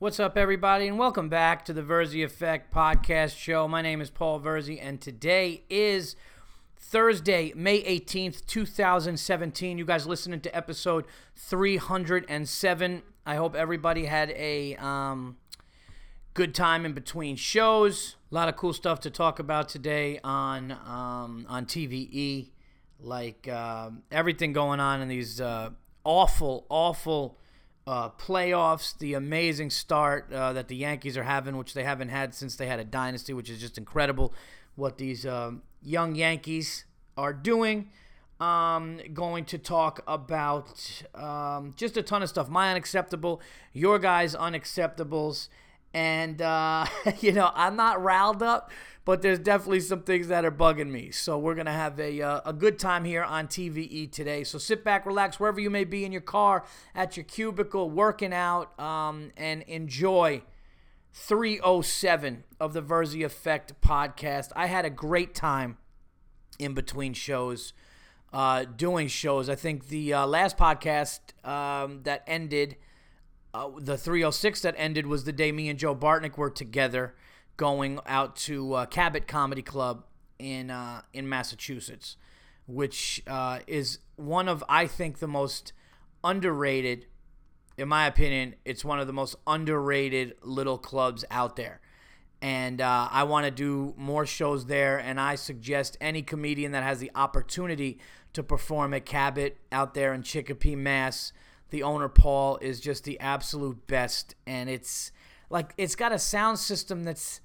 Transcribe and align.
What's 0.00 0.18
up, 0.18 0.38
everybody, 0.38 0.88
and 0.88 0.98
welcome 0.98 1.28
back 1.28 1.62
to 1.66 1.74
the 1.74 1.82
Verzi 1.82 2.24
Effect 2.24 2.72
podcast 2.72 3.36
show. 3.36 3.68
My 3.68 3.82
name 3.82 4.00
is 4.00 4.08
Paul 4.08 4.40
Verzi, 4.40 4.78
and 4.80 4.98
today 4.98 5.64
is 5.68 6.16
Thursday, 6.78 7.52
May 7.54 7.82
18th, 7.82 8.46
2017. 8.46 9.76
You 9.76 9.84
guys 9.84 10.06
listening 10.06 10.40
to 10.40 10.56
episode 10.56 11.04
307. 11.36 13.02
I 13.26 13.34
hope 13.34 13.54
everybody 13.54 14.06
had 14.06 14.30
a 14.30 14.74
um, 14.76 15.36
good 16.32 16.54
time 16.54 16.86
in 16.86 16.94
between 16.94 17.36
shows. 17.36 18.16
A 18.32 18.34
lot 18.34 18.48
of 18.48 18.56
cool 18.56 18.72
stuff 18.72 19.00
to 19.00 19.10
talk 19.10 19.38
about 19.38 19.68
today 19.68 20.18
on 20.24 20.72
um, 20.72 21.44
on 21.46 21.66
TVE, 21.66 22.48
like 23.00 23.46
uh, 23.46 23.90
everything 24.10 24.54
going 24.54 24.80
on 24.80 25.02
in 25.02 25.08
these 25.08 25.42
uh, 25.42 25.68
awful, 26.04 26.64
awful 26.70 27.36
uh, 27.90 28.08
playoffs, 28.10 28.96
the 28.98 29.14
amazing 29.14 29.68
start 29.68 30.32
uh, 30.32 30.52
that 30.52 30.68
the 30.68 30.76
Yankees 30.76 31.16
are 31.16 31.24
having, 31.24 31.56
which 31.56 31.74
they 31.74 31.82
haven't 31.82 32.10
had 32.10 32.32
since 32.36 32.54
they 32.54 32.68
had 32.68 32.78
a 32.78 32.84
dynasty, 32.84 33.32
which 33.32 33.50
is 33.50 33.60
just 33.60 33.76
incredible 33.76 34.32
what 34.76 34.96
these 34.96 35.26
um, 35.26 35.62
young 35.82 36.14
Yankees 36.14 36.84
are 37.16 37.32
doing. 37.32 37.90
Um, 38.38 39.00
going 39.12 39.44
to 39.46 39.58
talk 39.58 40.04
about 40.06 41.02
um, 41.16 41.74
just 41.76 41.96
a 41.96 42.02
ton 42.02 42.22
of 42.22 42.28
stuff. 42.28 42.48
My 42.48 42.70
unacceptable, 42.70 43.42
your 43.72 43.98
guys' 43.98 44.36
unacceptables. 44.36 45.48
And, 45.92 46.40
uh, 46.40 46.86
you 47.20 47.32
know, 47.32 47.50
I'm 47.56 47.74
not 47.74 48.00
riled 48.00 48.40
up, 48.40 48.70
but 49.04 49.22
there's 49.22 49.38
definitely 49.38 49.80
some 49.80 50.02
things 50.02 50.28
that 50.28 50.44
are 50.44 50.50
bugging 50.50 50.90
me. 50.90 51.10
So 51.10 51.38
we're 51.38 51.54
to 51.66 51.72
have 51.72 51.98
a, 51.98 52.20
uh, 52.20 52.40
a 52.44 52.52
good 52.52 52.78
time 52.78 53.04
here 53.04 53.22
on 53.22 53.48
TVE 53.48 54.10
today. 54.12 54.44
So 54.44 54.58
sit 54.58 54.84
back, 54.84 55.06
relax, 55.06 55.40
wherever 55.40 55.60
you 55.60 55.70
may 55.70 55.84
be 55.84 56.04
in 56.04 56.12
your 56.12 56.20
car, 56.20 56.64
at 56.94 57.16
your 57.16 57.24
cubicle, 57.24 57.90
working 57.90 58.32
out, 58.32 58.78
um, 58.78 59.30
and 59.36 59.62
enjoy 59.62 60.42
307 61.12 62.44
of 62.60 62.72
the 62.72 62.82
Verzi 62.82 63.24
Effect 63.24 63.80
podcast. 63.80 64.52
I 64.54 64.66
had 64.66 64.84
a 64.84 64.90
great 64.90 65.34
time 65.34 65.78
in 66.58 66.74
between 66.74 67.14
shows, 67.14 67.72
uh, 68.32 68.64
doing 68.64 69.08
shows. 69.08 69.48
I 69.48 69.54
think 69.54 69.88
the 69.88 70.14
uh, 70.14 70.26
last 70.26 70.56
podcast 70.56 71.20
um, 71.48 72.02
that 72.04 72.22
ended– 72.26 72.76
uh, 73.52 73.68
the 73.78 73.98
306 73.98 74.62
that 74.62 74.74
ended 74.76 75.06
was 75.06 75.24
the 75.24 75.32
day 75.32 75.50
me 75.50 75.68
and 75.68 75.78
Joe 75.78 75.94
Bartnick 75.94 76.36
were 76.36 76.50
together 76.50 77.14
going 77.60 78.00
out 78.06 78.36
to 78.36 78.72
uh, 78.72 78.86
Cabot 78.86 79.28
Comedy 79.28 79.60
Club 79.60 80.04
in 80.38 80.70
uh, 80.70 81.02
in 81.12 81.28
Massachusetts, 81.28 82.16
which 82.66 83.22
uh, 83.26 83.58
is 83.66 83.98
one 84.16 84.48
of 84.48 84.64
I 84.66 84.86
think 84.86 85.18
the 85.18 85.28
most 85.28 85.74
underrated, 86.24 87.04
in 87.76 87.86
my 87.86 88.06
opinion, 88.06 88.54
it's 88.64 88.82
one 88.82 88.98
of 88.98 89.06
the 89.06 89.12
most 89.12 89.36
underrated 89.46 90.36
little 90.42 90.78
clubs 90.78 91.22
out 91.30 91.56
there. 91.56 91.82
And 92.40 92.80
uh, 92.80 93.08
I 93.10 93.24
want 93.24 93.44
to 93.44 93.50
do 93.50 93.92
more 93.98 94.24
shows 94.24 94.64
there, 94.64 94.98
and 94.98 95.20
I 95.20 95.34
suggest 95.34 95.98
any 96.00 96.22
comedian 96.22 96.72
that 96.72 96.82
has 96.82 96.98
the 96.98 97.10
opportunity 97.14 97.98
to 98.32 98.42
perform 98.42 98.94
at 98.94 99.04
Cabot 99.04 99.58
out 99.70 99.92
there 99.92 100.14
in 100.14 100.22
Chicopee, 100.22 100.76
Mass 100.76 101.34
the 101.68 101.82
owner 101.82 102.08
Paul 102.08 102.58
is 102.60 102.80
just 102.80 103.04
the 103.04 103.20
absolute 103.20 103.86
best, 103.86 104.34
and 104.46 104.68
it's 104.68 105.12
like 105.50 105.72
it's 105.76 105.94
got 105.94 106.10
a 106.10 106.18
sound 106.18 106.58
system 106.58 107.04
that's 107.04 107.40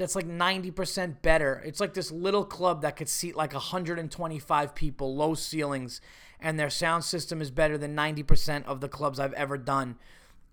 that's 0.00 0.16
like 0.16 0.26
90% 0.26 1.22
better. 1.22 1.62
It's 1.64 1.78
like 1.78 1.94
this 1.94 2.10
little 2.10 2.44
club 2.44 2.82
that 2.82 2.96
could 2.96 3.08
seat 3.08 3.36
like 3.36 3.52
125 3.52 4.74
people, 4.74 5.14
low 5.14 5.34
ceilings, 5.34 6.00
and 6.40 6.58
their 6.58 6.70
sound 6.70 7.04
system 7.04 7.42
is 7.42 7.50
better 7.50 7.76
than 7.76 7.94
90% 7.94 8.64
of 8.64 8.80
the 8.80 8.88
clubs 8.88 9.20
I've 9.20 9.34
ever 9.34 9.58
done. 9.58 9.96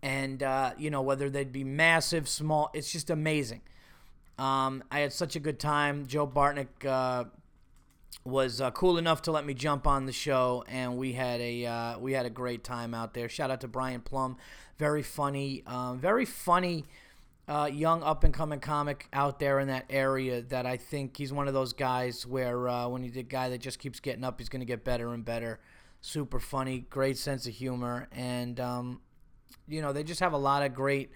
And, 0.03 0.43
uh, 0.43 0.73
you 0.77 0.91
know, 0.91 1.01
whether 1.01 1.29
they'd 1.29 1.51
be 1.51 1.63
massive, 1.63 2.27
small, 2.27 2.69
it's 2.73 2.91
just 2.91 3.09
amazing. 3.09 3.61
Um, 4.37 4.83
I 4.91 4.99
had 4.99 5.13
such 5.13 5.35
a 5.35 5.39
good 5.39 5.59
time. 5.59 6.05
Joe 6.05 6.27
Bartnick 6.27 6.85
uh, 6.85 7.23
was 8.23 8.59
uh, 8.59 8.71
cool 8.71 8.97
enough 8.97 9.21
to 9.23 9.31
let 9.31 9.45
me 9.45 9.53
jump 9.53 9.87
on 9.87 10.05
the 10.05 10.11
show, 10.11 10.63
and 10.67 10.97
we 10.97 11.13
had 11.13 11.39
a 11.39 11.65
uh, 11.65 11.99
we 11.99 12.13
had 12.13 12.27
a 12.27 12.29
great 12.29 12.63
time 12.63 12.93
out 12.93 13.15
there. 13.15 13.29
Shout 13.29 13.49
out 13.49 13.61
to 13.61 13.67
Brian 13.67 14.01
Plum, 14.01 14.37
very 14.77 15.01
funny, 15.01 15.63
um, 15.65 15.99
very 15.99 16.25
funny. 16.25 16.85
Uh, 17.47 17.69
young 17.71 18.03
up 18.03 18.25
and 18.25 18.33
coming 18.33 18.59
comic 18.59 19.07
out 19.13 19.39
there 19.39 19.59
in 19.61 19.69
that 19.69 19.85
area 19.89 20.41
that 20.41 20.65
I 20.65 20.75
think 20.75 21.15
he's 21.15 21.31
one 21.31 21.47
of 21.47 21.53
those 21.53 21.71
guys 21.71 22.27
where 22.27 22.67
uh, 22.67 22.89
when 22.89 23.03
he's 23.03 23.15
a 23.15 23.23
guy 23.23 23.47
that 23.49 23.59
just 23.59 23.79
keeps 23.79 24.01
getting 24.01 24.25
up, 24.25 24.37
he's 24.37 24.49
going 24.49 24.59
to 24.59 24.65
get 24.65 24.83
better 24.83 25.13
and 25.13 25.23
better. 25.23 25.61
Super 26.01 26.41
funny, 26.41 26.79
great 26.89 27.17
sense 27.17 27.47
of 27.47 27.53
humor, 27.53 28.09
and 28.11 28.59
um, 28.59 29.01
you 29.67 29.81
know 29.81 29.93
they 29.93 30.03
just 30.03 30.19
have 30.19 30.33
a 30.33 30.37
lot 30.37 30.61
of 30.61 30.73
great 30.73 31.09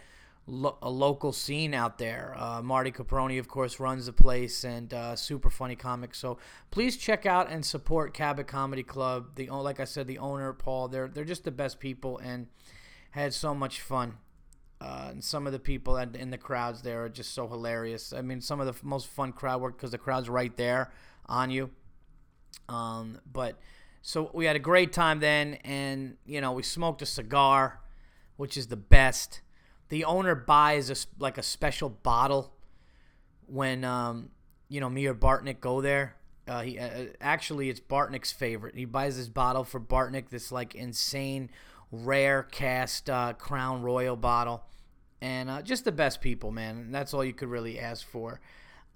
lo- 0.47 0.77
a 0.81 0.89
local 0.89 1.31
scene 1.31 1.73
out 1.73 1.97
there. 1.97 2.35
Uh, 2.37 2.61
Marty 2.61 2.91
Caproni, 2.91 3.39
of 3.39 3.47
course, 3.47 3.79
runs 3.79 4.05
the 4.05 4.13
place 4.13 4.63
and 4.63 4.93
uh, 4.93 5.15
super 5.15 5.49
funny 5.49 5.75
comic. 5.75 6.15
So 6.15 6.37
please 6.69 6.97
check 6.97 7.25
out 7.25 7.49
and 7.49 7.65
support 7.65 8.13
Cabot 8.13 8.47
Comedy 8.47 8.83
Club. 8.83 9.35
The 9.35 9.49
like 9.49 9.79
I 9.79 9.85
said, 9.85 10.07
the 10.07 10.17
owner 10.17 10.53
Paul, 10.53 10.87
they're 10.87 11.07
they're 11.07 11.25
just 11.25 11.43
the 11.43 11.51
best 11.51 11.79
people 11.79 12.17
and 12.17 12.47
had 13.11 13.33
so 13.33 13.53
much 13.53 13.81
fun. 13.81 14.17
Uh, 14.81 15.09
and 15.11 15.23
some 15.23 15.45
of 15.45 15.53
the 15.53 15.59
people 15.59 15.97
in 15.97 16.31
the 16.31 16.37
crowds 16.37 16.81
there 16.81 17.05
are 17.05 17.09
just 17.09 17.33
so 17.35 17.47
hilarious. 17.47 18.13
I 18.13 18.21
mean, 18.21 18.41
some 18.41 18.59
of 18.59 18.65
the 18.65 18.85
most 18.85 19.07
fun 19.07 19.31
crowd 19.31 19.61
work 19.61 19.77
because 19.77 19.91
the 19.91 19.99
crowd's 19.99 20.27
right 20.27 20.55
there 20.57 20.91
on 21.27 21.51
you. 21.51 21.69
Um, 22.67 23.19
but 23.31 23.59
so 24.01 24.31
we 24.33 24.45
had 24.45 24.55
a 24.55 24.59
great 24.59 24.91
time 24.91 25.19
then, 25.19 25.55
and 25.63 26.17
you 26.25 26.41
know 26.41 26.53
we 26.53 26.63
smoked 26.63 27.03
a 27.03 27.05
cigar, 27.05 27.79
which 28.37 28.57
is 28.57 28.67
the 28.67 28.75
best 28.77 29.41
the 29.91 30.05
owner 30.05 30.35
buys 30.35 30.89
a, 30.89 30.95
like 31.21 31.37
a 31.37 31.43
special 31.43 31.89
bottle 31.89 32.53
when 33.45 33.83
um, 33.83 34.29
you 34.69 34.79
know 34.79 34.89
me 34.89 35.05
or 35.05 35.13
Bartnick 35.13 35.59
go 35.59 35.81
there. 35.81 36.15
Uh, 36.47 36.61
he 36.61 36.79
uh, 36.79 37.07
actually 37.19 37.69
it's 37.69 37.81
Bartnick's 37.81 38.31
favorite. 38.31 38.75
He 38.75 38.85
buys 38.85 39.17
this 39.17 39.27
bottle 39.27 39.65
for 39.65 39.81
Bartnick, 39.81 40.29
this 40.29 40.49
like 40.49 40.75
insane 40.75 41.49
rare 41.91 42.43
cast 42.43 43.09
uh, 43.09 43.33
Crown 43.33 43.81
Royal 43.81 44.15
bottle, 44.15 44.63
and 45.21 45.49
uh, 45.49 45.61
just 45.61 45.85
the 45.85 45.91
best 45.91 46.21
people, 46.21 46.51
man. 46.51 46.91
That's 46.91 47.13
all 47.13 47.23
you 47.23 47.33
could 47.33 47.49
really 47.49 47.79
ask 47.79 48.05
for. 48.05 48.39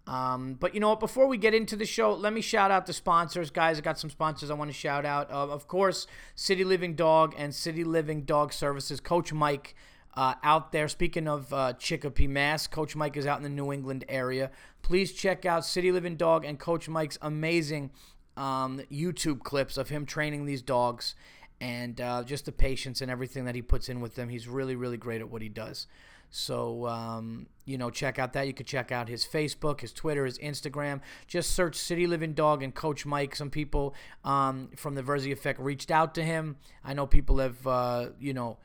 Um, 0.08 0.54
but 0.54 0.74
you 0.74 0.80
know 0.80 0.90
what? 0.90 1.00
Before 1.00 1.28
we 1.28 1.38
get 1.38 1.54
into 1.54 1.76
the 1.76 1.86
show, 1.86 2.14
let 2.14 2.32
me 2.32 2.42
shout 2.42 2.70
out 2.72 2.86
the 2.86 2.94
sponsors, 2.94 3.50
guys. 3.50 3.80
I 3.80 3.82
got 3.82 4.00
some 4.00 4.10
sponsors 4.10 4.52
I 4.52 4.54
want 4.54 4.70
to 4.70 4.78
shout 4.78 5.06
out. 5.06 5.32
Uh, 5.32 5.48
of 5.48 5.68
course, 5.68 6.06
City 6.36 6.64
Living 6.64 6.96
Dog 6.96 7.34
and 7.38 7.54
City 7.54 7.84
Living 7.84 8.22
Dog 8.22 8.54
Services. 8.54 9.00
Coach 9.00 9.34
Mike 9.34 9.76
uh, 10.16 10.36
out 10.44 10.72
there. 10.72 10.88
Speaking 10.88 11.28
of 11.28 11.52
uh, 11.52 11.74
Chicopee, 11.74 12.28
Mass, 12.28 12.68
Coach 12.68 12.96
Mike 12.96 13.18
is 13.18 13.26
out 13.26 13.38
in 13.38 13.44
the 13.44 13.50
New 13.50 13.72
England 13.72 14.06
area. 14.08 14.52
Please 14.84 15.12
check 15.12 15.44
out 15.44 15.66
City 15.66 15.92
Living 15.92 16.16
Dog 16.16 16.46
and 16.46 16.60
Coach 16.60 16.88
Mike's 16.88 17.18
amazing 17.22 17.90
um, 18.38 18.82
YouTube 18.92 19.42
clips 19.42 19.76
of 19.76 19.90
him 19.90 20.06
training 20.06 20.46
these 20.46 20.62
dogs 20.62 21.16
and 21.62 22.00
uh, 22.02 22.24
just 22.24 22.46
the 22.46 22.52
patience 22.52 23.02
and 23.02 23.10
everything 23.10 23.46
that 23.46 23.56
he 23.56 23.62
puts 23.62 23.90
in 23.90 24.02
with 24.02 24.16
them. 24.16 24.30
He's 24.30 24.48
really, 24.48 24.76
really 24.76 24.98
great 24.98 25.22
at 25.22 25.30
what 25.30 25.42
he 25.42 25.50
does. 25.50 25.88
So, 26.30 26.88
um, 26.88 27.48
you 27.66 27.78
know, 27.78 27.90
check 27.90 28.20
out 28.20 28.34
that. 28.34 28.48
You 28.48 28.54
could 28.54 28.66
check 28.68 28.92
out 28.92 29.08
his 29.08 29.26
Facebook, 29.26 29.82
his 29.82 29.94
Twitter, 29.94 30.26
his 30.26 30.38
Instagram. 30.40 31.00
Just 31.28 31.52
search 31.52 31.76
City 31.76 32.08
Living 32.08 32.34
Dog 32.34 32.62
and 32.62 32.74
Coach 32.74 33.06
Mike. 33.06 33.36
Some 33.36 33.50
people 33.50 33.96
um, 34.24 34.70
from 34.76 34.96
the 34.96 35.04
Verzi 35.04 35.32
Effect 35.32 35.60
reached 35.60 35.92
out 35.92 36.16
to 36.16 36.24
him. 36.24 36.58
I 36.84 36.94
know 36.94 37.08
people 37.08 37.38
have, 37.38 37.66
uh, 37.66 38.10
you 38.20 38.34
know, 38.34 38.58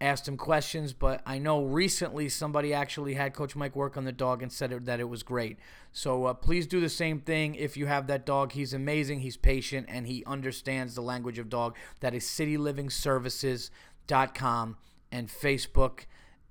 asked 0.00 0.28
him 0.28 0.36
questions, 0.36 0.92
but 0.92 1.20
I 1.26 1.38
know 1.38 1.64
recently 1.64 2.28
somebody 2.28 2.72
actually 2.72 3.14
had 3.14 3.34
Coach 3.34 3.56
Mike 3.56 3.74
work 3.74 3.96
on 3.96 4.04
the 4.04 4.12
dog 4.12 4.40
and 4.42 4.52
said 4.52 4.86
that 4.86 5.00
it 5.00 5.08
was 5.08 5.24
great. 5.24 5.58
So 5.92 6.26
uh, 6.26 6.34
please 6.34 6.68
do 6.68 6.80
the 6.80 6.88
same 6.88 7.20
thing 7.20 7.56
if 7.56 7.76
you 7.76 7.86
have 7.86 8.06
that 8.06 8.24
dog. 8.24 8.52
He's 8.52 8.72
amazing, 8.72 9.18
he's 9.20 9.36
patient, 9.36 9.86
and 9.88 10.06
he 10.06 10.24
understands 10.24 10.94
the 10.94 11.00
language 11.00 11.38
of 11.38 11.48
dog. 11.48 11.76
That 12.00 12.14
is 12.14 12.24
citylivingservices.com 12.24 14.76
and 15.10 15.28
Facebook 15.28 16.00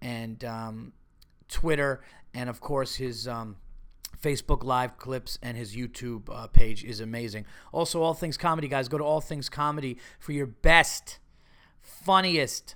and 0.02 0.44
um, 0.44 0.92
Twitter, 1.48 2.02
and 2.34 2.50
of 2.50 2.60
course 2.60 2.96
his. 2.96 3.28
Um, 3.28 3.58
Facebook 4.20 4.64
Live 4.64 4.98
clips 4.98 5.38
and 5.44 5.56
his 5.56 5.76
YouTube 5.76 6.24
uh, 6.32 6.48
page 6.48 6.84
is 6.84 7.00
amazing. 7.00 7.46
Also, 7.72 8.02
All 8.02 8.16
Things 8.16 8.36
Comedy, 8.36 8.68
guys. 8.68 8.88
Go 8.88 8.98
to 8.98 9.04
All 9.04 9.22
Things 9.22 9.48
Comedy 9.48 10.00
for 10.18 10.32
your 10.32 10.48
best, 10.48 11.20
funniest, 11.84 12.74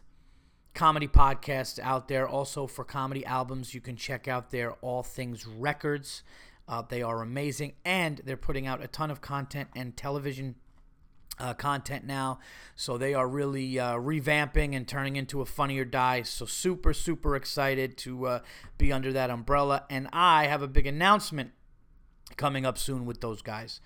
comedy 0.74 1.08
podcasts 1.08 1.80
out 1.80 2.08
there. 2.08 2.28
Also, 2.28 2.68
for 2.68 2.84
comedy 2.84 3.26
albums, 3.26 3.74
you 3.74 3.82
can 3.82 3.96
check 3.96 4.28
out 4.28 4.52
their 4.52 4.74
All 4.74 5.04
Things 5.04 5.46
Records. 5.46 6.24
Uh, 6.68 6.82
they 6.88 7.02
are 7.02 7.22
amazing, 7.22 7.74
and 7.84 8.22
they're 8.24 8.38
putting 8.38 8.68
out 8.68 8.84
a 8.84 8.88
ton 8.88 9.12
of 9.12 9.20
content 9.20 9.70
and 9.76 9.98
television 9.98 10.56
uh, 11.40 11.54
content 11.54 12.06
now. 12.06 12.40
So 12.76 12.98
they 12.98 13.14
are 13.14 13.28
really 13.28 13.80
uh, 13.80 13.96
revamping 13.96 14.76
and 14.76 14.88
turning 14.88 15.16
into 15.16 15.42
a 15.42 15.46
Funny 15.46 15.80
or 15.80 15.86
Die. 15.86 16.22
So 16.22 16.46
super, 16.46 16.94
super 16.94 17.36
excited 17.36 17.98
to 18.00 18.28
uh, 18.28 18.40
be 18.78 18.92
under 18.92 19.12
that 19.14 19.30
umbrella. 19.30 19.86
And 19.90 20.08
I 20.14 20.48
have 20.48 20.62
a 20.62 20.68
big 20.68 20.88
announcement 20.88 21.52
coming 22.38 22.66
up 22.66 22.78
soon 22.78 23.06
with 23.06 23.22
those 23.22 23.42
guys. 23.42 23.82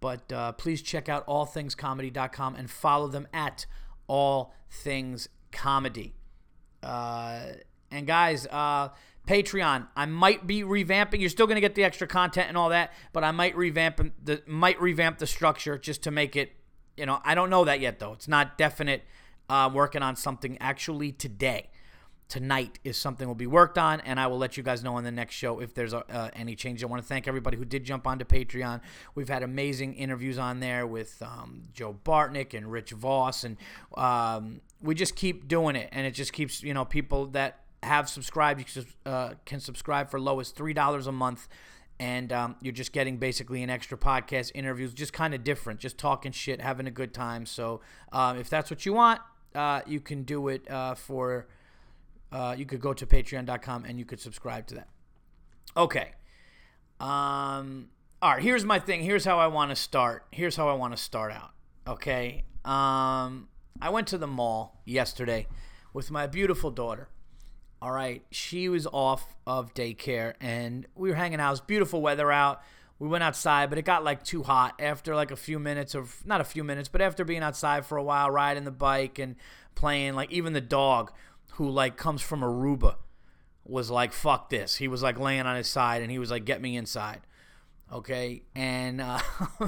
But 0.00 0.32
uh, 0.32 0.52
please 0.52 0.80
check 0.80 1.08
out 1.08 1.26
allthingscomedy.com 1.26 2.54
and 2.54 2.70
follow 2.70 3.08
them 3.08 3.28
at 3.34 3.66
All 4.06 4.54
Things 4.70 5.28
Comedy. 5.52 6.14
Uh, 6.82 7.40
And 7.90 8.06
guys, 8.06 8.46
uh, 8.46 8.90
Patreon, 9.26 9.88
I 9.96 10.06
might 10.06 10.46
be 10.46 10.62
revamping. 10.62 11.20
You're 11.20 11.28
still 11.28 11.46
going 11.46 11.56
to 11.56 11.60
get 11.60 11.74
the 11.74 11.84
extra 11.84 12.06
content 12.06 12.48
and 12.48 12.56
all 12.56 12.70
that, 12.70 12.92
but 13.12 13.24
I 13.24 13.32
might 13.32 13.56
revamp 13.56 14.00
the 14.24 14.42
might 14.46 14.80
revamp 14.80 15.18
the 15.18 15.26
structure 15.26 15.76
just 15.76 16.02
to 16.04 16.10
make 16.10 16.36
it. 16.36 16.52
You 16.96 17.06
know, 17.06 17.20
I 17.24 17.34
don't 17.34 17.50
know 17.50 17.64
that 17.64 17.80
yet 17.80 17.98
though. 17.98 18.12
It's 18.12 18.28
not 18.28 18.56
definite. 18.56 19.02
Uh, 19.48 19.68
working 19.72 20.00
on 20.00 20.14
something 20.14 20.56
actually 20.60 21.10
today. 21.10 21.70
Tonight 22.28 22.78
is 22.84 22.96
something 22.96 23.26
will 23.26 23.34
be 23.34 23.48
worked 23.48 23.76
on, 23.78 24.00
and 24.02 24.20
I 24.20 24.28
will 24.28 24.38
let 24.38 24.56
you 24.56 24.62
guys 24.62 24.84
know 24.84 24.94
on 24.94 25.02
the 25.02 25.10
next 25.10 25.34
show 25.34 25.58
if 25.58 25.74
there's 25.74 25.92
uh, 25.92 26.30
any 26.34 26.54
change. 26.54 26.84
I 26.84 26.86
want 26.86 27.02
to 27.02 27.08
thank 27.08 27.26
everybody 27.26 27.56
who 27.56 27.64
did 27.64 27.82
jump 27.82 28.06
onto 28.06 28.24
Patreon. 28.24 28.80
We've 29.16 29.28
had 29.28 29.42
amazing 29.42 29.94
interviews 29.94 30.38
on 30.38 30.60
there 30.60 30.86
with 30.86 31.20
um, 31.20 31.64
Joe 31.72 31.98
Bartnick 32.04 32.54
and 32.54 32.70
Rich 32.70 32.92
Voss, 32.92 33.42
and 33.42 33.56
um, 33.96 34.60
we 34.82 34.94
just 34.94 35.16
keep 35.16 35.48
doing 35.48 35.76
it, 35.76 35.88
and 35.92 36.06
it 36.06 36.12
just 36.12 36.32
keeps 36.32 36.62
you 36.62 36.74
know 36.74 36.84
people 36.84 37.26
that 37.28 37.60
have 37.82 38.08
subscribed 38.08 38.76
you 38.76 38.84
uh, 39.06 39.34
can 39.46 39.60
subscribe 39.60 40.10
for 40.10 40.20
low 40.20 40.40
as 40.40 40.50
three 40.50 40.74
dollars 40.74 41.06
a 41.06 41.12
month 41.12 41.48
and 42.00 42.32
um, 42.32 42.56
you're 42.62 42.72
just 42.72 42.92
getting 42.92 43.18
basically 43.18 43.62
an 43.62 43.68
extra 43.68 43.96
podcast 43.96 44.50
interviews 44.54 44.94
just 44.94 45.12
kind 45.12 45.34
of 45.34 45.44
different 45.44 45.78
just 45.78 45.98
talking 45.98 46.32
shit 46.32 46.60
having 46.60 46.86
a 46.86 46.90
good 46.90 47.12
time. 47.12 47.44
So 47.44 47.82
um, 48.10 48.38
if 48.38 48.48
that's 48.48 48.70
what 48.70 48.86
you 48.86 48.94
want 48.94 49.20
uh, 49.54 49.82
you 49.86 50.00
can 50.00 50.22
do 50.22 50.48
it 50.48 50.68
uh, 50.70 50.94
for 50.94 51.46
uh, 52.32 52.54
you 52.56 52.64
could 52.64 52.80
go 52.80 52.94
to 52.94 53.06
patreon.com 53.06 53.84
and 53.84 53.98
you 53.98 54.04
could 54.06 54.20
subscribe 54.20 54.66
to 54.68 54.76
that. 54.76 54.88
Okay. 55.76 56.12
Um, 56.98 57.90
all 58.22 58.32
right 58.32 58.42
here's 58.42 58.64
my 58.64 58.78
thing. 58.78 59.02
Here's 59.02 59.24
how 59.24 59.38
i 59.38 59.46
want 59.46 59.70
to 59.70 59.76
start. 59.76 60.24
Here's 60.32 60.56
how 60.56 60.68
i 60.68 60.72
want 60.72 60.96
to 60.96 61.02
start 61.02 61.32
out. 61.32 61.50
Okay? 61.86 62.44
Um, 62.64 63.48
i 63.80 63.90
went 63.90 64.06
to 64.06 64.18
the 64.18 64.26
mall 64.26 64.80
yesterday 64.84 65.46
with 65.92 66.10
my 66.10 66.26
beautiful 66.26 66.70
daughter 66.70 67.08
all 67.82 67.92
right 67.92 68.24
she 68.30 68.68
was 68.68 68.86
off 68.86 69.36
of 69.46 69.72
daycare 69.74 70.34
and 70.40 70.86
we 70.94 71.08
were 71.08 71.16
hanging 71.16 71.40
out 71.40 71.48
it 71.48 71.52
was 71.52 71.60
beautiful 71.60 72.00
weather 72.00 72.30
out 72.30 72.62
we 73.00 73.08
went 73.08 73.24
outside, 73.24 73.70
but 73.70 73.78
it 73.78 73.86
got 73.86 74.04
like 74.04 74.22
too 74.22 74.42
hot 74.42 74.74
after 74.78 75.14
like 75.14 75.30
a 75.30 75.36
few 75.36 75.58
minutes 75.58 75.94
of 75.94 76.24
not 76.26 76.42
a 76.42 76.44
few 76.44 76.62
minutes, 76.62 76.88
but 76.88 77.00
after 77.00 77.24
being 77.24 77.42
outside 77.42 77.86
for 77.86 77.96
a 77.96 78.02
while, 78.02 78.30
riding 78.30 78.64
the 78.64 78.70
bike 78.70 79.18
and 79.18 79.36
playing. 79.74 80.14
Like 80.14 80.30
even 80.30 80.52
the 80.52 80.60
dog, 80.60 81.10
who 81.52 81.70
like 81.70 81.96
comes 81.96 82.20
from 82.20 82.42
Aruba, 82.42 82.96
was 83.64 83.90
like 83.90 84.12
fuck 84.12 84.50
this. 84.50 84.76
He 84.76 84.86
was 84.86 85.02
like 85.02 85.18
laying 85.18 85.46
on 85.46 85.56
his 85.56 85.66
side 85.66 86.02
and 86.02 86.10
he 86.10 86.18
was 86.18 86.30
like 86.30 86.44
get 86.44 86.60
me 86.60 86.76
inside. 86.76 87.22
Okay, 87.92 88.42
and 88.54 89.00
uh, 89.00 89.18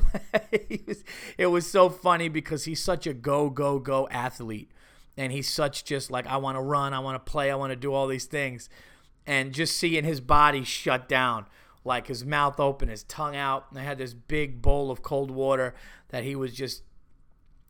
was, 0.86 1.04
it 1.36 1.46
was 1.46 1.68
so 1.68 1.90
funny 1.90 2.28
because 2.28 2.64
he's 2.64 2.82
such 2.82 3.06
a 3.06 3.12
go 3.12 3.50
go 3.50 3.78
go 3.78 4.08
athlete, 4.10 4.70
and 5.16 5.32
he's 5.32 5.48
such 5.48 5.84
just 5.84 6.10
like 6.10 6.26
I 6.26 6.36
want 6.36 6.56
to 6.56 6.62
run, 6.62 6.94
I 6.94 7.00
want 7.00 7.24
to 7.24 7.30
play, 7.30 7.50
I 7.50 7.56
want 7.56 7.72
to 7.72 7.76
do 7.76 7.92
all 7.92 8.06
these 8.06 8.26
things, 8.26 8.68
and 9.26 9.52
just 9.52 9.76
seeing 9.76 10.04
his 10.04 10.20
body 10.20 10.62
shut 10.62 11.08
down 11.08 11.46
like 11.84 12.06
his 12.06 12.24
mouth 12.24 12.60
open, 12.60 12.88
his 12.88 13.04
tongue 13.04 13.36
out. 13.36 13.66
And 13.70 13.78
I 13.78 13.82
had 13.82 13.98
this 13.98 14.14
big 14.14 14.62
bowl 14.62 14.90
of 14.90 15.02
cold 15.02 15.30
water 15.30 15.74
that 16.08 16.24
he 16.24 16.36
was 16.36 16.54
just 16.54 16.82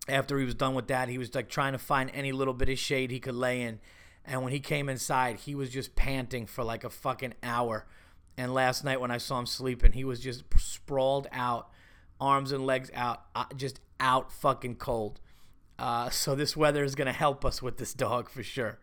after 0.08 0.38
he 0.38 0.44
was 0.44 0.54
done 0.54 0.74
with 0.74 0.88
that, 0.88 1.08
he 1.08 1.18
was 1.18 1.34
like 1.34 1.48
trying 1.48 1.72
to 1.72 1.78
find 1.78 2.10
any 2.12 2.32
little 2.32 2.54
bit 2.54 2.68
of 2.68 2.78
shade 2.78 3.10
he 3.10 3.20
could 3.20 3.34
lay 3.34 3.62
in. 3.62 3.78
And 4.24 4.42
when 4.42 4.52
he 4.52 4.60
came 4.60 4.88
inside, 4.88 5.36
he 5.36 5.54
was 5.54 5.70
just 5.70 5.94
panting 5.94 6.46
for 6.46 6.64
like 6.64 6.84
a 6.84 6.90
fucking 6.90 7.34
hour. 7.42 7.86
And 8.36 8.54
last 8.54 8.84
night 8.84 9.00
when 9.00 9.10
I 9.10 9.18
saw 9.18 9.38
him 9.38 9.46
sleeping, 9.46 9.92
he 9.92 10.04
was 10.04 10.20
just 10.20 10.44
sprawled 10.58 11.28
out, 11.32 11.68
arms 12.20 12.52
and 12.52 12.64
legs 12.64 12.90
out, 12.94 13.22
uh, 13.34 13.44
just 13.56 13.80
out 14.00 14.32
fucking 14.32 14.76
cold. 14.76 15.20
Uh, 15.78 16.10
so 16.10 16.34
this 16.34 16.56
weather 16.56 16.84
is 16.84 16.94
gonna 16.94 17.12
help 17.12 17.44
us 17.44 17.60
with 17.60 17.76
this 17.76 17.92
dog 17.92 18.28
for 18.28 18.42
sure. 18.42 18.78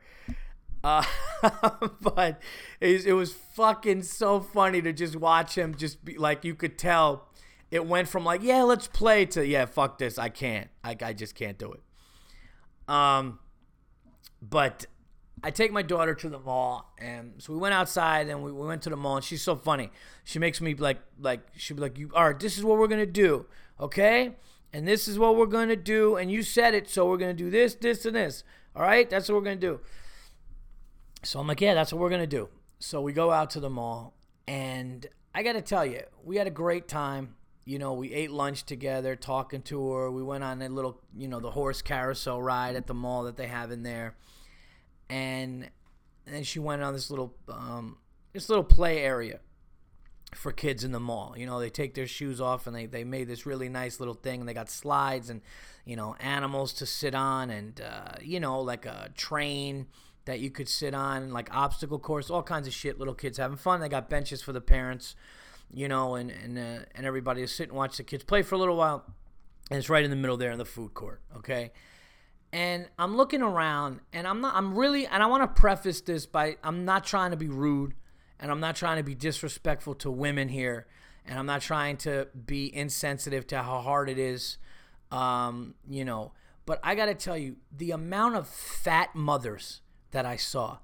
Uh, 0.83 1.03
but 2.01 2.41
it, 2.79 3.05
it 3.05 3.13
was 3.13 3.33
fucking 3.33 4.03
so 4.03 4.39
funny 4.39 4.81
to 4.81 4.93
just 4.93 5.15
watch 5.15 5.57
him 5.57 5.75
just 5.75 6.03
be 6.05 6.17
like 6.17 6.45
you 6.45 6.55
could 6.55 6.77
tell 6.77 7.27
it 7.69 7.85
went 7.85 8.07
from 8.07 8.23
like 8.23 8.41
yeah 8.41 8.63
let's 8.63 8.87
play 8.87 9.25
to 9.25 9.45
yeah 9.45 9.65
fuck 9.65 9.97
this 9.97 10.17
I 10.17 10.29
can't 10.29 10.69
I, 10.83 10.95
I 11.01 11.13
just 11.13 11.35
can't 11.35 11.57
do 11.57 11.73
it. 11.73 11.81
Um, 12.87 13.39
but 14.41 14.85
I 15.43 15.51
take 15.51 15.71
my 15.71 15.81
daughter 15.81 16.13
to 16.15 16.29
the 16.29 16.39
mall, 16.39 16.93
and 16.97 17.33
so 17.37 17.53
we 17.53 17.59
went 17.59 17.73
outside 17.73 18.27
and 18.27 18.43
we, 18.43 18.51
we 18.51 18.67
went 18.67 18.81
to 18.83 18.89
the 18.89 18.97
mall. 18.97 19.17
And 19.17 19.25
she's 19.25 19.41
so 19.41 19.55
funny. 19.55 19.91
She 20.23 20.39
makes 20.39 20.59
me 20.61 20.73
like 20.75 20.99
like 21.19 21.41
she'll 21.55 21.77
be 21.77 21.81
like, 21.81 21.97
"You 21.97 22.11
all 22.13 22.25
right? 22.25 22.39
This 22.39 22.57
is 22.57 22.63
what 22.63 22.77
we're 22.77 22.87
gonna 22.87 23.05
do, 23.05 23.45
okay? 23.79 24.35
And 24.73 24.87
this 24.87 25.07
is 25.07 25.17
what 25.17 25.35
we're 25.35 25.47
gonna 25.47 25.75
do. 25.75 26.15
And 26.15 26.31
you 26.31 26.43
said 26.43 26.73
it, 26.73 26.89
so 26.89 27.09
we're 27.09 27.17
gonna 27.17 27.33
do 27.33 27.49
this, 27.49 27.75
this, 27.75 28.05
and 28.05 28.15
this. 28.15 28.43
All 28.75 28.83
right? 28.83 29.09
That's 29.09 29.29
what 29.29 29.35
we're 29.35 29.45
gonna 29.45 29.55
do." 29.55 29.79
So 31.23 31.39
I'm 31.39 31.47
like, 31.47 31.61
yeah, 31.61 31.73
that's 31.73 31.91
what 31.91 31.99
we're 31.99 32.09
to 32.09 32.27
do. 32.27 32.49
So 32.79 33.01
we 33.01 33.11
go 33.11 33.31
out 33.31 33.49
to 33.51 33.59
the 33.59 33.69
mall, 33.69 34.13
and 34.47 35.05
I 35.35 35.43
got 35.43 35.53
to 35.53 35.61
tell 35.61 35.85
you, 35.85 36.01
we 36.23 36.37
had 36.37 36.47
a 36.47 36.51
great 36.51 36.87
time. 36.87 37.35
You 37.65 37.77
know, 37.77 37.93
we 37.93 38.13
ate 38.13 38.31
lunch 38.31 38.63
together, 38.63 39.15
talking 39.15 39.61
to 39.63 39.91
her. 39.91 40.09
We 40.11 40.23
went 40.23 40.43
on 40.43 40.61
a 40.61 40.69
little, 40.69 41.01
you 41.15 41.27
know, 41.27 41.39
the 41.39 41.51
horse 41.51 41.81
carousel 41.81 42.41
ride 42.41 42.75
at 42.75 42.87
the 42.87 42.93
mall 42.93 43.23
that 43.23 43.35
they 43.35 43.47
have 43.47 43.69
in 43.69 43.83
there. 43.83 44.15
And, 45.09 45.69
then 46.31 46.43
she 46.43 46.59
went 46.59 46.83
on 46.83 46.93
this 46.93 47.09
little, 47.09 47.35
um, 47.47 47.97
this 48.33 48.49
little 48.49 48.63
play 48.63 48.99
area 48.99 49.39
for 50.35 50.51
kids 50.51 50.83
in 50.83 50.91
the 50.91 50.99
mall. 50.99 51.33
You 51.35 51.45
know, 51.45 51.59
they 51.59 51.69
take 51.69 51.95
their 51.95 52.07
shoes 52.07 52.39
off 52.39 52.67
and 52.67 52.75
they, 52.75 52.85
they 52.85 53.03
made 53.03 53.27
this 53.27 53.45
really 53.45 53.69
nice 53.69 53.99
little 53.99 54.13
thing. 54.13 54.41
And 54.41 54.47
they 54.47 54.53
got 54.53 54.69
slides 54.69 55.29
and, 55.29 55.41
you 55.85 55.95
know, 55.95 56.15
animals 56.19 56.73
to 56.73 56.85
sit 56.85 57.15
on 57.15 57.49
and, 57.49 57.81
uh, 57.81 58.13
you 58.21 58.39
know, 58.39 58.61
like 58.61 58.85
a 58.85 59.09
train 59.15 59.87
that 60.25 60.39
you 60.39 60.51
could 60.51 60.69
sit 60.69 60.93
on, 60.93 61.31
like 61.31 61.49
obstacle 61.51 61.97
course, 61.97 62.29
all 62.29 62.43
kinds 62.43 62.67
of 62.67 62.73
shit. 62.73 62.99
Little 62.99 63.15
kids 63.15 63.37
having 63.37 63.57
fun. 63.57 63.81
They 63.81 63.89
got 63.89 64.09
benches 64.09 64.41
for 64.43 64.53
the 64.53 64.61
parents, 64.61 65.15
you 65.73 65.87
know, 65.87 66.15
and 66.15 66.29
and 66.29 66.57
uh, 66.59 66.85
and 66.93 67.05
everybody 67.05 67.41
to 67.41 67.47
sit 67.47 67.69
and 67.69 67.77
watch 67.77 67.97
the 67.97 68.03
kids 68.03 68.23
play 68.23 68.43
for 68.43 68.55
a 68.55 68.59
little 68.59 68.77
while. 68.77 69.05
And 69.71 69.79
it's 69.79 69.89
right 69.89 70.03
in 70.03 70.11
the 70.11 70.15
middle 70.15 70.37
there 70.37 70.51
in 70.51 70.59
the 70.59 70.65
food 70.65 70.93
court. 70.93 71.21
Okay. 71.37 71.71
And 72.51 72.87
I'm 72.97 73.15
looking 73.15 73.41
around, 73.41 73.99
and 74.11 74.27
I'm 74.27 74.41
not. 74.41 74.55
I'm 74.55 74.75
really, 74.75 75.05
and 75.05 75.21
I 75.21 75.27
want 75.27 75.43
to 75.43 75.61
preface 75.61 76.01
this 76.01 76.25
by 76.25 76.57
I'm 76.63 76.83
not 76.83 77.03
trying 77.03 77.31
to 77.31 77.37
be 77.37 77.47
rude, 77.47 77.93
and 78.39 78.49
I'm 78.49 78.59
not 78.59 78.75
trying 78.75 78.97
to 78.97 79.03
be 79.03 79.13
disrespectful 79.13 79.93
to 79.95 80.09
women 80.09 80.49
here, 80.49 80.87
and 81.27 81.37
I'm 81.37 81.45
not 81.45 81.61
trying 81.61 81.97
to 81.97 82.27
be 82.47 82.75
insensitive 82.75 83.45
to 83.47 83.61
how 83.61 83.81
hard 83.81 84.09
it 84.09 84.17
is, 84.17 84.57
um, 85.11 85.75
you 85.87 86.03
know. 86.03 86.31
But 86.65 86.79
I 86.83 86.95
got 86.95 87.05
to 87.05 87.15
tell 87.15 87.37
you, 87.37 87.57
the 87.75 87.91
amount 87.91 88.35
of 88.35 88.47
fat 88.47 89.13
mothers 89.13 89.81
that 90.11 90.25
I 90.25 90.35
saw. 90.35 90.79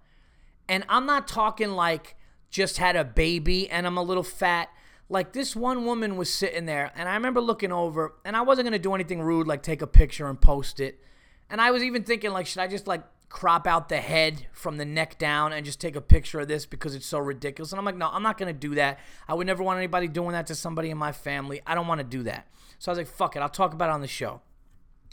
And 0.67 0.83
I'm 0.89 1.05
not 1.05 1.27
talking 1.27 1.71
like 1.71 2.15
just 2.49 2.77
had 2.77 2.95
a 2.95 3.03
baby 3.03 3.69
and 3.69 3.85
I'm 3.85 3.97
a 3.97 4.03
little 4.03 4.23
fat. 4.23 4.69
Like 5.09 5.33
this 5.33 5.55
one 5.55 5.85
woman 5.85 6.15
was 6.15 6.33
sitting 6.33 6.65
there, 6.65 6.91
and 6.95 7.07
I 7.07 7.13
remember 7.13 7.39
looking 7.39 7.71
over, 7.71 8.15
and 8.25 8.35
I 8.35 8.41
wasn't 8.41 8.65
gonna 8.65 8.79
do 8.79 8.95
anything 8.95 9.21
rude, 9.21 9.45
like 9.45 9.61
take 9.61 9.83
a 9.83 9.87
picture 9.87 10.27
and 10.27 10.39
post 10.39 10.79
it. 10.79 10.99
And 11.49 11.61
I 11.61 11.71
was 11.71 11.83
even 11.83 12.03
thinking, 12.03 12.31
like, 12.31 12.47
should 12.47 12.61
I 12.61 12.67
just 12.67 12.87
like 12.87 13.03
crop 13.29 13.67
out 13.67 13.89
the 13.89 13.97
head 13.97 14.47
from 14.51 14.77
the 14.77 14.85
neck 14.85 15.17
down 15.17 15.51
and 15.51 15.65
just 15.65 15.81
take 15.81 15.95
a 15.95 16.01
picture 16.01 16.39
of 16.39 16.47
this 16.47 16.65
because 16.65 16.95
it's 16.95 17.05
so 17.05 17.19
ridiculous? 17.19 17.71
And 17.71 17.79
I'm 17.79 17.85
like, 17.85 17.97
no, 17.97 18.09
I'm 18.11 18.23
not 18.23 18.37
gonna 18.37 18.53
do 18.53 18.75
that. 18.75 18.99
I 19.27 19.33
would 19.33 19.47
never 19.47 19.63
want 19.63 19.77
anybody 19.77 20.07
doing 20.07 20.31
that 20.31 20.47
to 20.47 20.55
somebody 20.55 20.89
in 20.89 20.97
my 20.97 21.11
family. 21.11 21.61
I 21.65 21.75
don't 21.75 21.87
want 21.87 21.99
to 21.99 22.05
do 22.05 22.23
that. 22.23 22.47
So 22.79 22.91
I 22.91 22.93
was 22.93 22.97
like, 22.99 23.07
fuck 23.07 23.35
it, 23.35 23.39
I'll 23.39 23.49
talk 23.49 23.73
about 23.73 23.89
it 23.89 23.93
on 23.93 24.01
the 24.01 24.07
show. 24.07 24.41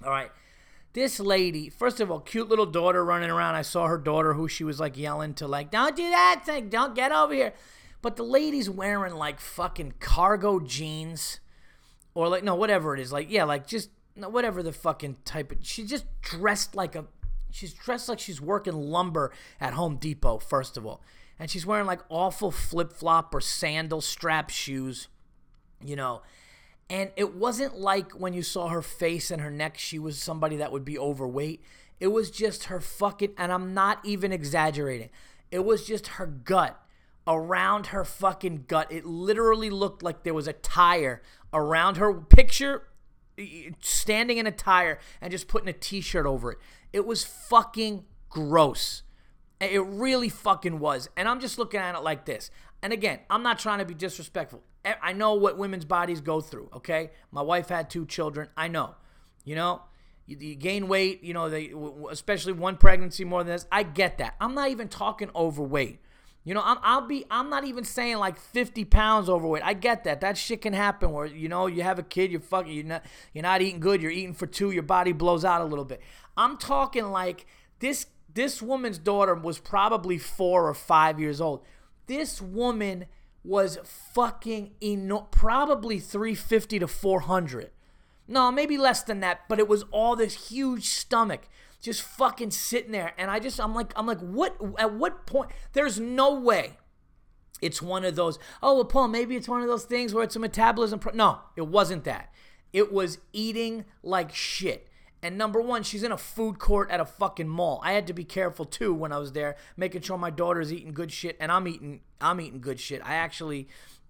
All 0.04 0.10
right. 0.10 0.30
This 0.94 1.18
lady, 1.18 1.70
first 1.70 2.00
of 2.00 2.10
all, 2.10 2.20
cute 2.20 2.48
little 2.50 2.66
daughter 2.66 3.02
running 3.02 3.30
around. 3.30 3.54
I 3.54 3.62
saw 3.62 3.86
her 3.86 3.96
daughter 3.96 4.34
who 4.34 4.46
she 4.46 4.62
was 4.62 4.78
like 4.78 4.98
yelling 4.98 5.32
to, 5.34 5.46
like, 5.46 5.70
don't 5.70 5.96
do 5.96 6.10
that 6.10 6.42
thing, 6.44 6.68
don't 6.68 6.94
get 6.94 7.12
over 7.12 7.32
here. 7.32 7.54
But 8.02 8.16
the 8.16 8.24
lady's 8.24 8.68
wearing 8.68 9.14
like 9.14 9.40
fucking 9.40 9.94
cargo 10.00 10.58
jeans 10.60 11.40
or 12.14 12.28
like, 12.28 12.44
no, 12.44 12.54
whatever 12.54 12.94
it 12.94 13.00
is. 13.00 13.12
Like, 13.12 13.30
yeah, 13.30 13.44
like 13.44 13.66
just 13.66 13.90
whatever 14.16 14.62
the 14.62 14.72
fucking 14.72 15.16
type 15.24 15.52
of. 15.52 15.58
She 15.62 15.84
just 15.84 16.04
dressed 16.20 16.74
like 16.74 16.94
a. 16.94 17.06
She's 17.50 17.74
dressed 17.74 18.08
like 18.08 18.18
she's 18.18 18.40
working 18.40 18.74
lumber 18.74 19.32
at 19.60 19.74
Home 19.74 19.96
Depot, 19.96 20.38
first 20.38 20.76
of 20.76 20.86
all. 20.86 21.02
And 21.38 21.50
she's 21.50 21.66
wearing 21.66 21.86
like 21.86 22.00
awful 22.08 22.50
flip 22.50 22.92
flop 22.92 23.34
or 23.34 23.40
sandal 23.40 24.00
strap 24.00 24.48
shoes, 24.48 25.08
you 25.84 25.96
know. 25.96 26.22
And 26.88 27.10
it 27.16 27.34
wasn't 27.34 27.78
like 27.78 28.12
when 28.12 28.32
you 28.32 28.42
saw 28.42 28.68
her 28.68 28.82
face 28.82 29.30
and 29.30 29.40
her 29.40 29.50
neck, 29.50 29.78
she 29.78 29.98
was 29.98 30.18
somebody 30.18 30.56
that 30.56 30.72
would 30.72 30.84
be 30.84 30.98
overweight. 30.98 31.62
It 32.00 32.08
was 32.08 32.30
just 32.30 32.64
her 32.64 32.80
fucking, 32.80 33.34
and 33.38 33.52
I'm 33.52 33.74
not 33.74 34.04
even 34.04 34.32
exaggerating, 34.32 35.10
it 35.50 35.64
was 35.64 35.86
just 35.86 36.08
her 36.08 36.26
gut 36.26 36.78
around 37.26 37.88
her 37.88 38.04
fucking 38.04 38.64
gut. 38.66 38.90
It 38.90 39.06
literally 39.06 39.70
looked 39.70 40.02
like 40.02 40.22
there 40.22 40.34
was 40.34 40.48
a 40.48 40.52
tire 40.52 41.22
around 41.52 41.96
her. 41.96 42.12
Picture 42.12 42.82
standing 43.80 44.38
in 44.38 44.46
a 44.46 44.52
tire 44.52 44.98
and 45.20 45.30
just 45.30 45.48
putting 45.48 45.68
a 45.68 45.72
t 45.72 46.00
shirt 46.00 46.26
over 46.26 46.52
it. 46.52 46.58
It 46.92 47.06
was 47.06 47.24
fucking 47.24 48.04
gross. 48.28 49.02
It 49.60 49.84
really 49.84 50.28
fucking 50.28 50.78
was. 50.78 51.08
And 51.16 51.28
I'm 51.28 51.40
just 51.40 51.58
looking 51.58 51.80
at 51.80 51.94
it 51.94 52.02
like 52.02 52.26
this. 52.26 52.50
And 52.82 52.92
again, 52.92 53.20
I'm 53.30 53.42
not 53.42 53.58
trying 53.58 53.78
to 53.78 53.84
be 53.84 53.94
disrespectful. 53.94 54.62
I 54.84 55.12
know 55.12 55.34
what 55.34 55.56
women's 55.56 55.84
bodies 55.84 56.20
go 56.20 56.40
through, 56.40 56.68
okay? 56.74 57.12
My 57.30 57.42
wife 57.42 57.68
had 57.68 57.88
two 57.88 58.04
children. 58.04 58.48
I 58.56 58.66
know. 58.66 58.96
You 59.44 59.54
know? 59.54 59.82
you, 60.26 60.36
you 60.38 60.54
gain 60.54 60.88
weight, 60.88 61.22
you 61.22 61.34
know, 61.34 61.48
they 61.48 61.72
especially 62.10 62.52
one 62.52 62.76
pregnancy 62.76 63.24
more 63.24 63.42
than 63.42 63.54
this. 63.54 63.66
I 63.70 63.82
get 63.82 64.18
that. 64.18 64.34
I'm 64.40 64.54
not 64.54 64.70
even 64.70 64.88
talking 64.88 65.30
overweight. 65.34 66.00
You 66.44 66.54
know, 66.54 66.62
I'm, 66.64 66.78
I'll 66.82 67.06
be. 67.06 67.24
I'm 67.30 67.48
not 67.50 67.64
even 67.64 67.84
saying 67.84 68.18
like 68.18 68.38
50 68.38 68.84
pounds 68.86 69.28
overweight. 69.28 69.62
I 69.62 69.74
get 69.74 70.04
that. 70.04 70.20
That 70.20 70.36
shit 70.36 70.62
can 70.62 70.72
happen. 70.72 71.12
Where 71.12 71.26
you 71.26 71.48
know 71.48 71.66
you 71.66 71.82
have 71.82 71.98
a 71.98 72.02
kid, 72.02 72.32
you're 72.32 72.40
fucking, 72.40 72.72
you're 72.72 72.84
not, 72.84 73.04
you're 73.32 73.42
not 73.42 73.62
eating 73.62 73.80
good. 73.80 74.02
You're 74.02 74.10
eating 74.10 74.34
for 74.34 74.46
two. 74.46 74.72
Your 74.72 74.82
body 74.82 75.12
blows 75.12 75.44
out 75.44 75.60
a 75.60 75.64
little 75.64 75.84
bit. 75.84 76.00
I'm 76.36 76.56
talking 76.56 77.06
like 77.06 77.46
this. 77.78 78.06
This 78.34 78.62
woman's 78.62 78.98
daughter 78.98 79.34
was 79.34 79.58
probably 79.58 80.18
four 80.18 80.66
or 80.66 80.74
five 80.74 81.20
years 81.20 81.40
old. 81.40 81.62
This 82.06 82.40
woman 82.40 83.06
was 83.44 83.78
fucking 83.84 84.72
eno- 84.80 85.28
probably 85.30 85.98
350 85.98 86.78
to 86.78 86.88
400. 86.88 87.70
No, 88.28 88.50
maybe 88.50 88.78
less 88.78 89.02
than 89.02 89.20
that, 89.20 89.40
but 89.48 89.58
it 89.58 89.68
was 89.68 89.84
all 89.90 90.16
this 90.16 90.48
huge 90.48 90.88
stomach 90.88 91.42
just 91.82 92.00
fucking 92.00 92.52
sitting 92.52 92.92
there. 92.92 93.12
And 93.18 93.30
I 93.30 93.38
just, 93.38 93.60
I'm 93.60 93.74
like, 93.74 93.92
I'm 93.96 94.06
like, 94.06 94.20
what, 94.20 94.56
at 94.78 94.94
what 94.94 95.26
point? 95.26 95.50
There's 95.74 96.00
no 96.00 96.40
way 96.40 96.78
it's 97.62 97.80
one 97.80 98.04
of 98.04 98.16
those, 98.16 98.38
oh, 98.62 98.74
well, 98.74 98.84
Paul, 98.84 99.08
maybe 99.08 99.36
it's 99.36 99.48
one 99.48 99.62
of 99.62 99.68
those 99.68 99.84
things 99.84 100.12
where 100.12 100.24
it's 100.24 100.36
a 100.36 100.40
metabolism. 100.40 100.98
Pro-. 100.98 101.12
No, 101.12 101.38
it 101.56 101.68
wasn't 101.68 102.04
that. 102.04 102.32
It 102.72 102.92
was 102.92 103.18
eating 103.32 103.84
like 104.02 104.34
shit. 104.34 104.88
And 105.22 105.38
number 105.38 105.60
one, 105.60 105.84
she's 105.84 106.02
in 106.02 106.10
a 106.10 106.18
food 106.18 106.58
court 106.58 106.90
at 106.90 106.98
a 106.98 107.04
fucking 107.04 107.48
mall. 107.48 107.80
I 107.84 107.92
had 107.92 108.08
to 108.08 108.12
be 108.12 108.24
careful 108.24 108.64
too 108.64 108.92
when 108.92 109.12
I 109.12 109.18
was 109.18 109.32
there, 109.32 109.54
making 109.76 110.02
sure 110.02 110.18
my 110.18 110.30
daughter's 110.30 110.72
eating 110.72 110.92
good 110.92 111.12
shit, 111.12 111.36
and 111.38 111.52
I'm 111.52 111.68
eating, 111.68 112.00
I'm 112.20 112.40
eating 112.40 112.60
good 112.60 112.80
shit. 112.80 113.00
I 113.04 113.14
actually, 113.14 113.68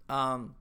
um, 0.08 0.54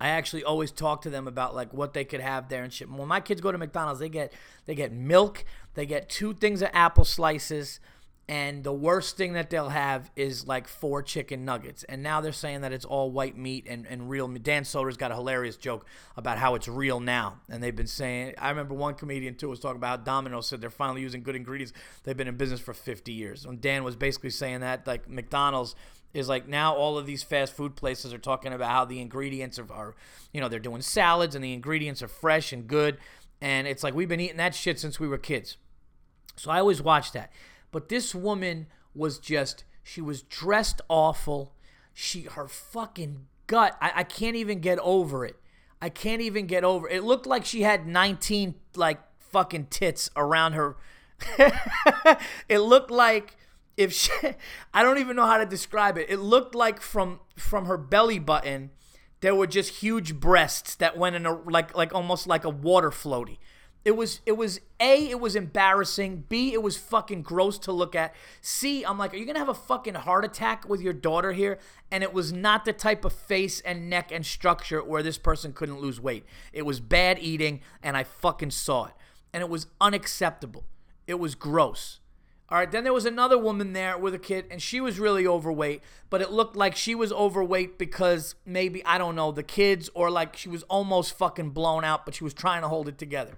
I 0.00 0.08
actually 0.08 0.44
always 0.44 0.70
talk 0.70 1.02
to 1.02 1.10
them 1.10 1.28
about 1.28 1.54
like 1.54 1.72
what 1.72 1.94
they 1.94 2.04
could 2.04 2.20
have 2.20 2.48
there 2.48 2.64
and 2.64 2.72
shit. 2.72 2.90
When 2.90 3.08
my 3.08 3.20
kids 3.20 3.40
go 3.40 3.52
to 3.52 3.58
McDonald's, 3.58 4.00
they 4.00 4.08
get 4.08 4.32
they 4.66 4.74
get 4.74 4.92
milk, 4.92 5.44
they 5.74 5.86
get 5.86 6.08
two 6.08 6.34
things 6.34 6.62
of 6.62 6.70
apple 6.72 7.04
slices, 7.04 7.80
and 8.26 8.64
the 8.64 8.72
worst 8.72 9.18
thing 9.18 9.34
that 9.34 9.50
they'll 9.50 9.68
have 9.68 10.10
is 10.16 10.46
like 10.46 10.66
four 10.66 11.02
chicken 11.02 11.44
nuggets. 11.44 11.84
And 11.84 12.02
now 12.02 12.22
they're 12.22 12.32
saying 12.32 12.62
that 12.62 12.72
it's 12.72 12.86
all 12.86 13.10
white 13.10 13.36
meat 13.36 13.66
and, 13.68 13.86
and 13.86 14.08
real. 14.08 14.28
Dan 14.28 14.64
Soder's 14.64 14.96
got 14.96 15.12
a 15.12 15.14
hilarious 15.14 15.58
joke 15.58 15.84
about 16.16 16.38
how 16.38 16.54
it's 16.54 16.66
real 16.66 17.00
now. 17.00 17.40
And 17.50 17.62
they've 17.62 17.76
been 17.76 17.86
saying, 17.86 18.34
I 18.38 18.48
remember 18.48 18.74
one 18.74 18.94
comedian 18.94 19.34
too 19.34 19.50
was 19.50 19.60
talking 19.60 19.76
about 19.76 19.98
how 19.98 20.04
Domino's 20.04 20.46
said 20.46 20.62
they're 20.62 20.70
finally 20.70 21.02
using 21.02 21.22
good 21.22 21.36
ingredients. 21.36 21.74
They've 22.04 22.16
been 22.16 22.28
in 22.28 22.36
business 22.36 22.60
for 22.60 22.72
50 22.72 23.12
years. 23.12 23.44
And 23.44 23.60
Dan 23.60 23.84
was 23.84 23.94
basically 23.94 24.30
saying 24.30 24.60
that 24.60 24.86
like 24.86 25.06
McDonald's 25.06 25.74
is 26.14 26.28
like 26.28 26.48
now 26.48 26.74
all 26.74 26.96
of 26.96 27.06
these 27.06 27.22
fast 27.22 27.52
food 27.52 27.74
places 27.74 28.14
are 28.14 28.18
talking 28.18 28.52
about 28.52 28.70
how 28.70 28.84
the 28.84 29.00
ingredients 29.00 29.58
are, 29.58 29.70
are, 29.70 29.94
you 30.32 30.40
know, 30.40 30.48
they're 30.48 30.60
doing 30.60 30.80
salads 30.80 31.34
and 31.34 31.44
the 31.44 31.52
ingredients 31.52 32.02
are 32.02 32.08
fresh 32.08 32.52
and 32.52 32.68
good. 32.68 32.96
And 33.40 33.66
it's 33.66 33.82
like 33.82 33.94
we've 33.94 34.08
been 34.08 34.20
eating 34.20 34.36
that 34.38 34.54
shit 34.54 34.78
since 34.78 35.00
we 35.00 35.08
were 35.08 35.18
kids. 35.18 35.58
So 36.36 36.50
I 36.50 36.60
always 36.60 36.80
watch 36.80 37.12
that. 37.12 37.32
But 37.72 37.88
this 37.88 38.14
woman 38.14 38.68
was 38.94 39.18
just, 39.18 39.64
she 39.82 40.00
was 40.00 40.22
dressed 40.22 40.80
awful. 40.88 41.52
She, 41.92 42.22
her 42.22 42.46
fucking 42.46 43.26
gut, 43.48 43.76
I, 43.80 43.92
I 43.96 44.04
can't 44.04 44.36
even 44.36 44.60
get 44.60 44.78
over 44.78 45.24
it. 45.24 45.36
I 45.82 45.88
can't 45.88 46.22
even 46.22 46.46
get 46.46 46.64
over 46.64 46.88
it. 46.88 46.98
It 46.98 47.02
looked 47.02 47.26
like 47.26 47.44
she 47.44 47.62
had 47.62 47.86
19 47.86 48.54
like 48.76 49.00
fucking 49.18 49.66
tits 49.66 50.08
around 50.16 50.52
her. 50.52 50.76
it 52.48 52.58
looked 52.58 52.90
like 52.90 53.36
if 53.76 53.92
she, 53.92 54.10
I 54.74 54.82
don't 54.82 54.98
even 54.98 55.16
know 55.16 55.26
how 55.26 55.38
to 55.38 55.46
describe 55.46 55.98
it. 55.98 56.06
It 56.08 56.18
looked 56.18 56.54
like 56.54 56.80
from 56.80 57.20
from 57.36 57.66
her 57.66 57.76
belly 57.76 58.18
button 58.18 58.70
there 59.24 59.34
were 59.34 59.46
just 59.46 59.76
huge 59.76 60.16
breasts 60.20 60.74
that 60.74 60.98
went 60.98 61.16
in 61.16 61.24
a 61.24 61.32
like 61.32 61.74
like 61.74 61.94
almost 61.94 62.26
like 62.26 62.44
a 62.44 62.50
water 62.50 62.90
floaty. 62.90 63.38
It 63.82 63.96
was 63.96 64.20
it 64.26 64.32
was 64.32 64.60
A, 64.80 65.08
it 65.08 65.18
was 65.18 65.34
embarrassing. 65.34 66.24
B, 66.28 66.52
it 66.52 66.62
was 66.62 66.76
fucking 66.76 67.22
gross 67.22 67.58
to 67.60 67.72
look 67.72 67.94
at. 67.94 68.14
C, 68.42 68.84
I'm 68.84 68.98
like, 68.98 69.14
are 69.14 69.16
you 69.16 69.24
gonna 69.24 69.38
have 69.38 69.48
a 69.48 69.54
fucking 69.54 69.94
heart 69.94 70.26
attack 70.26 70.68
with 70.68 70.82
your 70.82 70.92
daughter 70.92 71.32
here? 71.32 71.58
And 71.90 72.02
it 72.02 72.12
was 72.12 72.34
not 72.34 72.66
the 72.66 72.74
type 72.74 73.02
of 73.02 73.14
face 73.14 73.60
and 73.60 73.88
neck 73.88 74.12
and 74.12 74.26
structure 74.26 74.84
where 74.84 75.02
this 75.02 75.16
person 75.16 75.54
couldn't 75.54 75.80
lose 75.80 75.98
weight. 75.98 76.26
It 76.52 76.66
was 76.66 76.80
bad 76.80 77.18
eating, 77.18 77.60
and 77.82 77.96
I 77.96 78.04
fucking 78.04 78.50
saw 78.50 78.86
it. 78.88 78.94
And 79.32 79.42
it 79.42 79.48
was 79.48 79.68
unacceptable. 79.80 80.64
It 81.06 81.18
was 81.18 81.34
gross. 81.34 82.00
All 82.54 82.60
right, 82.60 82.70
then 82.70 82.84
there 82.84 82.92
was 82.92 83.04
another 83.04 83.36
woman 83.36 83.72
there 83.72 83.98
with 83.98 84.14
a 84.14 84.18
kid, 84.20 84.46
and 84.48 84.62
she 84.62 84.80
was 84.80 85.00
really 85.00 85.26
overweight, 85.26 85.82
but 86.08 86.22
it 86.22 86.30
looked 86.30 86.54
like 86.54 86.76
she 86.76 86.94
was 86.94 87.10
overweight 87.10 87.78
because 87.78 88.36
maybe, 88.46 88.84
I 88.84 88.96
don't 88.96 89.16
know, 89.16 89.32
the 89.32 89.42
kids, 89.42 89.90
or 89.92 90.08
like 90.08 90.36
she 90.36 90.48
was 90.48 90.62
almost 90.68 91.18
fucking 91.18 91.50
blown 91.50 91.82
out, 91.82 92.04
but 92.04 92.14
she 92.14 92.22
was 92.22 92.32
trying 92.32 92.62
to 92.62 92.68
hold 92.68 92.86
it 92.86 92.96
together. 92.96 93.32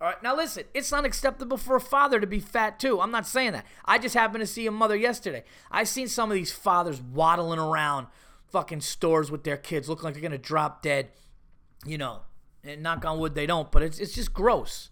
All 0.00 0.08
right, 0.08 0.20
now 0.24 0.34
listen, 0.34 0.64
it's 0.74 0.90
not 0.90 1.04
acceptable 1.04 1.56
for 1.56 1.76
a 1.76 1.80
father 1.80 2.18
to 2.18 2.26
be 2.26 2.40
fat 2.40 2.80
too. 2.80 3.00
I'm 3.00 3.12
not 3.12 3.28
saying 3.28 3.52
that. 3.52 3.64
I 3.84 3.96
just 3.98 4.16
happened 4.16 4.40
to 4.40 4.46
see 4.48 4.66
a 4.66 4.72
mother 4.72 4.96
yesterday. 4.96 5.44
I 5.70 5.84
seen 5.84 6.08
some 6.08 6.28
of 6.28 6.34
these 6.34 6.50
fathers 6.50 7.00
waddling 7.00 7.60
around 7.60 8.08
fucking 8.48 8.80
stores 8.80 9.30
with 9.30 9.44
their 9.44 9.56
kids, 9.56 9.88
looking 9.88 10.02
like 10.02 10.14
they're 10.14 10.20
gonna 10.20 10.36
drop 10.36 10.82
dead. 10.82 11.10
You 11.86 11.96
know, 11.96 12.22
and 12.64 12.82
knock 12.82 13.04
on 13.04 13.20
wood, 13.20 13.36
they 13.36 13.46
don't, 13.46 13.70
but 13.70 13.84
it's, 13.84 14.00
it's 14.00 14.16
just 14.16 14.32
gross. 14.32 14.90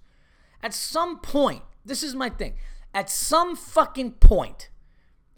At 0.63 0.73
some 0.73 1.19
point, 1.19 1.63
this 1.85 2.05
is 2.05 2.15
my 2.15 2.29
thing 2.31 2.55
at 2.97 3.11
some 3.11 3.55
fucking 3.55 4.13
point, 4.13 4.71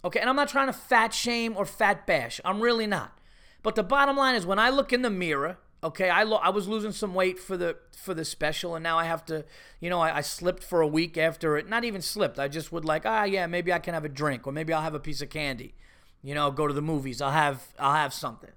okay, 0.05 0.21
and 0.21 0.29
I'm 0.29 0.35
not 0.37 0.47
trying 0.47 0.67
to 0.67 0.73
fat 0.73 1.13
shame 1.13 1.57
or 1.57 1.65
fat 1.65 2.07
bash. 2.07 2.39
I'm 2.45 2.61
really 2.61 2.87
not. 2.87 3.19
But 3.61 3.75
the 3.75 3.83
bottom 3.83 4.15
line 4.15 4.35
is 4.35 4.45
when 4.45 4.57
I 4.57 4.69
look 4.69 4.93
in 4.93 5.01
the 5.01 5.09
mirror, 5.09 5.57
okay, 5.83 6.09
I, 6.09 6.23
lo- 6.23 6.39
I 6.41 6.51
was 6.51 6.69
losing 6.69 6.93
some 6.93 7.13
weight 7.13 7.37
for 7.37 7.57
the 7.57 7.75
for 7.91 8.13
the 8.13 8.23
special, 8.23 8.75
and 8.75 8.81
now 8.81 8.97
I 8.97 9.03
have 9.03 9.25
to, 9.25 9.43
you 9.81 9.89
know, 9.89 9.99
I, 9.99 10.19
I 10.19 10.21
slipped 10.21 10.63
for 10.63 10.79
a 10.79 10.87
week 10.87 11.17
after 11.17 11.57
it. 11.57 11.67
Not 11.67 11.83
even 11.83 12.01
slipped. 12.01 12.39
I 12.39 12.47
just 12.47 12.71
would 12.71 12.85
like, 12.85 13.05
ah, 13.05 13.25
yeah, 13.25 13.45
maybe 13.45 13.73
I 13.73 13.79
can 13.79 13.93
have 13.93 14.05
a 14.05 14.09
drink, 14.09 14.47
or 14.47 14.53
maybe 14.53 14.71
I'll 14.71 14.81
have 14.81 14.95
a 14.95 14.99
piece 14.99 15.21
of 15.21 15.29
candy. 15.29 15.75
You 16.23 16.35
know, 16.35 16.51
go 16.51 16.65
to 16.65 16.73
the 16.73 16.81
movies. 16.81 17.21
I'll 17.21 17.31
have 17.31 17.73
I'll 17.77 17.95
have 17.95 18.13
something. 18.13 18.51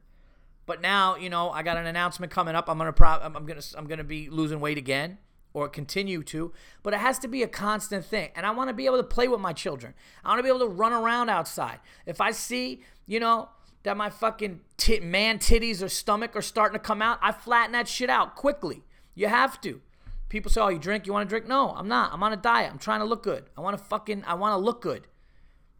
But 0.64 0.80
now, 0.80 1.16
you 1.16 1.28
know, 1.28 1.50
I 1.50 1.64
got 1.64 1.76
an 1.76 1.86
announcement 1.86 2.30
coming 2.30 2.54
up. 2.54 2.68
I'm 2.68 2.78
gonna 2.78 2.92
pro- 2.92 3.18
I'm 3.20 3.32
gonna 3.46 3.62
I'm 3.76 3.88
gonna 3.88 4.04
be 4.04 4.30
losing 4.30 4.60
weight 4.60 4.78
again 4.78 5.18
or 5.54 5.68
continue 5.68 6.22
to, 6.22 6.52
but 6.82 6.94
it 6.94 7.00
has 7.00 7.18
to 7.20 7.28
be 7.28 7.42
a 7.42 7.48
constant 7.48 8.04
thing. 8.04 8.30
And 8.34 8.46
I 8.46 8.50
want 8.50 8.68
to 8.68 8.74
be 8.74 8.86
able 8.86 8.96
to 8.96 9.02
play 9.02 9.28
with 9.28 9.40
my 9.40 9.52
children. 9.52 9.94
I 10.24 10.28
want 10.28 10.38
to 10.38 10.42
be 10.42 10.48
able 10.48 10.60
to 10.60 10.66
run 10.66 10.92
around 10.92 11.28
outside. 11.28 11.80
If 12.06 12.20
I 12.20 12.30
see, 12.32 12.82
you 13.06 13.20
know, 13.20 13.48
that 13.82 13.96
my 13.96 14.10
fucking 14.10 14.60
man 15.02 15.38
titties 15.38 15.82
or 15.82 15.88
stomach 15.88 16.36
are 16.36 16.42
starting 16.42 16.78
to 16.78 16.84
come 16.84 17.02
out, 17.02 17.18
I 17.20 17.32
flatten 17.32 17.72
that 17.72 17.88
shit 17.88 18.10
out 18.10 18.36
quickly. 18.36 18.82
You 19.14 19.26
have 19.26 19.60
to. 19.62 19.80
People 20.28 20.50
say, 20.50 20.60
"Oh, 20.62 20.68
you 20.68 20.78
drink? 20.78 21.06
You 21.06 21.12
want 21.12 21.28
to 21.28 21.28
drink?" 21.28 21.46
No, 21.46 21.70
I'm 21.70 21.88
not. 21.88 22.12
I'm 22.12 22.22
on 22.22 22.32
a 22.32 22.36
diet. 22.36 22.70
I'm 22.72 22.78
trying 22.78 23.00
to 23.00 23.04
look 23.04 23.22
good. 23.22 23.50
I 23.56 23.60
want 23.60 23.76
to 23.76 23.84
fucking 23.84 24.24
I 24.26 24.34
want 24.34 24.52
to 24.52 24.56
look 24.56 24.80
good. 24.80 25.06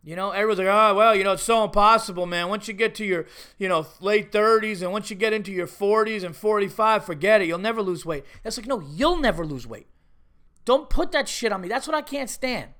You 0.04 0.16
know, 0.16 0.32
everyone's 0.32 0.58
like, 0.58 0.68
oh, 0.68 0.94
well, 0.96 1.14
you 1.14 1.22
know, 1.22 1.32
it's 1.32 1.44
so 1.44 1.62
impossible, 1.62 2.26
man. 2.26 2.48
Once 2.48 2.66
you 2.66 2.74
get 2.74 2.94
to 2.96 3.04
your, 3.04 3.26
you 3.56 3.68
know, 3.68 3.86
late 4.00 4.32
30s 4.32 4.82
and 4.82 4.90
once 4.90 5.10
you 5.10 5.16
get 5.16 5.32
into 5.32 5.52
your 5.52 5.68
40s 5.68 6.24
and 6.24 6.34
45, 6.34 7.04
forget 7.04 7.40
it. 7.40 7.46
You'll 7.46 7.58
never 7.58 7.82
lose 7.82 8.04
weight. 8.04 8.24
That's 8.42 8.56
like, 8.56 8.66
no, 8.66 8.80
you'll 8.80 9.18
never 9.18 9.46
lose 9.46 9.64
weight. 9.64 9.86
Don't 10.64 10.90
put 10.90 11.12
that 11.12 11.28
shit 11.28 11.52
on 11.52 11.60
me. 11.60 11.68
That's 11.68 11.86
what 11.86 11.96
I 11.96 12.02
can't 12.02 12.30
stand. 12.30 12.70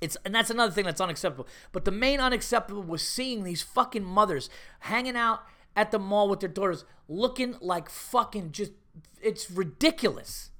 It's 0.00 0.16
and 0.24 0.34
that's 0.34 0.50
another 0.50 0.72
thing 0.72 0.84
that's 0.84 1.00
unacceptable. 1.00 1.48
But 1.72 1.84
the 1.84 1.90
main 1.90 2.20
unacceptable 2.20 2.82
was 2.82 3.02
seeing 3.02 3.42
these 3.42 3.62
fucking 3.62 4.04
mothers 4.04 4.48
hanging 4.80 5.16
out 5.16 5.40
at 5.74 5.90
the 5.90 5.98
mall 5.98 6.28
with 6.28 6.40
their 6.40 6.48
daughters, 6.48 6.84
looking 7.08 7.56
like 7.60 7.88
fucking 7.88 8.52
just. 8.52 8.72
It's 9.20 9.50
ridiculous. 9.50 10.50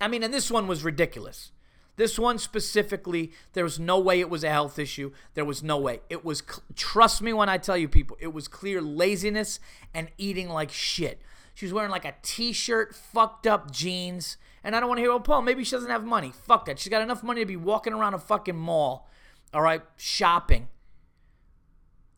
I 0.00 0.08
mean, 0.08 0.22
and 0.22 0.32
this 0.32 0.50
one 0.50 0.66
was 0.66 0.84
ridiculous. 0.84 1.50
This 1.96 2.18
one 2.18 2.38
specifically, 2.38 3.32
there 3.54 3.64
was 3.64 3.80
no 3.80 3.98
way 3.98 4.20
it 4.20 4.28
was 4.28 4.44
a 4.44 4.50
health 4.50 4.78
issue. 4.78 5.12
There 5.34 5.44
was 5.46 5.62
no 5.62 5.78
way. 5.78 6.00
It 6.10 6.24
was, 6.24 6.42
trust 6.74 7.22
me 7.22 7.32
when 7.32 7.48
I 7.48 7.56
tell 7.56 7.76
you, 7.76 7.88
people, 7.88 8.18
it 8.20 8.34
was 8.34 8.48
clear 8.48 8.82
laziness 8.82 9.58
and 9.94 10.08
eating 10.18 10.50
like 10.50 10.70
shit. 10.70 11.22
She 11.54 11.64
was 11.64 11.72
wearing 11.72 11.90
like 11.90 12.04
a 12.04 12.14
t 12.22 12.52
shirt, 12.52 12.94
fucked 12.94 13.46
up 13.46 13.70
jeans. 13.70 14.36
And 14.62 14.76
I 14.76 14.80
don't 14.80 14.90
want 14.90 14.98
to 14.98 15.02
hear, 15.02 15.10
oh, 15.10 15.20
Paul, 15.20 15.40
maybe 15.40 15.64
she 15.64 15.70
doesn't 15.70 15.90
have 15.90 16.04
money. 16.04 16.32
Fuck 16.46 16.66
that. 16.66 16.78
She's 16.78 16.90
got 16.90 17.00
enough 17.00 17.22
money 17.22 17.40
to 17.40 17.46
be 17.46 17.56
walking 17.56 17.94
around 17.94 18.12
a 18.12 18.18
fucking 18.18 18.56
mall, 18.56 19.08
all 19.54 19.62
right, 19.62 19.80
shopping. 19.96 20.68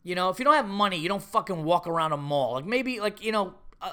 You 0.03 0.15
know, 0.15 0.29
if 0.29 0.39
you 0.39 0.45
don't 0.45 0.55
have 0.55 0.67
money, 0.67 0.97
you 0.97 1.07
don't 1.07 1.23
fucking 1.23 1.63
walk 1.63 1.87
around 1.87 2.11
a 2.11 2.17
mall. 2.17 2.53
Like 2.53 2.65
maybe, 2.65 2.99
like, 2.99 3.23
you 3.23 3.31
know, 3.31 3.53
uh, 3.81 3.91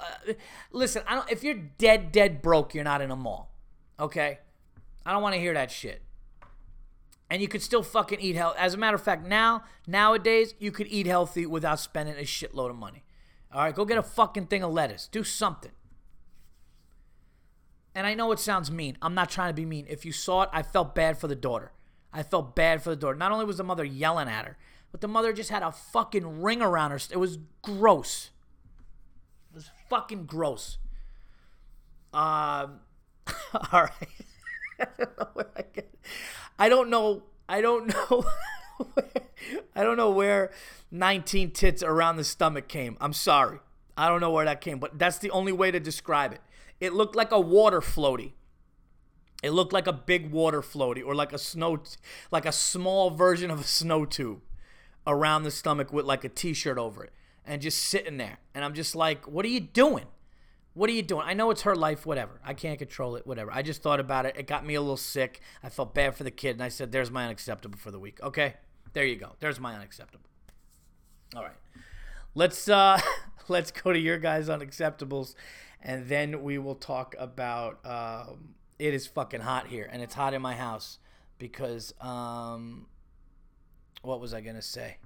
listen, 0.72 1.02
I 1.06 1.14
don't, 1.14 1.30
if 1.30 1.44
you're 1.44 1.54
dead, 1.54 2.10
dead 2.10 2.42
broke, 2.42 2.74
you're 2.74 2.82
not 2.82 3.00
in 3.00 3.12
a 3.12 3.16
mall. 3.16 3.52
Okay? 4.00 4.38
I 5.06 5.12
don't 5.12 5.22
want 5.22 5.34
to 5.34 5.40
hear 5.40 5.54
that 5.54 5.70
shit. 5.70 6.02
And 7.30 7.40
you 7.40 7.48
could 7.48 7.62
still 7.62 7.82
fucking 7.82 8.20
eat 8.20 8.36
healthy. 8.36 8.58
As 8.58 8.74
a 8.74 8.76
matter 8.76 8.96
of 8.96 9.02
fact, 9.02 9.26
now, 9.26 9.62
nowadays, 9.86 10.54
you 10.58 10.70
could 10.72 10.88
eat 10.88 11.06
healthy 11.06 11.46
without 11.46 11.80
spending 11.80 12.16
a 12.16 12.22
shitload 12.22 12.70
of 12.70 12.76
money. 12.76 13.04
All 13.52 13.62
right, 13.62 13.74
go 13.74 13.84
get 13.84 13.98
a 13.98 14.02
fucking 14.02 14.46
thing 14.46 14.62
of 14.62 14.72
lettuce. 14.72 15.08
Do 15.08 15.24
something. 15.24 15.70
And 17.94 18.06
I 18.06 18.14
know 18.14 18.30
it 18.32 18.38
sounds 18.38 18.70
mean. 18.70 18.98
I'm 19.00 19.14
not 19.14 19.30
trying 19.30 19.48
to 19.48 19.54
be 19.54 19.64
mean. 19.64 19.86
If 19.88 20.04
you 20.04 20.12
saw 20.12 20.42
it, 20.42 20.50
I 20.52 20.62
felt 20.62 20.94
bad 20.94 21.18
for 21.18 21.28
the 21.28 21.34
daughter. 21.34 21.72
I 22.12 22.22
felt 22.22 22.54
bad 22.54 22.82
for 22.82 22.90
the 22.90 22.96
daughter. 22.96 23.16
Not 23.16 23.32
only 23.32 23.44
was 23.44 23.56
the 23.56 23.64
mother 23.64 23.84
yelling 23.84 24.28
at 24.28 24.44
her, 24.44 24.58
but 24.92 25.00
the 25.00 25.08
mother 25.08 25.32
just 25.32 25.50
had 25.50 25.62
a 25.62 25.72
fucking 25.72 26.42
ring 26.42 26.60
around 26.60 26.90
her. 26.90 26.98
It 27.10 27.18
was 27.18 27.38
gross. 27.62 28.30
It 29.50 29.54
was 29.54 29.70
fucking 29.88 30.26
gross. 30.26 30.78
Um, 32.12 32.80
all 33.72 33.84
right. 33.84 34.25
I 34.80 34.86
don't 34.98 35.18
know 35.18 35.28
where 35.34 35.50
I 35.56 35.62
get. 35.72 35.94
I 36.58 36.68
don't 36.68 36.90
know. 36.90 37.22
I 37.48 37.60
don't 37.60 37.86
know. 38.10 38.24
I 39.74 39.82
don't 39.82 39.96
know 39.96 40.10
where 40.10 40.50
19 40.90 41.50
tits 41.52 41.82
around 41.82 42.16
the 42.16 42.24
stomach 42.24 42.68
came. 42.68 42.96
I'm 43.00 43.12
sorry. 43.12 43.58
I 43.96 44.08
don't 44.08 44.20
know 44.20 44.30
where 44.30 44.44
that 44.44 44.60
came, 44.60 44.78
but 44.78 44.98
that's 44.98 45.18
the 45.18 45.30
only 45.30 45.52
way 45.52 45.70
to 45.70 45.80
describe 45.80 46.32
it. 46.32 46.40
It 46.80 46.92
looked 46.92 47.16
like 47.16 47.32
a 47.32 47.40
water 47.40 47.80
floaty. 47.80 48.32
It 49.42 49.50
looked 49.50 49.72
like 49.72 49.86
a 49.86 49.92
big 49.92 50.30
water 50.30 50.60
floaty 50.60 51.04
or 51.04 51.14
like 51.14 51.32
a 51.32 51.38
snow 51.38 51.78
like 52.30 52.46
a 52.46 52.52
small 52.52 53.10
version 53.10 53.50
of 53.50 53.60
a 53.60 53.64
snow 53.64 54.04
tube 54.04 54.40
around 55.06 55.44
the 55.44 55.50
stomach 55.50 55.92
with 55.92 56.04
like 56.04 56.24
a 56.24 56.28
t-shirt 56.28 56.78
over 56.78 57.04
it 57.04 57.12
and 57.44 57.62
just 57.62 57.78
sitting 57.78 58.16
there. 58.16 58.38
And 58.54 58.64
I'm 58.64 58.74
just 58.74 58.96
like, 58.96 59.26
"What 59.28 59.44
are 59.44 59.48
you 59.48 59.60
doing?" 59.60 60.06
What 60.76 60.90
are 60.90 60.92
you 60.92 61.02
doing? 61.02 61.22
I 61.24 61.32
know 61.32 61.50
it's 61.50 61.62
her 61.62 61.74
life, 61.74 62.04
whatever. 62.04 62.38
I 62.44 62.52
can't 62.52 62.78
control 62.78 63.16
it, 63.16 63.26
whatever. 63.26 63.50
I 63.50 63.62
just 63.62 63.82
thought 63.82 63.98
about 63.98 64.26
it. 64.26 64.36
It 64.36 64.46
got 64.46 64.66
me 64.66 64.74
a 64.74 64.80
little 64.82 64.98
sick. 64.98 65.40
I 65.62 65.70
felt 65.70 65.94
bad 65.94 66.14
for 66.14 66.22
the 66.22 66.30
kid, 66.30 66.50
and 66.50 66.62
I 66.62 66.68
said, 66.68 66.92
There's 66.92 67.10
my 67.10 67.24
unacceptable 67.24 67.78
for 67.78 67.90
the 67.90 67.98
week. 67.98 68.22
Okay? 68.22 68.56
There 68.92 69.06
you 69.06 69.16
go. 69.16 69.36
There's 69.40 69.58
my 69.58 69.74
unacceptable. 69.74 70.28
All 71.34 71.42
right. 71.42 71.56
Let's 72.34 72.68
uh 72.68 73.00
let's 73.48 73.70
go 73.70 73.90
to 73.90 73.98
your 73.98 74.18
guys' 74.18 74.50
unacceptables, 74.50 75.34
and 75.80 76.08
then 76.08 76.42
we 76.42 76.58
will 76.58 76.74
talk 76.74 77.16
about 77.18 77.80
um 77.86 78.56
it 78.78 78.92
is 78.92 79.06
fucking 79.06 79.40
hot 79.40 79.68
here, 79.68 79.88
and 79.90 80.02
it's 80.02 80.14
hot 80.14 80.34
in 80.34 80.42
my 80.42 80.56
house 80.56 80.98
because 81.38 81.94
um 82.02 82.84
what 84.02 84.20
was 84.20 84.34
I 84.34 84.42
gonna 84.42 84.60
say? 84.60 84.98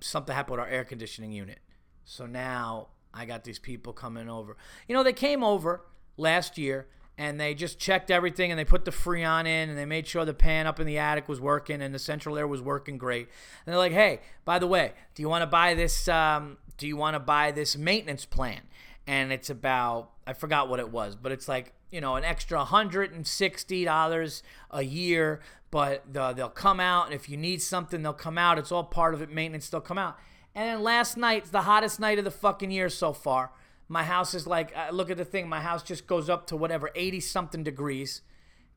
Something 0.00 0.36
happened 0.36 0.58
with 0.58 0.60
our 0.60 0.68
air 0.68 0.84
conditioning 0.84 1.32
unit. 1.32 1.58
So 2.04 2.24
now 2.24 2.90
I 3.12 3.24
got 3.24 3.44
these 3.44 3.58
people 3.58 3.92
coming 3.92 4.28
over. 4.28 4.56
You 4.86 4.94
know, 4.94 5.02
they 5.02 5.12
came 5.12 5.42
over 5.42 5.84
last 6.16 6.58
year 6.58 6.86
and 7.18 7.40
they 7.40 7.52
just 7.52 7.80
checked 7.80 8.12
everything 8.12 8.52
and 8.52 8.58
they 8.58 8.64
put 8.64 8.84
the 8.84 8.92
Freon 8.92 9.40
in 9.40 9.68
and 9.68 9.76
they 9.76 9.84
made 9.84 10.06
sure 10.06 10.24
the 10.24 10.32
pan 10.32 10.68
up 10.68 10.78
in 10.78 10.86
the 10.86 10.98
attic 10.98 11.28
was 11.28 11.40
working 11.40 11.82
and 11.82 11.92
the 11.92 11.98
central 11.98 12.38
air 12.38 12.46
was 12.46 12.62
working 12.62 12.96
great. 12.96 13.28
And 13.66 13.72
they're 13.72 13.78
like, 13.78 13.92
hey, 13.92 14.20
by 14.44 14.60
the 14.60 14.68
way, 14.68 14.92
do 15.16 15.22
you 15.22 15.28
want 15.28 15.42
to 15.42 15.46
buy 15.46 15.74
this? 15.74 16.06
Um, 16.06 16.58
do 16.76 16.86
you 16.86 16.96
want 16.96 17.14
to 17.14 17.20
buy 17.20 17.50
this 17.50 17.76
maintenance 17.76 18.24
plan? 18.24 18.60
And 19.08 19.32
it's 19.32 19.50
about, 19.50 20.10
I 20.26 20.32
forgot 20.32 20.68
what 20.68 20.78
it 20.78 20.90
was, 20.90 21.16
but 21.16 21.32
it's 21.32 21.48
like, 21.48 21.72
you 21.90 22.00
know, 22.00 22.14
an 22.14 22.24
extra 22.24 22.64
$160 22.64 24.42
a 24.70 24.82
year, 24.82 25.40
but 25.70 26.12
the, 26.12 26.32
they'll 26.34 26.48
come 26.48 26.78
out. 26.78 27.06
And 27.06 27.14
if 27.14 27.28
you 27.28 27.36
need 27.36 27.62
something, 27.62 28.02
they'll 28.02 28.12
come 28.12 28.38
out. 28.38 28.58
It's 28.58 28.70
all 28.70 28.84
part 28.84 29.14
of 29.14 29.22
it, 29.22 29.30
maintenance, 29.30 29.68
they'll 29.68 29.80
come 29.80 29.98
out. 29.98 30.18
And 30.58 30.68
then 30.68 30.82
last 30.82 31.16
night, 31.16 31.44
the 31.52 31.62
hottest 31.62 32.00
night 32.00 32.18
of 32.18 32.24
the 32.24 32.32
fucking 32.32 32.72
year 32.72 32.88
so 32.88 33.12
far. 33.12 33.52
My 33.86 34.02
house 34.02 34.34
is 34.34 34.44
like, 34.44 34.76
I 34.76 34.90
look 34.90 35.08
at 35.08 35.16
the 35.16 35.24
thing, 35.24 35.48
my 35.48 35.60
house 35.60 35.84
just 35.84 36.08
goes 36.08 36.28
up 36.28 36.48
to 36.48 36.56
whatever, 36.56 36.90
80 36.96 37.20
something 37.20 37.62
degrees. 37.62 38.22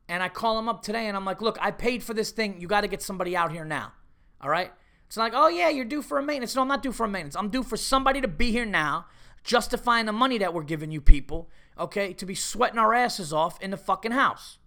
And 0.08 0.22
I 0.22 0.28
call 0.28 0.60
him 0.60 0.68
up 0.68 0.82
today 0.84 1.08
and 1.08 1.16
I'm 1.16 1.24
like, 1.24 1.42
look, 1.42 1.58
I 1.60 1.72
paid 1.72 2.04
for 2.04 2.14
this 2.14 2.30
thing. 2.30 2.60
You 2.60 2.68
got 2.68 2.82
to 2.82 2.86
get 2.86 3.02
somebody 3.02 3.36
out 3.36 3.50
here 3.50 3.64
now. 3.64 3.94
All 4.40 4.48
right? 4.48 4.70
It's 5.08 5.16
like, 5.16 5.32
oh, 5.34 5.48
yeah, 5.48 5.70
you're 5.70 5.84
due 5.84 6.02
for 6.02 6.20
a 6.20 6.22
maintenance. 6.22 6.54
No, 6.54 6.62
I'm 6.62 6.68
not 6.68 6.84
due 6.84 6.92
for 6.92 7.04
a 7.04 7.08
maintenance. 7.08 7.34
I'm 7.34 7.48
due 7.48 7.64
for 7.64 7.76
somebody 7.76 8.20
to 8.20 8.28
be 8.28 8.52
here 8.52 8.64
now, 8.64 9.06
justifying 9.42 10.06
the 10.06 10.12
money 10.12 10.38
that 10.38 10.54
we're 10.54 10.62
giving 10.62 10.92
you 10.92 11.00
people, 11.00 11.50
okay, 11.76 12.12
to 12.12 12.24
be 12.24 12.36
sweating 12.36 12.78
our 12.78 12.94
asses 12.94 13.32
off 13.32 13.60
in 13.60 13.72
the 13.72 13.76
fucking 13.76 14.12
house. 14.12 14.58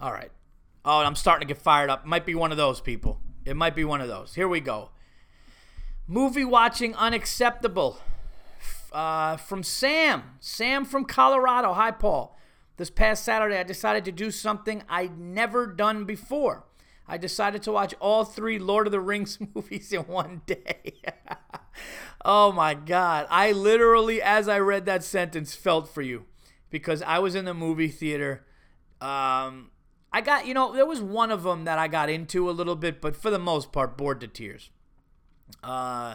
All 0.00 0.10
right. 0.10 0.30
Oh, 0.86 1.00
I'm 1.00 1.16
starting 1.16 1.46
to 1.46 1.54
get 1.54 1.62
fired 1.62 1.90
up. 1.90 2.06
Might 2.06 2.24
be 2.24 2.34
one 2.34 2.50
of 2.50 2.56
those 2.56 2.80
people. 2.80 3.20
It 3.44 3.56
might 3.56 3.74
be 3.74 3.84
one 3.84 4.00
of 4.00 4.08
those. 4.08 4.34
Here 4.34 4.48
we 4.48 4.60
go. 4.60 4.90
Movie 6.06 6.44
watching 6.44 6.94
unacceptable. 6.94 7.98
Uh, 8.92 9.36
from 9.36 9.62
Sam. 9.62 10.22
Sam 10.40 10.84
from 10.84 11.04
Colorado. 11.04 11.72
Hi, 11.72 11.90
Paul. 11.90 12.38
This 12.76 12.90
past 12.90 13.24
Saturday, 13.24 13.58
I 13.58 13.62
decided 13.62 14.04
to 14.06 14.12
do 14.12 14.30
something 14.30 14.82
I'd 14.88 15.18
never 15.18 15.66
done 15.66 16.04
before. 16.04 16.64
I 17.06 17.18
decided 17.18 17.62
to 17.64 17.72
watch 17.72 17.94
all 18.00 18.24
three 18.24 18.58
Lord 18.58 18.86
of 18.86 18.92
the 18.92 19.00
Rings 19.00 19.38
movies 19.54 19.92
in 19.92 20.02
one 20.02 20.42
day. 20.46 20.94
oh 22.24 22.50
my 22.52 22.74
God. 22.74 23.26
I 23.30 23.52
literally, 23.52 24.22
as 24.22 24.48
I 24.48 24.58
read 24.58 24.86
that 24.86 25.04
sentence, 25.04 25.54
felt 25.54 25.88
for 25.88 26.02
you 26.02 26.24
because 26.70 27.02
I 27.02 27.18
was 27.18 27.34
in 27.34 27.44
the 27.44 27.54
movie 27.54 27.88
theater. 27.88 28.46
Um, 29.00 29.70
I 30.14 30.20
got, 30.20 30.46
you 30.46 30.54
know, 30.54 30.72
there 30.72 30.86
was 30.86 31.02
one 31.02 31.32
of 31.32 31.42
them 31.42 31.64
that 31.64 31.76
I 31.76 31.88
got 31.88 32.08
into 32.08 32.48
a 32.48 32.52
little 32.52 32.76
bit, 32.76 33.00
but 33.00 33.16
for 33.16 33.30
the 33.30 33.38
most 33.38 33.72
part, 33.72 33.96
bored 33.96 34.20
to 34.20 34.28
tears. 34.28 34.70
Uh, 35.60 36.14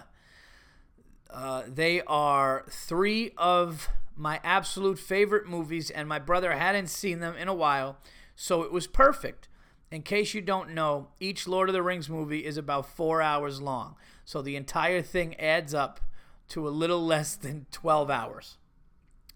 uh, 1.29 1.63
they 1.67 2.01
are 2.03 2.63
three 2.69 3.31
of 3.35 3.89
my 4.15 4.39
absolute 4.41 4.99
favorite 4.99 5.49
movies, 5.49 5.89
and 5.89 6.07
my 6.07 6.17
brother 6.17 6.53
hadn't 6.53 6.87
seen 6.87 7.19
them 7.19 7.35
in 7.35 7.49
a 7.49 7.53
while, 7.53 7.97
so 8.37 8.63
it 8.63 8.71
was 8.71 8.87
perfect. 8.87 9.49
In 9.91 10.01
case 10.01 10.33
you 10.33 10.39
don't 10.39 10.69
know, 10.69 11.09
each 11.19 11.45
Lord 11.45 11.67
of 11.67 11.73
the 11.73 11.83
Rings 11.83 12.07
movie 12.07 12.45
is 12.45 12.55
about 12.55 12.87
four 12.87 13.21
hours 13.21 13.61
long, 13.61 13.97
so 14.23 14.41
the 14.41 14.55
entire 14.55 15.01
thing 15.01 15.37
adds 15.37 15.73
up 15.73 15.99
to 16.47 16.65
a 16.65 16.71
little 16.71 17.05
less 17.05 17.35
than 17.35 17.65
12 17.71 18.09
hours. 18.09 18.59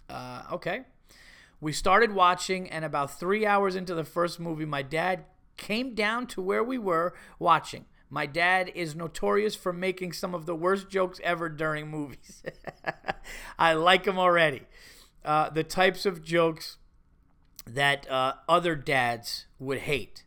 Uh, 0.07 0.43
okay. 0.53 0.83
We 1.63 1.71
started 1.71 2.11
watching, 2.11 2.69
and 2.69 2.83
about 2.83 3.17
three 3.17 3.45
hours 3.45 3.77
into 3.77 3.95
the 3.95 4.03
first 4.03 4.37
movie, 4.37 4.65
my 4.65 4.81
dad 4.81 5.23
came 5.55 5.95
down 5.95 6.27
to 6.27 6.41
where 6.41 6.61
we 6.61 6.77
were 6.77 7.13
watching. 7.39 7.85
My 8.09 8.25
dad 8.25 8.69
is 8.75 8.97
notorious 8.97 9.55
for 9.55 9.71
making 9.71 10.11
some 10.11 10.35
of 10.35 10.45
the 10.45 10.55
worst 10.55 10.89
jokes 10.89 11.21
ever 11.23 11.47
during 11.47 11.87
movies. 11.87 12.43
I 13.57 13.75
like 13.75 14.03
him 14.03 14.19
already. 14.19 14.63
Uh, 15.23 15.51
the 15.51 15.63
types 15.63 16.05
of 16.05 16.21
jokes 16.21 16.79
that 17.65 18.11
uh, 18.11 18.33
other 18.49 18.75
dads 18.75 19.45
would 19.57 19.79
hate. 19.79 20.25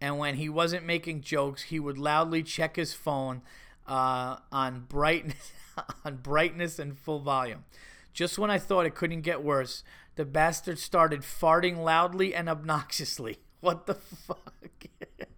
And 0.00 0.16
when 0.16 0.36
he 0.36 0.48
wasn't 0.48 0.86
making 0.86 1.20
jokes, 1.20 1.64
he 1.64 1.78
would 1.80 1.98
loudly 1.98 2.42
check 2.42 2.76
his 2.76 2.94
phone 2.94 3.42
uh, 3.86 4.36
on 4.50 4.86
brightness, 4.88 5.52
on 6.06 6.16
brightness 6.16 6.78
and 6.78 6.98
full 6.98 7.20
volume. 7.20 7.66
Just 8.14 8.38
when 8.38 8.50
I 8.50 8.58
thought 8.58 8.84
it 8.84 8.94
couldn't 8.94 9.22
get 9.22 9.42
worse, 9.42 9.84
the 10.16 10.24
bastard 10.24 10.78
started 10.78 11.22
farting 11.22 11.78
loudly 11.78 12.34
and 12.34 12.48
obnoxiously. 12.48 13.38
What 13.60 13.86
the 13.86 13.94
fuck? 13.94 14.52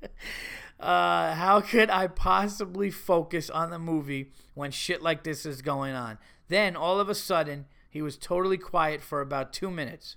uh, 0.80 1.34
how 1.34 1.60
could 1.60 1.90
I 1.90 2.06
possibly 2.06 2.90
focus 2.90 3.50
on 3.50 3.68
the 3.68 3.78
movie 3.78 4.30
when 4.54 4.70
shit 4.70 5.02
like 5.02 5.24
this 5.24 5.44
is 5.44 5.60
going 5.60 5.92
on? 5.92 6.16
Then, 6.48 6.74
all 6.74 6.98
of 6.98 7.10
a 7.10 7.14
sudden, 7.14 7.66
he 7.90 8.00
was 8.00 8.16
totally 8.16 8.56
quiet 8.56 9.02
for 9.02 9.20
about 9.20 9.52
two 9.52 9.70
minutes. 9.70 10.16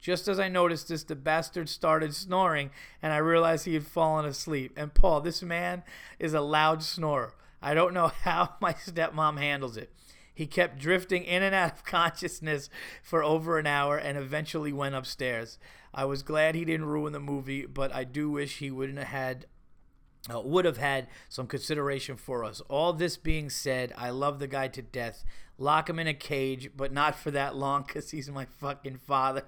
Just 0.00 0.28
as 0.28 0.38
I 0.38 0.48
noticed 0.48 0.88
this, 0.88 1.02
the 1.02 1.14
bastard 1.14 1.68
started 1.68 2.14
snoring, 2.14 2.70
and 3.00 3.12
I 3.12 3.16
realized 3.16 3.64
he 3.64 3.74
had 3.74 3.86
fallen 3.86 4.26
asleep. 4.26 4.72
And 4.76 4.92
Paul, 4.92 5.20
this 5.20 5.42
man 5.42 5.82
is 6.18 6.34
a 6.34 6.42
loud 6.42 6.82
snorer. 6.82 7.34
I 7.62 7.72
don't 7.72 7.94
know 7.94 8.08
how 8.22 8.56
my 8.60 8.74
stepmom 8.74 9.38
handles 9.38 9.76
it. 9.76 9.90
He 10.34 10.46
kept 10.46 10.78
drifting 10.78 11.24
in 11.24 11.42
and 11.42 11.54
out 11.54 11.72
of 11.72 11.84
consciousness 11.84 12.68
for 13.02 13.22
over 13.22 13.58
an 13.58 13.66
hour 13.66 13.96
and 13.96 14.18
eventually 14.18 14.72
went 14.72 14.96
upstairs. 14.96 15.58
I 15.94 16.04
was 16.04 16.24
glad 16.24 16.54
he 16.54 16.64
didn't 16.64 16.86
ruin 16.86 17.12
the 17.12 17.20
movie, 17.20 17.66
but 17.66 17.94
I 17.94 18.02
do 18.04 18.28
wish 18.28 18.58
he 18.58 18.70
wouldn't 18.70 18.98
have 18.98 19.08
had 19.08 19.46
uh, 20.32 20.40
would 20.40 20.64
have 20.64 20.78
had 20.78 21.06
some 21.28 21.46
consideration 21.46 22.16
for 22.16 22.44
us. 22.44 22.62
All 22.68 22.94
this 22.94 23.16
being 23.18 23.50
said, 23.50 23.92
I 23.96 24.08
love 24.08 24.38
the 24.38 24.46
guy 24.46 24.68
to 24.68 24.80
death. 24.80 25.22
Lock 25.58 25.90
him 25.90 25.98
in 25.98 26.06
a 26.06 26.14
cage, 26.14 26.70
but 26.74 26.92
not 26.92 27.14
for 27.14 27.30
that 27.30 27.54
long 27.54 27.84
because 27.86 28.10
he's 28.10 28.30
my 28.30 28.46
fucking 28.58 28.98
father. 29.06 29.44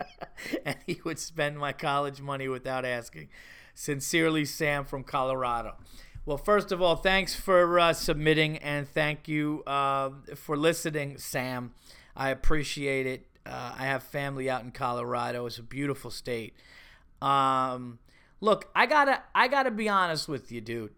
and 0.66 0.76
he 0.86 1.00
would 1.04 1.18
spend 1.18 1.58
my 1.58 1.72
college 1.72 2.20
money 2.20 2.46
without 2.46 2.84
asking. 2.84 3.28
Sincerely, 3.74 4.44
Sam 4.44 4.84
from 4.84 5.02
Colorado. 5.02 5.76
Well, 6.24 6.36
first 6.36 6.70
of 6.70 6.80
all, 6.80 6.94
thanks 6.94 7.34
for 7.34 7.80
uh, 7.80 7.92
submitting 7.92 8.58
and 8.58 8.88
thank 8.88 9.26
you 9.26 9.64
uh, 9.66 10.10
for 10.36 10.56
listening, 10.56 11.18
Sam. 11.18 11.72
I 12.14 12.30
appreciate 12.30 13.08
it. 13.08 13.26
Uh, 13.44 13.74
I 13.76 13.86
have 13.86 14.04
family 14.04 14.48
out 14.48 14.62
in 14.62 14.70
Colorado. 14.70 15.46
It's 15.46 15.58
a 15.58 15.64
beautiful 15.64 16.12
state. 16.12 16.54
Um, 17.20 17.98
look, 18.40 18.70
I 18.72 18.86
gotta, 18.86 19.20
I 19.34 19.48
gotta 19.48 19.72
be 19.72 19.88
honest 19.88 20.28
with 20.28 20.52
you, 20.52 20.60
dude. 20.60 20.92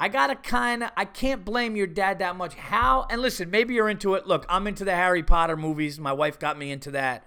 I 0.00 0.08
gotta 0.08 0.34
kind 0.34 0.82
of, 0.82 0.90
I 0.96 1.04
can't 1.04 1.44
blame 1.44 1.76
your 1.76 1.86
dad 1.86 2.18
that 2.18 2.34
much. 2.34 2.54
How? 2.54 3.06
And 3.08 3.22
listen, 3.22 3.50
maybe 3.50 3.74
you're 3.74 3.88
into 3.88 4.14
it. 4.14 4.26
Look, 4.26 4.44
I'm 4.48 4.66
into 4.66 4.84
the 4.84 4.96
Harry 4.96 5.22
Potter 5.22 5.56
movies. 5.56 6.00
My 6.00 6.12
wife 6.12 6.40
got 6.40 6.58
me 6.58 6.72
into 6.72 6.90
that. 6.90 7.24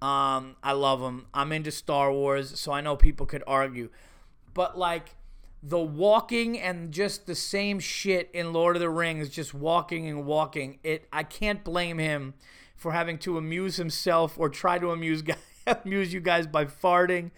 Um, 0.00 0.56
I 0.62 0.72
love 0.72 1.02
them. 1.02 1.26
I'm 1.34 1.52
into 1.52 1.72
Star 1.72 2.10
Wars, 2.10 2.58
so 2.58 2.72
I 2.72 2.80
know 2.80 2.96
people 2.96 3.26
could 3.26 3.44
argue, 3.46 3.90
but 4.54 4.78
like 4.78 5.15
the 5.68 5.80
walking 5.80 6.60
and 6.60 6.92
just 6.92 7.26
the 7.26 7.34
same 7.34 7.80
shit 7.80 8.30
in 8.32 8.52
Lord 8.52 8.76
of 8.76 8.80
the 8.80 8.88
Rings, 8.88 9.28
just 9.28 9.52
walking 9.52 10.06
and 10.06 10.24
walking. 10.24 10.78
It 10.84 11.08
I 11.12 11.24
can't 11.24 11.64
blame 11.64 11.98
him 11.98 12.34
for 12.76 12.92
having 12.92 13.18
to 13.18 13.36
amuse 13.36 13.76
himself 13.76 14.38
or 14.38 14.48
try 14.48 14.78
to 14.78 14.92
amuse 14.92 15.22
guys, 15.22 15.38
amuse 15.84 16.12
you 16.12 16.20
guys 16.20 16.46
by 16.46 16.66
farting. 16.66 17.32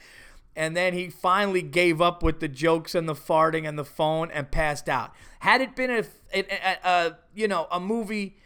And 0.55 0.77
then 0.77 0.93
he 0.93 1.09
finally 1.09 1.63
gave 1.63 2.03
up 2.03 2.23
with 2.23 2.41
the 2.41 2.49
jokes 2.49 2.95
and 2.95 3.09
the 3.09 3.15
farting 3.15 3.67
and 3.67 3.79
the 3.79 3.85
phone 3.85 4.31
and 4.31 4.51
passed 4.51 4.91
out. 4.91 5.15
Had 5.41 5.63
it 5.63 5.75
been 5.75 5.91
a, 5.91 6.05
a, 6.35 6.41
a, 6.41 6.79
a 6.85 7.17
you 7.35 7.49
know 7.49 7.67
a 7.73 7.81
movie 7.81 8.37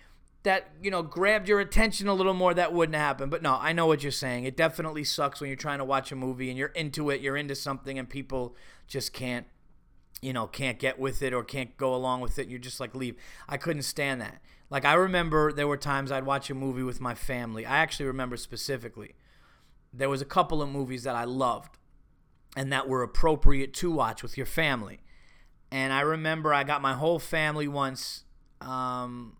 that 0.45 0.71
you 0.81 0.93
know 0.93 1.03
grabbed 1.03 1.49
your 1.49 1.59
attention 1.59 2.07
a 2.07 2.15
little 2.15 2.35
more 2.35 2.55
that 2.55 2.73
wouldn't 2.73 2.97
happen 2.97 3.31
but 3.31 3.43
no 3.43 3.57
i 3.61 3.73
know 3.73 3.87
what 3.87 4.03
you're 4.03 4.11
saying 4.11 4.43
it 4.43 4.57
definitely 4.57 5.05
sucks 5.05 5.41
when 5.41 5.47
you're 5.49 5.57
trying 5.57 5.79
to 5.79 5.85
watch 5.85 6.11
a 6.11 6.17
movie 6.17 6.49
and 6.49 6.59
you're 6.59 6.69
into 6.71 7.11
it 7.11 7.21
you're 7.21 7.37
into 7.37 7.55
something 7.55 7.97
and 7.97 8.09
people 8.09 8.57
just 8.89 9.13
can't 9.13 9.47
you 10.23 10.33
know 10.33 10.47
can't 10.47 10.79
get 10.79 10.99
with 10.99 11.21
it 11.23 11.35
or 11.35 11.45
can't 11.45 11.77
go 11.77 11.95
along 11.95 12.21
with 12.21 12.39
it 12.39 12.49
you're 12.49 12.59
just 12.59 12.81
like 12.81 12.95
leave. 12.95 13.17
I 13.49 13.57
couldn't 13.57 13.83
stand 13.83 14.21
that. 14.21 14.41
Like 14.71 14.85
i 14.85 14.95
remember 14.95 15.53
there 15.53 15.69
were 15.69 15.77
times 15.77 16.11
i'd 16.11 16.25
watch 16.25 16.49
a 16.49 16.55
movie 16.55 16.83
with 16.83 17.01
my 17.01 17.15
family. 17.15 17.67
I 17.67 17.79
actually 17.79 18.07
remember 18.07 18.37
specifically 18.37 19.15
there 19.93 20.09
was 20.09 20.23
a 20.23 20.27
couple 20.27 20.63
of 20.63 20.71
movies 20.71 21.03
that 21.03 21.15
i 21.15 21.25
loved 21.25 21.77
and 22.57 22.73
that 22.73 22.89
were 22.89 23.03
appropriate 23.03 23.75
to 23.75 23.91
watch 23.91 24.23
with 24.23 24.37
your 24.37 24.47
family. 24.47 25.01
And 25.71 25.93
i 25.93 26.01
remember 26.01 26.55
i 26.55 26.65
got 26.65 26.81
my 26.81 26.95
whole 26.95 27.19
family 27.19 27.69
once 27.69 28.25
um, 28.61 29.37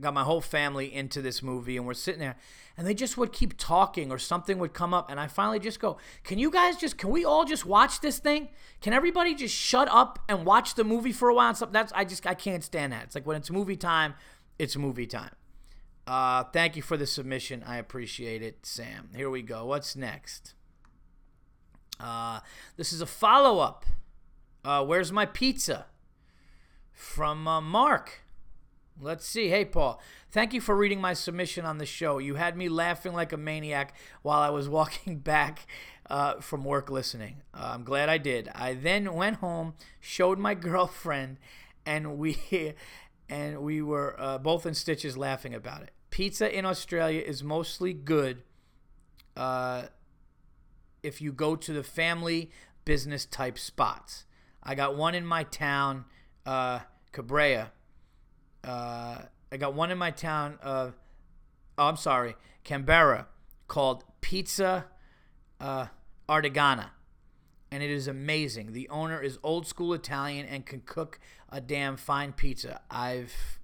got 0.00 0.14
my 0.14 0.24
whole 0.24 0.40
family 0.40 0.92
into 0.92 1.20
this 1.22 1.42
movie 1.42 1.76
and 1.76 1.86
we're 1.86 1.94
sitting 1.94 2.20
there 2.20 2.36
and 2.76 2.86
they 2.86 2.94
just 2.94 3.18
would 3.18 3.32
keep 3.32 3.56
talking 3.58 4.10
or 4.10 4.18
something 4.18 4.58
would 4.58 4.72
come 4.72 4.94
up 4.94 5.10
and 5.10 5.20
I 5.20 5.26
finally 5.26 5.58
just 5.58 5.80
go, 5.80 5.98
"Can 6.24 6.38
you 6.38 6.50
guys 6.50 6.76
just 6.76 6.96
can 6.96 7.10
we 7.10 7.24
all 7.24 7.44
just 7.44 7.66
watch 7.66 8.00
this 8.00 8.18
thing? 8.18 8.48
Can 8.80 8.92
everybody 8.92 9.34
just 9.34 9.54
shut 9.54 9.88
up 9.90 10.18
and 10.28 10.46
watch 10.46 10.74
the 10.74 10.84
movie 10.84 11.12
for 11.12 11.28
a 11.28 11.34
while?" 11.34 11.54
Stuff. 11.54 11.72
That's 11.72 11.92
I 11.92 12.04
just 12.04 12.26
I 12.26 12.34
can't 12.34 12.64
stand 12.64 12.92
that. 12.92 13.04
It's 13.04 13.14
like 13.14 13.26
when 13.26 13.36
it's 13.36 13.50
movie 13.50 13.76
time, 13.76 14.14
it's 14.58 14.76
movie 14.76 15.06
time. 15.06 15.34
Uh, 16.06 16.44
thank 16.44 16.74
you 16.74 16.82
for 16.82 16.96
the 16.96 17.06
submission. 17.06 17.62
I 17.66 17.76
appreciate 17.76 18.42
it, 18.42 18.64
Sam. 18.66 19.10
Here 19.14 19.30
we 19.30 19.42
go. 19.42 19.66
What's 19.66 19.94
next? 19.94 20.54
Uh, 22.00 22.40
this 22.76 22.92
is 22.92 23.00
a 23.00 23.06
follow 23.06 23.60
up. 23.60 23.84
Uh, 24.64 24.84
where's 24.84 25.12
my 25.12 25.26
pizza? 25.26 25.86
From 26.92 27.46
uh, 27.46 27.60
Mark. 27.60 28.19
Let's 29.02 29.24
see. 29.26 29.48
Hey, 29.48 29.64
Paul. 29.64 29.98
Thank 30.30 30.52
you 30.52 30.60
for 30.60 30.76
reading 30.76 31.00
my 31.00 31.14
submission 31.14 31.64
on 31.64 31.78
the 31.78 31.86
show. 31.86 32.18
You 32.18 32.34
had 32.34 32.54
me 32.56 32.68
laughing 32.68 33.14
like 33.14 33.32
a 33.32 33.38
maniac 33.38 33.94
while 34.20 34.40
I 34.40 34.50
was 34.50 34.68
walking 34.68 35.18
back 35.18 35.66
uh, 36.10 36.34
from 36.40 36.64
work 36.64 36.90
listening. 36.90 37.42
Uh, 37.54 37.70
I'm 37.74 37.84
glad 37.84 38.10
I 38.10 38.18
did. 38.18 38.50
I 38.54 38.74
then 38.74 39.14
went 39.14 39.36
home, 39.36 39.74
showed 40.00 40.38
my 40.38 40.54
girlfriend, 40.70 41.38
and 41.86 42.18
we 42.18 42.36
and 43.28 43.60
we 43.60 43.80
were 43.80 44.16
uh, 44.18 44.38
both 44.38 44.66
in 44.66 44.74
stitches 44.74 45.16
laughing 45.16 45.54
about 45.54 45.82
it. 45.82 45.92
Pizza 46.10 46.54
in 46.54 46.66
Australia 46.66 47.22
is 47.22 47.42
mostly 47.42 47.94
good 47.94 48.42
uh, 49.36 49.84
if 51.02 51.22
you 51.22 51.32
go 51.32 51.56
to 51.56 51.72
the 51.72 51.84
family 51.84 52.50
business 52.84 53.24
type 53.24 53.58
spots. 53.58 54.26
I 54.62 54.74
got 54.74 54.94
one 54.96 55.14
in 55.14 55.24
my 55.24 55.44
town, 55.44 56.04
uh, 56.44 56.80
Cabrera 57.12 57.72
uh, 58.64 59.18
I 59.52 59.56
got 59.56 59.74
one 59.74 59.90
in 59.90 59.98
my 59.98 60.10
town 60.10 60.58
of, 60.62 60.94
oh, 61.76 61.86
I'm 61.86 61.96
sorry, 61.96 62.36
Canberra, 62.64 63.26
called 63.68 64.04
Pizza 64.20 64.86
uh, 65.60 65.86
Artigana. 66.28 66.90
And 67.72 67.82
it 67.82 67.90
is 67.90 68.08
amazing. 68.08 68.72
The 68.72 68.88
owner 68.88 69.20
is 69.20 69.38
old 69.42 69.66
school 69.66 69.92
Italian 69.92 70.46
and 70.46 70.66
can 70.66 70.80
cook 70.80 71.20
a 71.48 71.60
damn 71.60 71.96
fine 71.96 72.32
pizza. 72.32 72.80
I've 72.90 73.58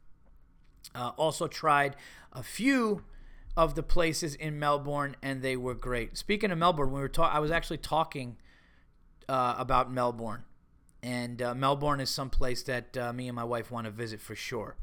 uh, 0.95 1.13
also 1.17 1.49
tried 1.49 1.97
a 2.33 2.43
few 2.43 3.05
of 3.57 3.75
the 3.75 3.83
places 3.83 4.35
in 4.35 4.59
Melbourne, 4.59 5.17
and 5.23 5.43
they 5.43 5.57
were 5.57 5.75
great. 5.75 6.17
Speaking 6.17 6.51
of 6.51 6.59
Melbourne, 6.59 6.93
we 6.93 7.01
were 7.01 7.09
ta- 7.09 7.31
I 7.33 7.39
was 7.39 7.51
actually 7.51 7.79
talking 7.79 8.37
uh, 9.29 9.55
about 9.59 9.91
Melbourne, 9.91 10.45
and 11.03 11.41
uh, 11.41 11.55
Melbourne 11.55 12.01
is 12.01 12.11
some 12.11 12.31
place 12.31 12.63
that 12.65 12.97
uh, 12.97 13.13
me 13.13 13.29
and 13.29 13.35
my 13.35 13.45
wife 13.45 13.71
want 13.71 13.87
to 13.87 13.91
visit 13.91 14.21
for 14.21 14.35
sure 14.35 14.77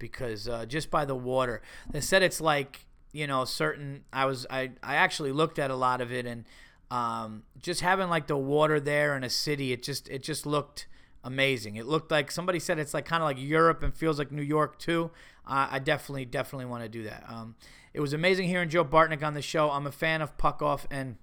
because 0.00 0.48
uh, 0.48 0.66
just 0.66 0.90
by 0.90 1.04
the 1.04 1.14
water, 1.14 1.62
they 1.88 2.00
said 2.00 2.24
it's 2.24 2.40
like 2.40 2.86
you 3.12 3.28
know 3.28 3.44
certain. 3.44 4.02
I 4.12 4.24
was 4.24 4.46
I 4.50 4.72
I 4.82 4.96
actually 4.96 5.30
looked 5.30 5.60
at 5.60 5.70
a 5.70 5.76
lot 5.76 6.00
of 6.00 6.12
it 6.12 6.26
and 6.26 6.44
um, 6.90 7.44
just 7.60 7.82
having 7.82 8.08
like 8.08 8.26
the 8.26 8.36
water 8.36 8.80
there 8.80 9.16
in 9.16 9.22
a 9.22 9.30
city, 9.30 9.72
it 9.72 9.82
just 9.84 10.08
it 10.08 10.24
just 10.24 10.44
looked 10.44 10.88
amazing. 11.22 11.76
It 11.76 11.86
looked 11.86 12.10
like 12.10 12.30
somebody 12.30 12.58
said 12.58 12.78
it's 12.78 12.94
like 12.94 13.04
kind 13.04 13.22
of 13.22 13.28
like 13.28 13.38
Europe 13.38 13.82
and 13.82 13.94
feels 13.94 14.18
like 14.18 14.32
New 14.32 14.42
York 14.42 14.78
too. 14.78 15.12
Uh, 15.46 15.68
I 15.70 15.78
definitely 15.78 16.24
definitely 16.24 16.66
want 16.66 16.82
to 16.82 16.88
do 16.88 17.04
that. 17.04 17.24
Um, 17.28 17.54
it 17.94 18.00
was 18.00 18.12
amazing 18.12 18.48
hearing 18.48 18.68
Joe 18.68 18.84
Bartnick 18.84 19.22
on 19.22 19.34
the 19.34 19.42
show. 19.42 19.70
I'm 19.70 19.86
a 19.86 19.92
fan 19.92 20.22
of 20.22 20.36
Puck 20.36 20.62
Off 20.62 20.86
and 20.90 21.16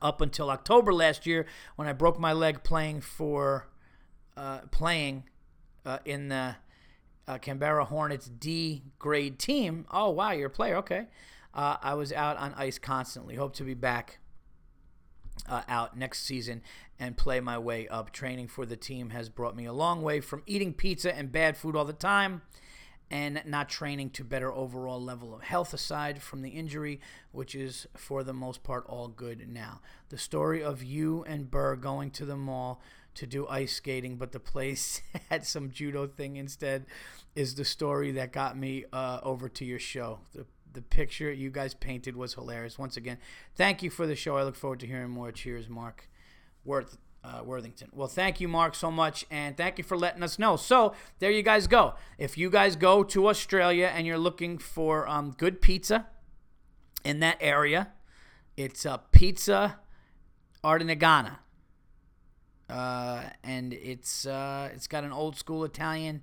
up 0.00 0.20
until 0.20 0.50
October 0.50 0.92
last 0.92 1.26
year 1.26 1.46
when 1.76 1.88
I 1.88 1.92
broke 1.92 2.18
my 2.18 2.32
leg 2.32 2.62
playing 2.62 3.00
for 3.00 3.68
uh, 4.36 4.60
playing 4.70 5.24
uh, 5.84 5.98
in 6.04 6.28
the 6.28 6.56
uh, 7.26 7.38
Canberra 7.38 7.84
Hornets 7.84 8.28
D 8.28 8.82
grade 8.98 9.38
team. 9.38 9.86
Oh, 9.90 10.10
wow, 10.10 10.32
you're 10.32 10.48
a 10.48 10.50
player. 10.50 10.76
Okay. 10.76 11.06
Uh, 11.54 11.76
I 11.82 11.94
was 11.94 12.12
out 12.12 12.36
on 12.38 12.54
ice 12.54 12.78
constantly. 12.78 13.36
Hope 13.36 13.54
to 13.56 13.64
be 13.64 13.74
back 13.74 14.18
uh, 15.48 15.62
out 15.68 15.96
next 15.96 16.24
season 16.24 16.62
and 16.98 17.16
play 17.16 17.40
my 17.40 17.58
way 17.58 17.88
up. 17.88 18.10
Training 18.10 18.48
for 18.48 18.64
the 18.64 18.76
team 18.76 19.10
has 19.10 19.28
brought 19.28 19.56
me 19.56 19.66
a 19.66 19.72
long 19.72 20.02
way 20.02 20.20
from 20.20 20.42
eating 20.46 20.72
pizza 20.72 21.14
and 21.14 21.30
bad 21.30 21.56
food 21.56 21.76
all 21.76 21.84
the 21.84 21.92
time 21.92 22.42
and 23.10 23.42
not 23.44 23.68
training 23.68 24.08
to 24.08 24.24
better 24.24 24.50
overall 24.50 25.00
level 25.00 25.34
of 25.34 25.42
health 25.42 25.74
aside 25.74 26.22
from 26.22 26.40
the 26.40 26.48
injury, 26.48 26.98
which 27.30 27.54
is 27.54 27.86
for 27.94 28.24
the 28.24 28.32
most 28.32 28.62
part 28.62 28.86
all 28.86 29.06
good 29.06 29.46
now. 29.48 29.82
The 30.08 30.16
story 30.16 30.62
of 30.62 30.82
you 30.82 31.22
and 31.24 31.50
Burr 31.50 31.76
going 31.76 32.10
to 32.12 32.24
the 32.24 32.38
mall 32.38 32.80
to 33.14 33.26
do 33.26 33.46
ice 33.48 33.74
skating, 33.74 34.16
but 34.16 34.32
the 34.32 34.40
place 34.40 35.02
had 35.30 35.46
some 35.46 35.70
judo 35.70 36.06
thing 36.06 36.36
instead, 36.36 36.86
is 37.34 37.54
the 37.54 37.64
story 37.64 38.12
that 38.12 38.32
got 38.32 38.56
me 38.56 38.84
uh, 38.92 39.20
over 39.22 39.48
to 39.48 39.64
your 39.64 39.78
show. 39.78 40.20
The 40.34 40.46
the 40.72 40.82
picture 40.82 41.30
you 41.30 41.50
guys 41.50 41.74
painted 41.74 42.16
was 42.16 42.34
hilarious. 42.34 42.78
Once 42.78 42.96
again, 42.96 43.18
thank 43.54 43.82
you 43.82 43.90
for 43.90 44.06
the 44.06 44.16
show. 44.16 44.36
I 44.36 44.42
look 44.42 44.56
forward 44.56 44.80
to 44.80 44.86
hearing 44.86 45.10
more. 45.10 45.30
Cheers, 45.30 45.68
Mark 45.68 46.08
Worth 46.64 46.96
uh, 47.24 47.42
Worthington. 47.44 47.88
Well, 47.92 48.08
thank 48.08 48.40
you, 48.40 48.48
Mark, 48.48 48.74
so 48.74 48.90
much, 48.90 49.24
and 49.30 49.56
thank 49.56 49.78
you 49.78 49.84
for 49.84 49.96
letting 49.96 50.22
us 50.22 50.38
know. 50.38 50.56
So 50.56 50.94
there 51.18 51.30
you 51.30 51.42
guys 51.42 51.66
go. 51.66 51.94
If 52.18 52.36
you 52.36 52.50
guys 52.50 52.76
go 52.76 53.04
to 53.04 53.28
Australia 53.28 53.90
and 53.94 54.06
you're 54.06 54.18
looking 54.18 54.58
for 54.58 55.08
um, 55.08 55.34
good 55.36 55.60
pizza 55.60 56.06
in 57.04 57.20
that 57.20 57.36
area, 57.40 57.92
it's 58.56 58.84
uh, 58.84 58.96
Pizza 58.96 59.78
Artinagana 60.64 61.38
uh, 62.72 63.24
and 63.44 63.74
it's 63.74 64.24
uh, 64.24 64.70
it's 64.72 64.86
got 64.86 65.04
an 65.04 65.12
old 65.12 65.36
school 65.36 65.62
Italian 65.62 66.22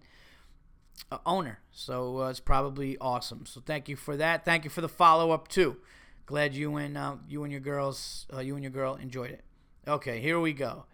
uh, 1.11 1.19
owner, 1.23 1.59
so 1.71 2.21
uh, 2.21 2.29
it's 2.29 2.39
probably 2.39 2.97
awesome. 2.97 3.45
So 3.45 3.61
thank 3.63 3.87
you 3.87 3.95
for 3.95 4.17
that. 4.17 4.45
Thank 4.45 4.63
you 4.63 4.71
for 4.71 4.81
the 4.81 4.89
follow 4.89 5.29
up 5.29 5.47
too. 5.47 5.77
Glad 6.25 6.55
you 6.55 6.75
and 6.77 6.97
uh, 6.97 7.17
you 7.27 7.43
and 7.43 7.51
your 7.51 7.61
girls, 7.61 8.25
you 8.41 8.55
and 8.55 8.63
your 8.63 8.71
girl 8.71 8.95
enjoyed 8.95 9.29
it. 9.29 9.43
Okay, 9.87 10.19
here 10.19 10.39
we 10.39 10.53
go. 10.53 10.85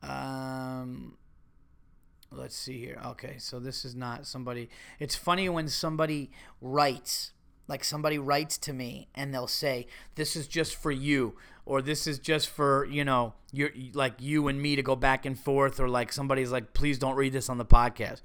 Um, 0.00 1.16
let's 2.30 2.54
see 2.56 2.78
here. 2.78 3.00
Okay, 3.06 3.34
so 3.38 3.58
this 3.58 3.84
is 3.84 3.96
not 3.96 4.26
somebody. 4.26 4.70
It's 5.00 5.16
funny 5.16 5.48
when 5.48 5.68
somebody 5.68 6.30
writes 6.60 7.32
like 7.70 7.84
somebody 7.84 8.18
writes 8.18 8.58
to 8.58 8.72
me 8.72 9.08
and 9.14 9.32
they'll 9.32 9.46
say 9.46 9.86
this 10.16 10.34
is 10.34 10.48
just 10.48 10.74
for 10.74 10.90
you 10.90 11.36
or 11.70 11.80
this 11.80 12.08
is 12.08 12.18
just 12.18 12.48
for 12.48 12.84
you 12.86 13.04
know 13.04 13.32
you 13.52 13.70
like 13.94 14.14
you 14.18 14.48
and 14.48 14.60
me 14.60 14.74
to 14.74 14.82
go 14.82 14.96
back 14.96 15.24
and 15.24 15.38
forth 15.38 15.78
or 15.78 15.88
like 15.88 16.12
somebody's 16.12 16.50
like 16.50 16.72
please 16.72 16.98
don't 16.98 17.14
read 17.14 17.32
this 17.32 17.48
on 17.48 17.58
the 17.58 17.64
podcast. 17.64 18.22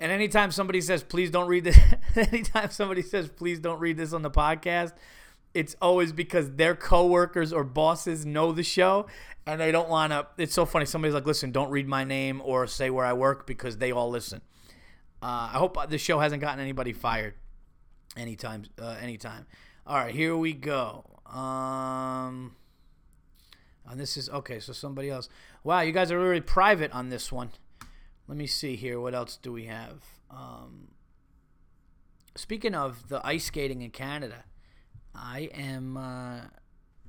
And 0.00 0.10
anytime 0.10 0.50
somebody 0.50 0.80
says 0.80 1.02
please 1.02 1.30
don't 1.30 1.46
read 1.46 1.64
this 1.64 1.78
anytime 2.16 2.70
somebody 2.70 3.02
says 3.02 3.28
please 3.28 3.60
don't 3.60 3.78
read 3.80 3.98
this 3.98 4.14
on 4.14 4.22
the 4.22 4.30
podcast 4.30 4.94
it's 5.52 5.76
always 5.82 6.10
because 6.10 6.52
their 6.52 6.74
coworkers 6.74 7.52
or 7.52 7.64
bosses 7.64 8.24
know 8.24 8.52
the 8.52 8.62
show 8.62 9.06
and 9.44 9.60
they 9.60 9.70
don't 9.70 9.90
want 9.90 10.12
to 10.12 10.26
it's 10.38 10.54
so 10.54 10.64
funny 10.64 10.86
somebody's 10.86 11.14
like 11.14 11.26
listen 11.26 11.52
don't 11.52 11.70
read 11.70 11.86
my 11.86 12.02
name 12.02 12.40
or 12.42 12.66
say 12.66 12.88
where 12.88 13.04
i 13.04 13.12
work 13.12 13.46
because 13.46 13.76
they 13.76 13.92
all 13.92 14.08
listen. 14.08 14.40
Uh, 15.20 15.50
i 15.52 15.58
hope 15.58 15.76
the 15.90 15.98
show 15.98 16.18
hasn't 16.18 16.40
gotten 16.40 16.60
anybody 16.60 16.94
fired 16.94 17.34
anytime 18.16 18.64
uh, 18.80 18.96
anytime. 19.02 19.44
All 19.86 19.96
right 19.96 20.14
here 20.14 20.34
we 20.34 20.54
go 20.54 21.17
um 21.32 22.54
and 23.86 23.98
this 23.98 24.16
is 24.16 24.28
okay 24.30 24.60
so 24.60 24.72
somebody 24.72 25.10
else. 25.10 25.28
Wow 25.64 25.80
you 25.80 25.92
guys 25.92 26.10
are 26.10 26.18
really 26.18 26.40
private 26.40 26.92
on 26.92 27.08
this 27.08 27.32
one. 27.32 27.50
Let 28.26 28.36
me 28.36 28.46
see 28.46 28.76
here 28.76 29.00
what 29.00 29.14
else 29.14 29.38
do 29.40 29.52
we 29.52 29.66
have? 29.66 30.04
Um 30.30 30.88
speaking 32.36 32.74
of 32.74 33.08
the 33.08 33.20
ice 33.26 33.46
skating 33.46 33.82
in 33.82 33.90
canada 33.90 34.44
i 35.12 35.50
am 35.52 35.96
uh 35.96 36.40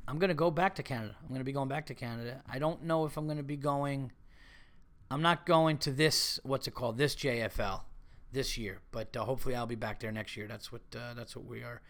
i'm 0.08 0.18
gonna 0.18 0.34
go 0.34 0.50
back 0.50 0.74
to 0.74 0.82
canada. 0.82 1.16
I'm 1.22 1.30
gonna 1.30 1.44
be 1.44 1.52
going 1.52 1.70
back 1.70 1.86
to 1.88 1.94
canada. 1.94 2.42
I 2.52 2.58
don't 2.58 2.84
know 2.84 3.06
if 3.06 3.16
i'm 3.16 3.28
gonna 3.28 3.44
be 3.44 3.56
going 3.56 4.12
i'm 5.12 5.22
not 5.22 5.46
going 5.46 5.78
to 5.80 5.92
this 5.92 6.40
what's 6.44 6.68
it 6.68 6.74
called 6.74 6.98
this 6.98 7.16
jfl 7.16 7.82
this 8.32 8.58
year, 8.58 8.80
but 8.92 9.16
uh, 9.16 9.24
hopefully 9.24 9.56
I'll 9.56 9.66
be 9.66 9.76
back 9.76 10.00
there 10.00 10.12
next 10.12 10.38
year. 10.38 10.48
That's 10.48 10.72
what 10.72 10.82
uh, 10.96 11.14
that's 11.16 11.36
what 11.36 11.46
we 11.46 11.64
are 11.64 11.82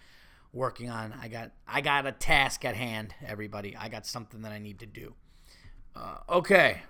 working 0.53 0.89
on. 0.89 1.13
I 1.21 1.27
got 1.27 1.51
I 1.67 1.81
got 1.81 2.05
a 2.05 2.11
task 2.11 2.65
at 2.65 2.75
hand, 2.75 3.13
everybody. 3.25 3.75
I 3.75 3.89
got 3.89 4.05
something 4.05 4.41
that 4.41 4.51
I 4.51 4.59
need 4.59 4.79
to 4.79 4.85
do. 4.85 5.13
Uh, 5.95 6.17
okay, 6.29 6.81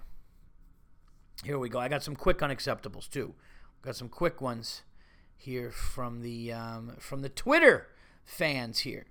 here 1.44 1.58
we 1.58 1.70
go. 1.70 1.80
I 1.80 1.88
got 1.88 2.04
some 2.04 2.16
quick 2.16 2.40
unacceptables 2.40 3.10
too. 3.10 3.34
Got 3.82 3.96
some 3.96 4.10
quick 4.10 4.42
ones 4.42 4.82
here 5.36 5.72
from 5.72 6.22
the 6.22 6.52
um, 6.52 6.96
from 7.00 7.22
the 7.22 7.30
Twitter 7.30 7.88
fans 8.26 8.80
here. 8.80 9.06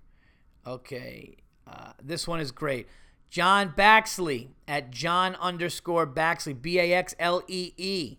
Okay, 0.67 1.37
uh, 1.67 1.93
this 2.03 2.29
one 2.29 2.41
is 2.41 2.53
great. 2.53 2.87
John 3.31 3.73
Baxley 3.77 4.49
at 4.67 4.91
John 4.91 5.37
underscore 5.37 6.07
Baxlee 6.07 6.61
B 6.61 6.79
A 6.79 6.93
X 6.93 7.15
L 7.19 7.43
E 7.47 7.73
E, 7.77 8.19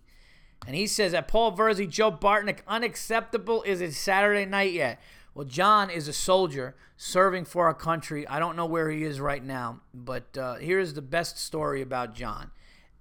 and 0.66 0.76
he 0.76 0.88
says 0.88 1.14
that 1.14 1.28
Paul 1.28 1.56
Verzi, 1.56 1.90
Joe 1.90 2.12
Bartnick, 2.12 2.60
unacceptable. 2.68 3.64
Is 3.64 3.82
it 3.82 3.94
Saturday 3.94 4.46
night 4.46 4.74
yet? 4.74 5.00
Well, 5.40 5.48
John 5.48 5.90
is 5.90 6.10
a 6.10 6.12
soldier 6.12 6.76
serving 6.98 7.46
for 7.46 7.68
our 7.68 7.74
country. 7.74 8.28
I 8.28 8.40
don't 8.40 8.58
know 8.58 8.66
where 8.66 8.90
he 8.90 9.06
is 9.06 9.22
right 9.22 9.42
now, 9.42 9.80
but 9.94 10.38
uh, 10.38 10.56
here's 10.56 10.96
the 10.96 11.02
best 11.02 11.38
story 11.38 11.82
about 11.82 12.14
John, 12.14 12.52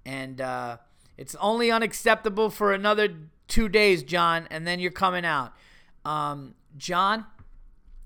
and 0.05 0.39
uh, 0.39 0.77
it's 1.17 1.35
only 1.41 1.69
unacceptable 1.69 2.49
for 2.49 2.71
another 2.71 3.13
two 3.49 3.67
days, 3.67 4.03
John, 4.03 4.47
and 4.49 4.65
then 4.65 4.79
you're 4.79 4.89
coming 4.89 5.25
out. 5.25 5.51
Um, 6.05 6.55
John 6.77 7.25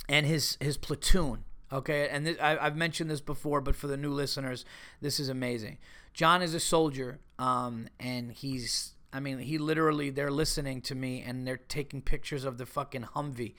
and 0.09 0.25
his 0.25 0.57
his 0.59 0.77
platoon. 0.77 1.43
Okay, 1.71 2.09
and 2.09 2.25
this, 2.25 2.37
I, 2.41 2.55
have 2.55 2.75
mentioned 2.75 3.11
this 3.11 3.21
before, 3.21 3.61
but 3.61 3.75
for 3.75 3.85
the 3.85 3.97
new 3.97 4.11
listeners, 4.11 4.65
this 4.99 5.19
is 5.19 5.29
amazing. 5.29 5.77
John 6.11 6.41
is 6.41 6.55
a 6.55 6.59
soldier, 6.59 7.19
um, 7.37 7.87
and 7.99 8.31
he's. 8.31 8.93
I 9.15 9.19
mean, 9.19 9.37
he 9.37 9.59
literally 9.59 10.09
they're 10.09 10.31
listening 10.31 10.81
to 10.81 10.95
me 10.95 11.21
and 11.21 11.45
they're 11.45 11.57
taking 11.57 12.01
pictures 12.01 12.45
of 12.45 12.57
the 12.57 12.65
fucking 12.65 13.03
Humvee 13.15 13.53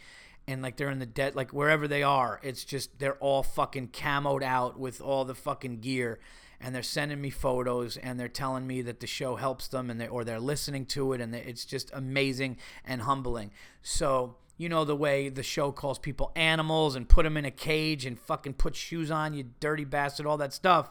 and 0.47 0.63
like 0.63 0.77
they're 0.77 0.91
in 0.91 0.99
the 0.99 1.07
dead 1.07 1.35
like 1.35 1.53
wherever 1.53 1.89
they 1.89 2.03
are 2.03 2.41
it's 2.43 2.65
just 2.65 2.99
they're 2.99 3.17
all 3.17 3.43
fucking 3.43 3.89
camoed 3.89 4.43
out 4.43 4.79
with 4.79 5.01
all 5.01 5.25
the 5.25 5.35
fucking 5.35 5.81
gear. 5.81 6.19
And 6.61 6.75
they're 6.75 6.83
sending 6.83 7.21
me 7.21 7.29
photos 7.29 7.99
and 7.99 8.19
they're 8.19 8.29
telling 8.29 8.67
me 8.67 8.81
that 8.83 9.01
the 9.01 9.07
show 9.07 9.37
helps 9.37 9.69
them 9.69 9.91
and 9.91 10.01
they 10.01 10.09
or 10.09 10.25
they're 10.25 10.41
listening 10.41 10.87
to 10.87 11.13
it 11.13 11.21
and 11.21 11.35
it's 11.35 11.67
just 11.67 11.91
amazing 11.93 12.57
and 12.87 13.03
humbling. 13.03 13.51
So 13.83 14.37
you 14.57 14.69
know 14.69 14.85
the 14.85 14.97
way 14.97 15.29
the 15.29 15.43
show 15.43 15.73
calls 15.73 15.99
people 15.99 16.33
animals 16.37 16.95
and 16.95 17.09
put 17.09 17.25
them 17.25 17.37
in 17.37 17.45
a 17.45 17.51
cage 17.51 18.07
and 18.07 18.19
fucking 18.19 18.55
put 18.55 18.77
shoes 18.77 19.11
on 19.11 19.35
you 19.35 19.51
dirty 19.61 19.85
bastard 19.85 20.27
all 20.27 20.39
that 20.39 20.55
stuff. 20.55 20.91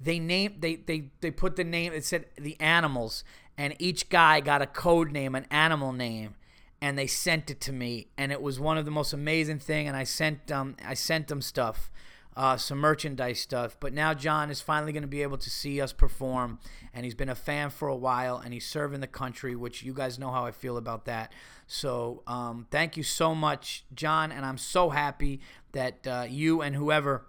They 0.00 0.18
name 0.18 0.56
they 0.58 0.76
they 0.76 1.10
they 1.20 1.30
put 1.30 1.56
the 1.56 1.64
name 1.64 1.92
it 1.94 2.04
said 2.04 2.26
the 2.36 2.60
animals 2.60 3.24
and 3.56 3.74
each 3.78 4.10
guy 4.10 4.40
got 4.40 4.60
a 4.60 4.66
code 4.66 5.12
name 5.12 5.34
an 5.34 5.46
animal 5.50 5.92
name 5.92 6.34
and 6.84 6.98
they 6.98 7.06
sent 7.06 7.48
it 7.48 7.62
to 7.62 7.72
me 7.72 8.08
and 8.18 8.30
it 8.30 8.42
was 8.42 8.60
one 8.60 8.76
of 8.76 8.84
the 8.84 8.90
most 8.90 9.14
amazing 9.14 9.58
thing 9.58 9.88
and 9.88 9.96
I 9.96 10.04
sent 10.04 10.48
them 10.48 10.76
I 10.84 10.92
sent 10.92 11.28
them 11.28 11.40
stuff 11.40 11.90
uh, 12.36 12.58
some 12.58 12.76
merchandise 12.76 13.40
stuff 13.40 13.74
but 13.80 13.94
now 13.94 14.12
John 14.12 14.50
is 14.50 14.60
finally 14.60 14.92
going 14.92 15.02
to 15.02 15.08
be 15.08 15.22
able 15.22 15.38
to 15.38 15.48
see 15.48 15.80
us 15.80 15.94
perform 15.94 16.58
and 16.92 17.06
he's 17.06 17.14
been 17.14 17.30
a 17.30 17.34
fan 17.34 17.70
for 17.70 17.88
a 17.88 17.96
while 17.96 18.36
and 18.36 18.52
he's 18.52 18.66
serving 18.66 19.00
the 19.00 19.06
country 19.06 19.56
which 19.56 19.82
you 19.82 19.94
guys 19.94 20.18
know 20.18 20.30
how 20.30 20.44
I 20.44 20.50
feel 20.50 20.76
about 20.76 21.06
that. 21.06 21.32
So 21.66 22.22
um, 22.26 22.66
thank 22.70 22.98
you 22.98 23.02
so 23.02 23.34
much 23.34 23.86
John 23.94 24.30
and 24.30 24.44
I'm 24.44 24.58
so 24.58 24.90
happy 24.90 25.40
that 25.72 26.06
uh, 26.06 26.26
you 26.28 26.60
and 26.60 26.76
whoever 26.76 27.24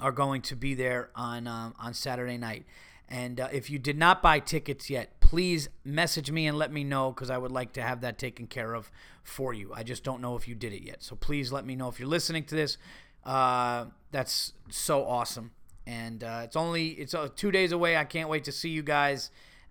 are 0.00 0.12
going 0.12 0.42
to 0.42 0.54
be 0.54 0.74
there 0.74 1.10
on 1.16 1.48
um, 1.48 1.74
on 1.80 1.92
Saturday 1.92 2.38
night 2.38 2.66
and 3.08 3.40
uh, 3.40 3.48
if 3.52 3.70
you 3.70 3.78
did 3.78 3.96
not 3.96 4.22
buy 4.22 4.40
tickets 4.40 4.90
yet, 4.90 5.20
please 5.20 5.68
message 5.84 6.30
me 6.30 6.46
and 6.46 6.58
let 6.58 6.72
me 6.72 6.82
know 6.82 7.12
because 7.12 7.30
I 7.30 7.38
would 7.38 7.52
like 7.52 7.72
to 7.74 7.82
have 7.82 8.00
that 8.00 8.18
taken 8.18 8.46
care 8.46 8.74
of 8.74 8.90
for 9.22 9.52
you. 9.54 9.72
I 9.74 9.82
just 9.82 10.02
don't 10.02 10.20
know 10.20 10.36
if 10.36 10.48
you 10.48 10.54
did 10.54 10.72
it 10.72 10.82
yet. 10.82 11.02
So 11.02 11.14
please 11.14 11.52
let 11.52 11.64
me 11.64 11.76
know 11.76 11.88
if 11.88 12.00
you're 12.00 12.08
listening 12.08 12.44
to 12.44 12.54
this. 12.54 12.78
Uh, 13.24 13.86
that's 14.10 14.52
so 14.70 15.04
awesome. 15.04 15.52
And 15.86 16.24
uh, 16.24 16.42
it's 16.44 16.56
only 16.56 16.88
it's 16.88 17.14
uh, 17.14 17.28
two 17.34 17.52
days 17.52 17.70
away. 17.70 17.96
I 17.96 18.04
can't 18.04 18.28
wait 18.28 18.44
to 18.44 18.52
see 18.52 18.70
you 18.70 18.82
guys 18.82 19.30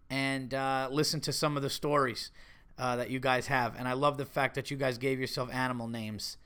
and 0.09 0.53
uh, 0.53 0.87
listen 0.89 1.19
to 1.21 1.33
some 1.33 1.57
of 1.57 1.63
the 1.63 1.69
stories 1.69 2.31
uh, 2.77 2.95
that 2.95 3.09
you 3.09 3.19
guys 3.19 3.47
have. 3.47 3.75
And 3.77 3.87
I 3.87 3.93
love 3.93 4.17
the 4.17 4.25
fact 4.25 4.55
that 4.55 4.71
you 4.71 4.77
guys 4.77 4.97
gave 4.97 5.19
yourself 5.19 5.49
animal 5.53 5.87
names. 5.87 6.37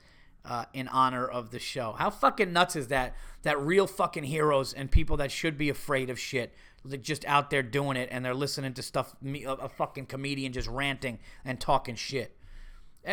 Uh, 0.45 0.63
in 0.73 0.88
honor 0.88 1.28
of 1.28 1.52
the 1.52 1.60
show. 1.60 1.91
How 1.91 2.10
fucking 2.10 2.54
nuts 2.54 2.75
is 2.78 2.88
that? 2.88 3.13
That 3.43 3.60
real 3.60 3.86
fucking 3.86 4.23
heroes 4.23 4.73
and 4.73 4.89
people 4.89 5.17
that 5.17 5.32
should 5.32 5.58
be 5.58 5.69
afraid 5.69 6.10
of 6.10 6.17
shit 6.17 6.56
just 7.02 7.25
out 7.25 7.49
there 7.49 7.63
doing 7.63 7.97
it 7.97 8.10
and 8.12 8.23
they're 8.23 8.34
listening 8.34 8.73
to 8.73 8.82
stuff 8.82 9.15
a 9.23 9.69
fucking 9.69 10.06
comedian 10.06 10.54
just 10.54 10.67
ranting 10.67 11.19
and 11.43 11.60
talking 11.60 11.95
shit. 11.95 12.36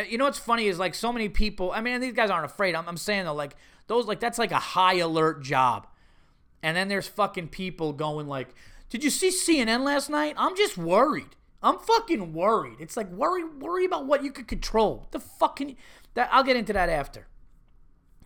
You 0.09 0.17
know 0.17 0.25
what's 0.25 0.39
funny 0.39 0.67
is 0.67 0.77
like 0.77 0.93
so 0.93 1.13
many 1.13 1.29
people 1.29 1.71
i 1.71 1.79
mean 1.81 2.01
these 2.01 2.13
guys 2.13 2.29
aren't 2.29 2.45
afraid. 2.45 2.75
I'm, 2.75 2.87
I'm 2.87 2.97
saying 2.97 3.25
though 3.25 3.33
like 3.33 3.55
those 3.87 4.05
like 4.05 4.19
that's 4.19 4.37
like 4.37 4.51
a 4.51 4.59
high 4.59 4.95
alert 4.95 5.43
job. 5.43 5.87
And 6.63 6.75
then 6.75 6.87
there's 6.87 7.07
fucking 7.07 7.49
people 7.49 7.93
going 7.93 8.27
like 8.27 8.53
did 8.89 9.03
you 9.03 9.09
see 9.09 9.29
cnn 9.29 9.83
last 9.83 10.09
night? 10.09 10.35
I'm 10.37 10.55
just 10.55 10.77
worried. 10.77 11.35
I'm 11.61 11.79
fucking 11.79 12.33
worried. 12.33 12.77
It's 12.79 12.95
like 12.95 13.11
worry 13.11 13.43
worry 13.43 13.85
about 13.85 14.05
what 14.05 14.23
you 14.23 14.31
could 14.31 14.47
control. 14.47 14.99
What 14.99 15.11
the 15.11 15.19
fucking 15.19 15.75
that 16.17 16.29
i'll 16.31 16.43
get 16.43 16.55
into 16.57 16.73
that 16.73 16.89
after. 16.89 17.27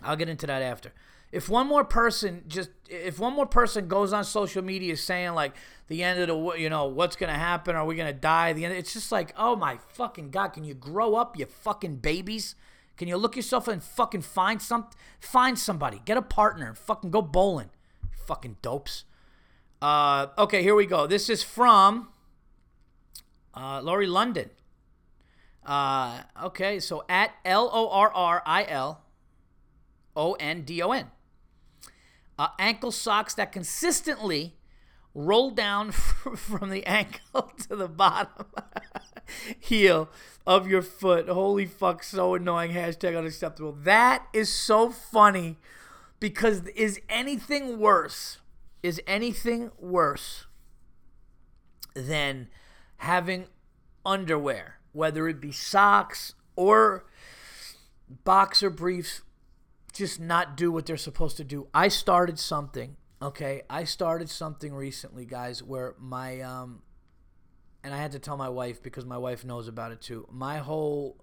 I'll 0.03 0.15
get 0.15 0.29
into 0.29 0.47
that 0.47 0.61
after. 0.61 0.93
If 1.31 1.47
one 1.47 1.67
more 1.67 1.85
person 1.85 2.43
just 2.47 2.69
if 2.89 3.19
one 3.19 3.33
more 3.33 3.45
person 3.45 3.87
goes 3.87 4.11
on 4.11 4.23
social 4.23 4.61
media 4.61 4.97
saying 4.97 5.33
like 5.33 5.53
the 5.87 6.03
end 6.03 6.19
of 6.19 6.27
the 6.27 6.59
you 6.59 6.69
know 6.69 6.85
what's 6.87 7.15
gonna 7.15 7.37
happen? 7.37 7.75
Are 7.75 7.85
we 7.85 7.95
gonna 7.95 8.13
die? 8.13 8.53
The 8.53 8.65
end 8.65 8.73
it's 8.73 8.93
just 8.93 9.11
like 9.11 9.33
oh 9.37 9.55
my 9.55 9.77
fucking 9.93 10.31
god 10.31 10.49
can 10.49 10.63
you 10.63 10.73
grow 10.73 11.15
up 11.15 11.37
you 11.37 11.45
fucking 11.45 11.97
babies? 11.97 12.55
Can 12.97 13.07
you 13.07 13.17
look 13.17 13.35
yourself 13.35 13.67
and 13.67 13.81
fucking 13.81 14.21
find 14.21 14.61
some 14.61 14.87
find 15.19 15.57
somebody 15.57 16.01
get 16.03 16.17
a 16.17 16.21
partner 16.21 16.73
fucking 16.73 17.11
go 17.11 17.21
bowling 17.21 17.69
fucking 18.25 18.57
dopes. 18.61 19.05
Uh, 19.81 20.27
okay 20.37 20.63
here 20.63 20.75
we 20.75 20.85
go. 20.85 21.07
This 21.07 21.29
is 21.29 21.43
from 21.43 22.09
uh, 23.53 23.79
Lorri 23.81 24.07
London 24.07 24.49
uh, 25.65 26.21
okay 26.43 26.79
so 26.79 27.03
at 27.07 27.31
L 27.45 27.69
O 27.71 27.89
R 27.89 28.11
R 28.13 28.43
I 28.45 28.65
L 28.67 29.03
O 30.15 30.33
N 30.33 30.63
D 30.63 30.81
O 30.81 30.91
N 30.91 31.11
uh, 32.41 32.47
ankle 32.57 32.91
socks 32.91 33.35
that 33.35 33.51
consistently 33.51 34.55
roll 35.13 35.51
down 35.51 35.91
from 35.91 36.69
the 36.69 36.85
ankle 36.85 37.51
to 37.69 37.75
the 37.75 37.87
bottom 37.87 38.47
heel 39.59 40.09
of 40.47 40.67
your 40.67 40.81
foot. 40.81 41.29
Holy 41.29 41.65
fuck, 41.65 42.03
so 42.03 42.33
annoying. 42.35 42.71
Hashtag 42.71 43.17
unacceptable. 43.17 43.73
That 43.73 44.25
is 44.33 44.51
so 44.51 44.89
funny 44.89 45.57
because 46.19 46.65
is 46.69 46.99
anything 47.09 47.77
worse? 47.79 48.39
Is 48.81 48.99
anything 49.05 49.69
worse 49.79 50.47
than 51.93 52.47
having 52.97 53.45
underwear, 54.03 54.77
whether 54.93 55.27
it 55.27 55.39
be 55.39 55.51
socks 55.51 56.33
or 56.55 57.05
boxer 58.23 58.69
briefs 58.69 59.21
just 59.93 60.19
not 60.19 60.55
do 60.55 60.71
what 60.71 60.85
they're 60.85 60.97
supposed 60.97 61.37
to 61.37 61.43
do. 61.43 61.67
I 61.73 61.87
started 61.89 62.39
something, 62.39 62.95
okay? 63.21 63.63
I 63.69 63.83
started 63.83 64.29
something 64.29 64.73
recently, 64.73 65.25
guys, 65.25 65.61
where 65.61 65.95
my 65.99 66.41
um 66.41 66.81
and 67.83 67.93
I 67.93 67.97
had 67.97 68.11
to 68.11 68.19
tell 68.19 68.37
my 68.37 68.49
wife 68.49 68.81
because 68.81 69.05
my 69.05 69.17
wife 69.17 69.43
knows 69.43 69.67
about 69.67 69.91
it 69.91 70.01
too. 70.01 70.27
My 70.31 70.59
whole 70.59 71.17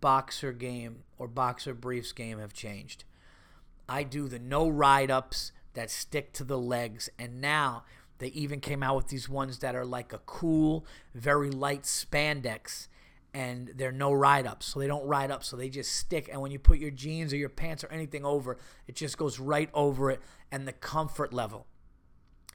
boxer 0.00 0.52
game 0.52 1.02
or 1.18 1.26
boxer 1.28 1.74
briefs 1.74 2.12
game 2.12 2.38
have 2.38 2.52
changed. 2.52 3.04
I 3.88 4.04
do 4.04 4.28
the 4.28 4.38
no 4.38 4.68
ride 4.68 5.10
ups 5.10 5.52
that 5.74 5.90
stick 5.90 6.32
to 6.34 6.44
the 6.44 6.58
legs 6.58 7.10
and 7.18 7.40
now 7.40 7.84
they 8.18 8.28
even 8.28 8.60
came 8.60 8.82
out 8.82 8.96
with 8.96 9.08
these 9.08 9.28
ones 9.28 9.58
that 9.58 9.74
are 9.74 9.84
like 9.84 10.12
a 10.12 10.18
cool, 10.18 10.86
very 11.14 11.50
light 11.50 11.82
spandex 11.82 12.86
and 13.32 13.72
they're 13.76 13.92
no 13.92 14.12
ride 14.12 14.46
ups. 14.46 14.66
So 14.66 14.80
they 14.80 14.86
don't 14.86 15.06
ride 15.06 15.30
up. 15.30 15.44
So 15.44 15.56
they 15.56 15.68
just 15.68 15.94
stick. 15.96 16.28
And 16.30 16.40
when 16.40 16.50
you 16.50 16.58
put 16.58 16.78
your 16.78 16.90
jeans 16.90 17.32
or 17.32 17.36
your 17.36 17.48
pants 17.48 17.84
or 17.84 17.88
anything 17.92 18.24
over, 18.24 18.58
it 18.86 18.94
just 18.94 19.18
goes 19.18 19.38
right 19.38 19.70
over 19.74 20.10
it. 20.10 20.20
And 20.50 20.66
the 20.66 20.72
comfort 20.72 21.32
level 21.32 21.66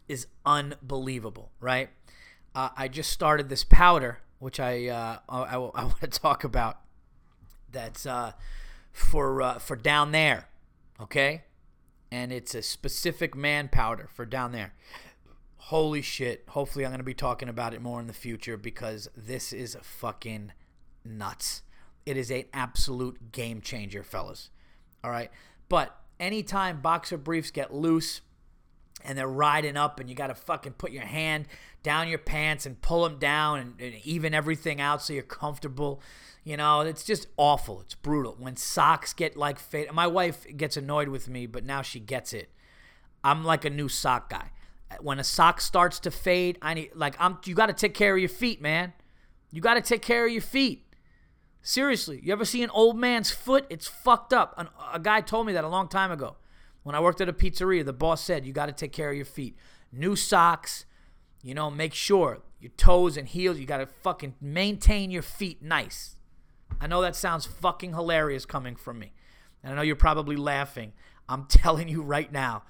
is 0.07 0.27
unbelievable, 0.45 1.51
right? 1.59 1.89
Uh, 2.53 2.69
I 2.77 2.87
just 2.87 3.11
started 3.11 3.49
this 3.49 3.63
powder, 3.63 4.19
which 4.39 4.59
I, 4.59 4.87
uh, 4.87 5.17
I, 5.29 5.41
I, 5.41 5.53
I 5.75 5.83
want 5.83 6.01
to 6.01 6.07
talk 6.07 6.43
about. 6.43 6.79
That's 7.71 8.05
uh, 8.05 8.33
for, 8.91 9.41
uh, 9.41 9.59
for 9.59 9.75
down 9.75 10.11
there, 10.11 10.47
okay? 11.01 11.43
And 12.11 12.31
it's 12.31 12.55
a 12.55 12.61
specific 12.61 13.35
man 13.35 13.67
powder 13.67 14.07
for 14.13 14.25
down 14.25 14.51
there. 14.51 14.73
Holy 15.57 16.01
shit. 16.01 16.43
Hopefully, 16.49 16.85
I'm 16.85 16.91
going 16.91 16.99
to 16.99 17.03
be 17.03 17.15
talking 17.15 17.49
about 17.49 17.73
it 17.73 17.81
more 17.81 17.99
in 17.99 18.05
the 18.05 18.13
future 18.13 18.55
because 18.55 19.09
this 19.17 19.51
is 19.51 19.73
a 19.73 19.79
fucking 19.79 20.53
nuts. 21.05 21.61
It 22.05 22.17
is 22.17 22.29
an 22.29 22.45
absolute 22.53 23.31
game 23.31 23.61
changer, 23.61 24.03
fellas. 24.03 24.49
All 25.03 25.11
right. 25.11 25.31
But 25.69 25.95
anytime 26.19 26.81
boxer 26.81 27.17
briefs 27.17 27.51
get 27.51 27.73
loose 27.73 28.21
and 29.03 29.17
they're 29.17 29.27
riding 29.27 29.77
up 29.77 29.99
and 29.99 30.09
you 30.09 30.15
got 30.15 30.27
to 30.27 30.35
fucking 30.35 30.73
put 30.73 30.91
your 30.91 31.03
hand 31.03 31.47
down 31.83 32.07
your 32.07 32.19
pants 32.19 32.65
and 32.65 32.81
pull 32.81 33.03
them 33.03 33.19
down 33.19 33.59
and, 33.59 33.73
and, 33.79 33.95
even 34.03 34.33
everything 34.33 34.81
out 34.81 35.01
so 35.01 35.13
you're 35.13 35.23
comfortable. 35.23 36.01
You 36.43 36.57
know, 36.57 36.81
it's 36.81 37.03
just 37.03 37.27
awful. 37.37 37.81
It's 37.81 37.95
brutal. 37.95 38.35
When 38.39 38.55
socks 38.55 39.13
get 39.13 39.37
like 39.37 39.59
fade, 39.59 39.91
my 39.93 40.07
wife 40.07 40.45
gets 40.57 40.77
annoyed 40.77 41.09
with 41.09 41.27
me, 41.27 41.45
but 41.45 41.63
now 41.63 41.81
she 41.81 41.99
gets 41.99 42.33
it. 42.33 42.49
I'm 43.23 43.43
like 43.43 43.65
a 43.65 43.69
new 43.69 43.89
sock 43.89 44.29
guy. 44.29 44.51
When 45.01 45.19
a 45.19 45.23
sock 45.23 45.59
starts 45.61 45.99
to 46.01 46.11
fade, 46.11 46.57
I 46.61 46.73
need 46.75 46.91
like 46.93 47.15
I'm 47.19 47.39
you 47.45 47.55
got 47.55 47.67
to 47.67 47.73
take 47.73 47.95
care 47.95 48.13
of 48.13 48.19
your 48.19 48.29
feet, 48.29 48.61
man. 48.61 48.93
You 49.51 49.61
got 49.61 49.75
to 49.75 49.81
take 49.81 50.01
care 50.01 50.25
of 50.25 50.31
your 50.31 50.41
feet. 50.41 50.84
Seriously, 51.67 52.19
you 52.21 52.31
ever 52.31 52.45
see 52.45 52.61
an 52.61 52.69
old 52.69 52.95
man's 52.95 53.31
foot? 53.31 53.65
It's 53.71 53.87
fucked 53.87 54.33
up. 54.33 54.53
An, 54.55 54.67
a 54.93 54.99
guy 54.99 55.21
told 55.21 55.47
me 55.47 55.53
that 55.53 55.63
a 55.63 55.67
long 55.67 55.87
time 55.87 56.11
ago. 56.11 56.35
When 56.83 56.93
I 56.93 56.99
worked 56.99 57.21
at 57.21 57.27
a 57.27 57.33
pizzeria, 57.33 57.83
the 57.83 57.91
boss 57.91 58.23
said, 58.23 58.45
You 58.45 58.53
got 58.53 58.67
to 58.67 58.71
take 58.71 58.91
care 58.91 59.09
of 59.09 59.15
your 59.15 59.25
feet. 59.25 59.57
New 59.91 60.15
socks, 60.15 60.85
you 61.41 61.55
know, 61.55 61.71
make 61.71 61.95
sure 61.95 62.43
your 62.59 62.69
toes 62.77 63.17
and 63.17 63.27
heels, 63.27 63.57
you 63.57 63.65
got 63.65 63.77
to 63.77 63.87
fucking 63.87 64.35
maintain 64.39 65.09
your 65.09 65.23
feet 65.23 65.63
nice. 65.63 66.17
I 66.79 66.85
know 66.85 67.01
that 67.01 67.15
sounds 67.15 67.47
fucking 67.47 67.93
hilarious 67.93 68.45
coming 68.45 68.75
from 68.75 68.99
me. 68.99 69.11
And 69.63 69.73
I 69.73 69.75
know 69.75 69.81
you're 69.81 69.95
probably 69.95 70.35
laughing. 70.35 70.93
I'm 71.27 71.45
telling 71.49 71.89
you 71.89 72.03
right 72.03 72.31
now, 72.31 72.61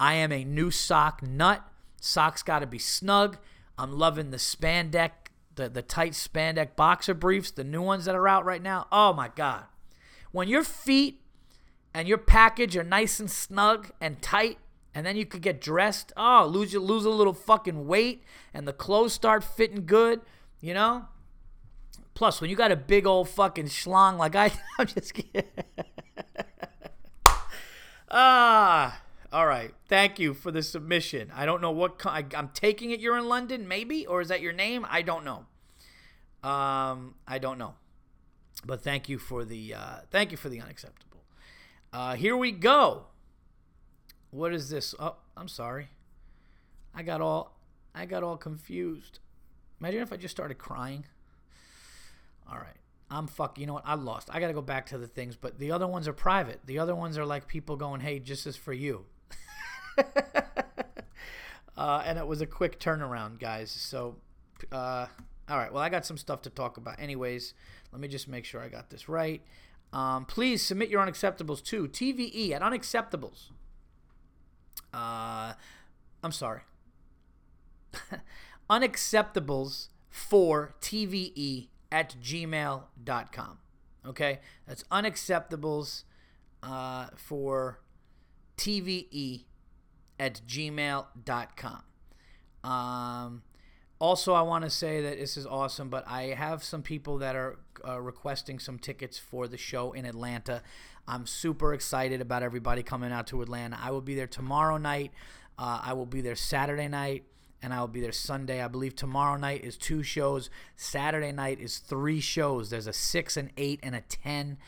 I 0.00 0.14
am 0.14 0.32
a 0.32 0.42
new 0.42 0.72
sock 0.72 1.22
nut. 1.22 1.62
Socks 2.00 2.42
got 2.42 2.58
to 2.58 2.66
be 2.66 2.80
snug. 2.80 3.38
I'm 3.78 3.92
loving 3.92 4.32
the 4.32 4.36
spandex 4.38 5.12
the, 5.54 5.68
the 5.68 5.82
tight 5.82 6.12
spandex 6.12 6.74
boxer 6.76 7.14
briefs, 7.14 7.50
the 7.50 7.64
new 7.64 7.82
ones 7.82 8.04
that 8.04 8.14
are 8.14 8.28
out 8.28 8.44
right 8.44 8.62
now. 8.62 8.86
Oh 8.90 9.12
my 9.12 9.28
God. 9.34 9.64
When 10.30 10.48
your 10.48 10.64
feet 10.64 11.20
and 11.94 12.08
your 12.08 12.18
package 12.18 12.76
are 12.76 12.84
nice 12.84 13.20
and 13.20 13.30
snug 13.30 13.90
and 14.00 14.22
tight, 14.22 14.58
and 14.94 15.06
then 15.06 15.16
you 15.16 15.24
could 15.24 15.42
get 15.42 15.60
dressed, 15.60 16.12
oh, 16.16 16.46
lose 16.46 16.72
you 16.72 16.80
lose 16.80 17.04
a 17.04 17.10
little 17.10 17.32
fucking 17.32 17.86
weight, 17.86 18.24
and 18.52 18.68
the 18.68 18.72
clothes 18.72 19.12
start 19.12 19.42
fitting 19.42 19.86
good, 19.86 20.20
you 20.60 20.74
know? 20.74 21.06
Plus, 22.14 22.40
when 22.40 22.50
you 22.50 22.56
got 22.56 22.72
a 22.72 22.76
big 22.76 23.06
old 23.06 23.28
fucking 23.28 23.66
schlong 23.66 24.18
like 24.18 24.36
I, 24.36 24.52
I'm 24.78 24.86
just 24.86 25.14
kidding. 25.14 25.44
ah, 28.10 29.00
all 29.32 29.46
right. 29.46 29.74
Thank 29.88 30.18
you 30.18 30.34
for 30.34 30.50
the 30.50 30.62
submission. 30.62 31.32
I 31.34 31.46
don't 31.46 31.62
know 31.62 31.70
what 31.70 31.98
co- 31.98 32.10
I, 32.10 32.24
am 32.34 32.50
taking 32.52 32.90
it. 32.90 33.00
You're 33.00 33.16
in 33.16 33.28
London, 33.28 33.66
maybe, 33.66 34.06
or 34.06 34.20
is 34.20 34.28
that 34.28 34.42
your 34.42 34.52
name? 34.52 34.86
I 34.90 35.00
don't 35.00 35.24
know. 35.24 35.46
Um, 36.48 37.14
I 37.26 37.38
don't 37.38 37.56
know. 37.56 37.74
But 38.64 38.82
thank 38.82 39.08
you 39.08 39.18
for 39.18 39.44
the 39.44 39.74
uh, 39.74 39.96
thank 40.10 40.30
you 40.30 40.36
for 40.36 40.48
the 40.48 40.60
unacceptable. 40.60 41.24
Uh, 41.92 42.14
here 42.14 42.36
we 42.36 42.52
go. 42.52 43.06
What 44.30 44.52
is 44.52 44.68
this? 44.68 44.94
Oh, 45.00 45.16
I'm 45.36 45.48
sorry. 45.48 45.88
I 46.94 47.02
got 47.02 47.20
all 47.20 47.58
I 47.94 48.04
got 48.04 48.22
all 48.22 48.36
confused. 48.36 49.18
Imagine 49.80 50.02
if 50.02 50.12
I 50.12 50.16
just 50.16 50.34
started 50.34 50.58
crying. 50.58 51.04
All 52.48 52.58
right. 52.58 52.76
I'm 53.10 53.26
fuck. 53.26 53.58
You 53.58 53.66
know 53.66 53.74
what? 53.74 53.84
I 53.86 53.94
lost. 53.94 54.28
I 54.30 54.40
got 54.40 54.48
to 54.48 54.52
go 54.52 54.62
back 54.62 54.86
to 54.86 54.98
the 54.98 55.06
things, 55.06 55.36
but 55.36 55.58
the 55.58 55.72
other 55.72 55.86
ones 55.86 56.06
are 56.06 56.12
private. 56.12 56.60
The 56.66 56.78
other 56.78 56.94
ones 56.94 57.18
are 57.18 57.26
like 57.26 57.46
people 57.48 57.76
going, 57.76 58.00
"Hey, 58.00 58.18
just 58.18 58.46
as 58.46 58.56
for 58.56 58.72
you." 58.72 59.06
uh, 61.76 62.02
and 62.04 62.18
it 62.18 62.26
was 62.26 62.40
a 62.40 62.46
quick 62.46 62.78
turnaround, 62.78 63.38
guys. 63.38 63.70
So, 63.70 64.16
uh, 64.70 65.06
all 65.48 65.58
right. 65.58 65.72
Well, 65.72 65.82
I 65.82 65.88
got 65.88 66.06
some 66.06 66.16
stuff 66.16 66.42
to 66.42 66.50
talk 66.50 66.76
about. 66.76 67.00
Anyways, 67.00 67.54
let 67.92 68.00
me 68.00 68.08
just 68.08 68.28
make 68.28 68.44
sure 68.44 68.60
I 68.60 68.68
got 68.68 68.90
this 68.90 69.08
right. 69.08 69.42
Um, 69.92 70.24
please 70.24 70.62
submit 70.62 70.88
your 70.88 71.04
unacceptables 71.04 71.62
to 71.64 71.86
TVE 71.86 72.52
at 72.52 72.62
unacceptables. 72.62 73.50
Uh, 74.92 75.52
I'm 76.22 76.32
sorry. 76.32 76.60
unacceptables 78.70 79.88
for 80.08 80.74
TVE 80.80 81.68
at 81.90 82.16
gmail.com. 82.22 83.58
Okay? 84.06 84.40
That's 84.66 84.84
unacceptables 84.84 86.04
uh, 86.62 87.08
for 87.16 87.80
TVE 88.56 89.44
at 90.22 90.40
gmail.com. 90.46 91.82
Um, 92.62 93.42
also, 93.98 94.34
I 94.34 94.42
want 94.42 94.62
to 94.62 94.70
say 94.70 95.02
that 95.02 95.18
this 95.18 95.36
is 95.36 95.46
awesome, 95.46 95.88
but 95.88 96.06
I 96.06 96.34
have 96.34 96.62
some 96.62 96.80
people 96.80 97.18
that 97.18 97.34
are 97.34 97.58
uh, 97.86 98.00
requesting 98.00 98.60
some 98.60 98.78
tickets 98.78 99.18
for 99.18 99.48
the 99.48 99.56
show 99.56 99.90
in 99.90 100.04
Atlanta. 100.04 100.62
I'm 101.08 101.26
super 101.26 101.74
excited 101.74 102.20
about 102.20 102.44
everybody 102.44 102.84
coming 102.84 103.10
out 103.10 103.26
to 103.28 103.42
Atlanta. 103.42 103.76
I 103.82 103.90
will 103.90 104.00
be 104.00 104.14
there 104.14 104.28
tomorrow 104.28 104.76
night. 104.76 105.10
Uh, 105.58 105.80
I 105.82 105.92
will 105.94 106.06
be 106.06 106.20
there 106.20 106.36
Saturday 106.36 106.86
night 106.86 107.24
and 107.60 107.74
I 107.74 107.80
will 107.80 107.88
be 107.88 108.00
there 108.00 108.12
Sunday. 108.12 108.62
I 108.62 108.68
believe 108.68 108.94
tomorrow 108.94 109.36
night 109.36 109.64
is 109.64 109.76
two 109.76 110.04
shows. 110.04 110.50
Saturday 110.76 111.32
night 111.32 111.60
is 111.60 111.78
three 111.78 112.20
shows. 112.20 112.70
There's 112.70 112.86
a 112.86 112.92
six, 112.92 113.36
an 113.36 113.50
eight, 113.56 113.80
and 113.82 113.96
a 113.96 114.02
ten. 114.02 114.58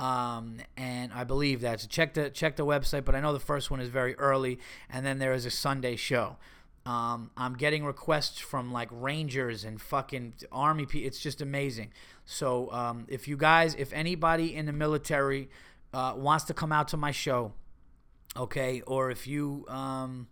Um, 0.00 0.56
and 0.78 1.12
I 1.12 1.24
believe 1.24 1.60
that. 1.60 1.82
So 1.82 1.86
check 1.86 2.14
the 2.14 2.30
check 2.30 2.56
the 2.56 2.64
website, 2.64 3.04
but 3.04 3.14
I 3.14 3.20
know 3.20 3.34
the 3.34 3.38
first 3.38 3.70
one 3.70 3.80
is 3.80 3.90
very 3.90 4.14
early, 4.16 4.58
and 4.88 5.04
then 5.04 5.18
there 5.18 5.34
is 5.34 5.44
a 5.44 5.50
Sunday 5.50 5.94
show. 5.94 6.38
Um, 6.86 7.30
I'm 7.36 7.54
getting 7.54 7.84
requests 7.84 8.38
from 8.38 8.72
like 8.72 8.88
Rangers 8.90 9.62
and 9.62 9.78
fucking 9.78 10.32
Army 10.50 10.86
people. 10.86 11.06
It's 11.06 11.20
just 11.20 11.42
amazing. 11.42 11.92
So 12.24 12.72
um, 12.72 13.04
if 13.08 13.28
you 13.28 13.36
guys, 13.36 13.74
if 13.74 13.92
anybody 13.92 14.56
in 14.56 14.64
the 14.64 14.72
military 14.72 15.50
uh, 15.92 16.14
wants 16.16 16.44
to 16.44 16.54
come 16.54 16.72
out 16.72 16.88
to 16.88 16.96
my 16.96 17.10
show, 17.10 17.52
okay, 18.34 18.80
or 18.86 19.10
if 19.10 19.26
you 19.26 19.66
um, 19.68 20.28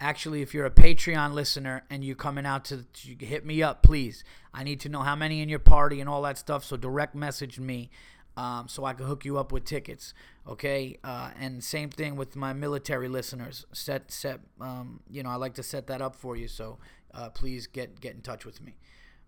actually, 0.00 0.42
if 0.42 0.52
you're 0.52 0.66
a 0.66 0.70
Patreon 0.70 1.32
listener 1.32 1.84
and 1.90 2.02
you're 2.02 2.16
coming 2.16 2.44
out 2.44 2.64
to, 2.66 2.82
to 2.82 3.24
hit 3.24 3.46
me 3.46 3.62
up, 3.62 3.84
please. 3.84 4.24
I 4.52 4.64
need 4.64 4.80
to 4.80 4.88
know 4.88 5.02
how 5.02 5.14
many 5.14 5.42
in 5.42 5.48
your 5.48 5.60
party 5.60 6.00
and 6.00 6.10
all 6.10 6.22
that 6.22 6.38
stuff. 6.38 6.64
So 6.64 6.76
direct 6.76 7.14
message 7.14 7.60
me 7.60 7.90
um, 8.36 8.68
so 8.68 8.84
I 8.84 8.92
can 8.92 9.06
hook 9.06 9.24
you 9.24 9.38
up 9.38 9.52
with 9.52 9.64
tickets. 9.64 10.14
Okay, 10.46 10.98
uh, 11.02 11.30
and 11.38 11.62
same 11.64 11.90
thing 11.90 12.16
with 12.16 12.36
my 12.36 12.52
military 12.52 13.08
listeners. 13.08 13.64
Set 13.72 14.10
set, 14.10 14.40
um, 14.60 15.00
you 15.10 15.22
know, 15.22 15.30
I 15.30 15.36
like 15.36 15.54
to 15.54 15.62
set 15.62 15.86
that 15.88 16.02
up 16.02 16.14
for 16.14 16.36
you. 16.36 16.48
So 16.48 16.78
uh, 17.14 17.30
please 17.30 17.66
get 17.66 18.00
get 18.00 18.14
in 18.14 18.20
touch 18.20 18.44
with 18.44 18.60
me. 18.60 18.76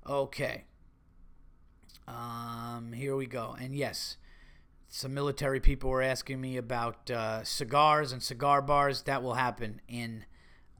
Okay. 0.07 0.65
Um, 2.07 2.93
here 2.95 3.17
we 3.17 3.27
go. 3.27 3.55
And 3.61 3.75
yes, 3.75 4.17
some 4.89 5.13
military 5.13 5.61
people 5.61 5.91
were 5.91 6.03
asking 6.03 6.41
me 6.41 6.57
about 6.57 7.11
uh, 7.11 7.45
cigars 7.45 8.13
and 8.13 8.23
cigar 8.23 8.63
bars. 8.63 9.03
That 9.03 9.23
will 9.23 9.35
happen 9.35 9.81
in 9.89 10.25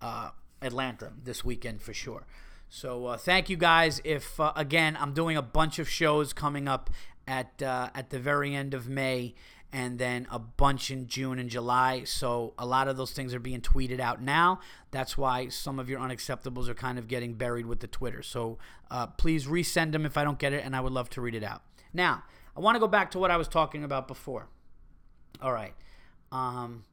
uh, 0.01 0.31
Atlanta 0.63 1.13
this 1.23 1.45
weekend 1.45 1.83
for 1.83 1.93
sure. 1.93 2.27
So 2.71 3.07
uh, 3.07 3.17
thank 3.17 3.49
you 3.51 3.57
guys. 3.57 4.01
If 4.05 4.41
uh, 4.41 4.53
again, 4.57 4.97
I'm 4.99 5.13
doing 5.13 5.37
a 5.37 5.43
bunch 5.43 5.79
of 5.79 5.89
shows 5.89 6.33
coming 6.33 6.69
up 6.69 6.91
at 7.29 7.63
uh, 7.63 7.91
at 7.95 8.11
the 8.11 8.19
very 8.19 8.55
end 8.55 8.75
of 8.75 8.89
May, 8.89 9.35
and 9.73 9.99
then 9.99 10.27
a 10.31 10.39
bunch 10.39 10.91
in 10.91 11.07
June 11.07 11.39
and 11.39 11.51
July. 11.51 12.05
So 12.05 12.55
a 12.59 12.67
lot 12.67 12.89
of 12.89 12.97
those 12.97 13.13
things 13.13 13.35
are 13.35 13.39
being 13.39 13.61
tweeted 13.61 14.01
out 14.01 14.21
now. 14.21 14.61
That's 14.91 15.17
why 15.17 15.49
some 15.49 15.79
of 15.79 15.91
your 15.91 16.01
unacceptables 16.01 16.69
are 16.69 16.75
kind 16.75 16.99
of 16.99 17.07
getting 17.07 17.35
buried 17.35 17.67
with 17.67 17.81
the 17.81 17.87
Twitter. 17.87 18.23
So 18.23 18.59
uh, 18.91 19.07
please 19.07 19.47
resend 19.47 19.93
them 19.93 20.07
if 20.07 20.17
I 20.17 20.25
don't 20.25 20.39
get 20.39 20.55
it, 20.55 20.65
and 20.65 20.75
I 20.75 20.81
would 20.81 20.93
love 20.93 21.11
to 21.11 21.21
read 21.21 21.35
it 21.35 21.45
out. 21.45 21.63
Now 21.93 22.25
I 22.57 22.61
want 22.61 22.77
to 22.77 22.81
go 22.81 22.89
back 22.89 23.11
to 23.13 23.19
what 23.19 23.31
I 23.31 23.37
was 23.37 23.47
talking 23.47 23.85
about 23.85 24.09
before. 24.09 24.49
All 25.41 25.53
right, 25.53 25.75
um, 26.33 26.85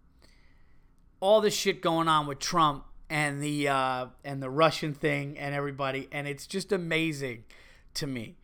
all 1.19 1.41
this 1.41 1.55
shit 1.55 1.81
going 1.81 2.07
on 2.07 2.27
with 2.27 2.39
Trump 2.39 2.83
and 3.09 3.41
the 3.41 3.69
uh, 3.69 4.07
and 4.25 4.43
the 4.43 4.49
Russian 4.49 4.93
thing 4.93 5.39
and 5.39 5.55
everybody, 5.55 6.09
and 6.11 6.27
it's 6.27 6.45
just 6.45 6.73
amazing 6.73 7.45
to 7.93 8.05
me 8.05 8.35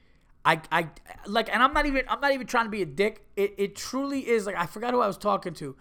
I, 0.43 0.61
I 0.71 0.89
like, 1.27 1.53
and 1.53 1.61
I'm 1.61 1.73
not 1.73 1.85
even, 1.85 2.03
I'm 2.07 2.19
not 2.19 2.33
even 2.33 2.47
trying 2.47 2.65
to 2.65 2.71
be 2.71 2.81
a 2.81 2.85
dick. 2.85 3.25
It, 3.35 3.53
it 3.57 3.75
truly 3.75 4.27
is 4.27 4.45
like, 4.45 4.55
I 4.55 4.65
forgot 4.65 4.93
who 4.93 5.01
I 5.01 5.07
was 5.07 5.17
talking 5.17 5.53
to. 5.55 5.75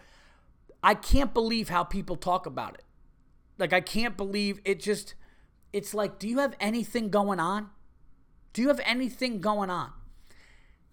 I 0.82 0.94
can't 0.94 1.32
believe 1.32 1.68
how 1.68 1.84
people 1.84 2.16
talk 2.16 2.46
about 2.46 2.74
it. 2.74 2.84
Like, 3.58 3.72
I 3.72 3.80
can't 3.80 4.16
believe 4.16 4.60
it 4.64 4.80
just, 4.80 5.14
it's 5.72 5.94
like, 5.94 6.18
do 6.18 6.28
you 6.28 6.38
have 6.38 6.54
anything 6.60 7.10
going 7.10 7.40
on? 7.40 7.70
Do 8.52 8.62
you 8.62 8.68
have 8.68 8.80
anything 8.84 9.40
going 9.40 9.70
on? 9.70 9.92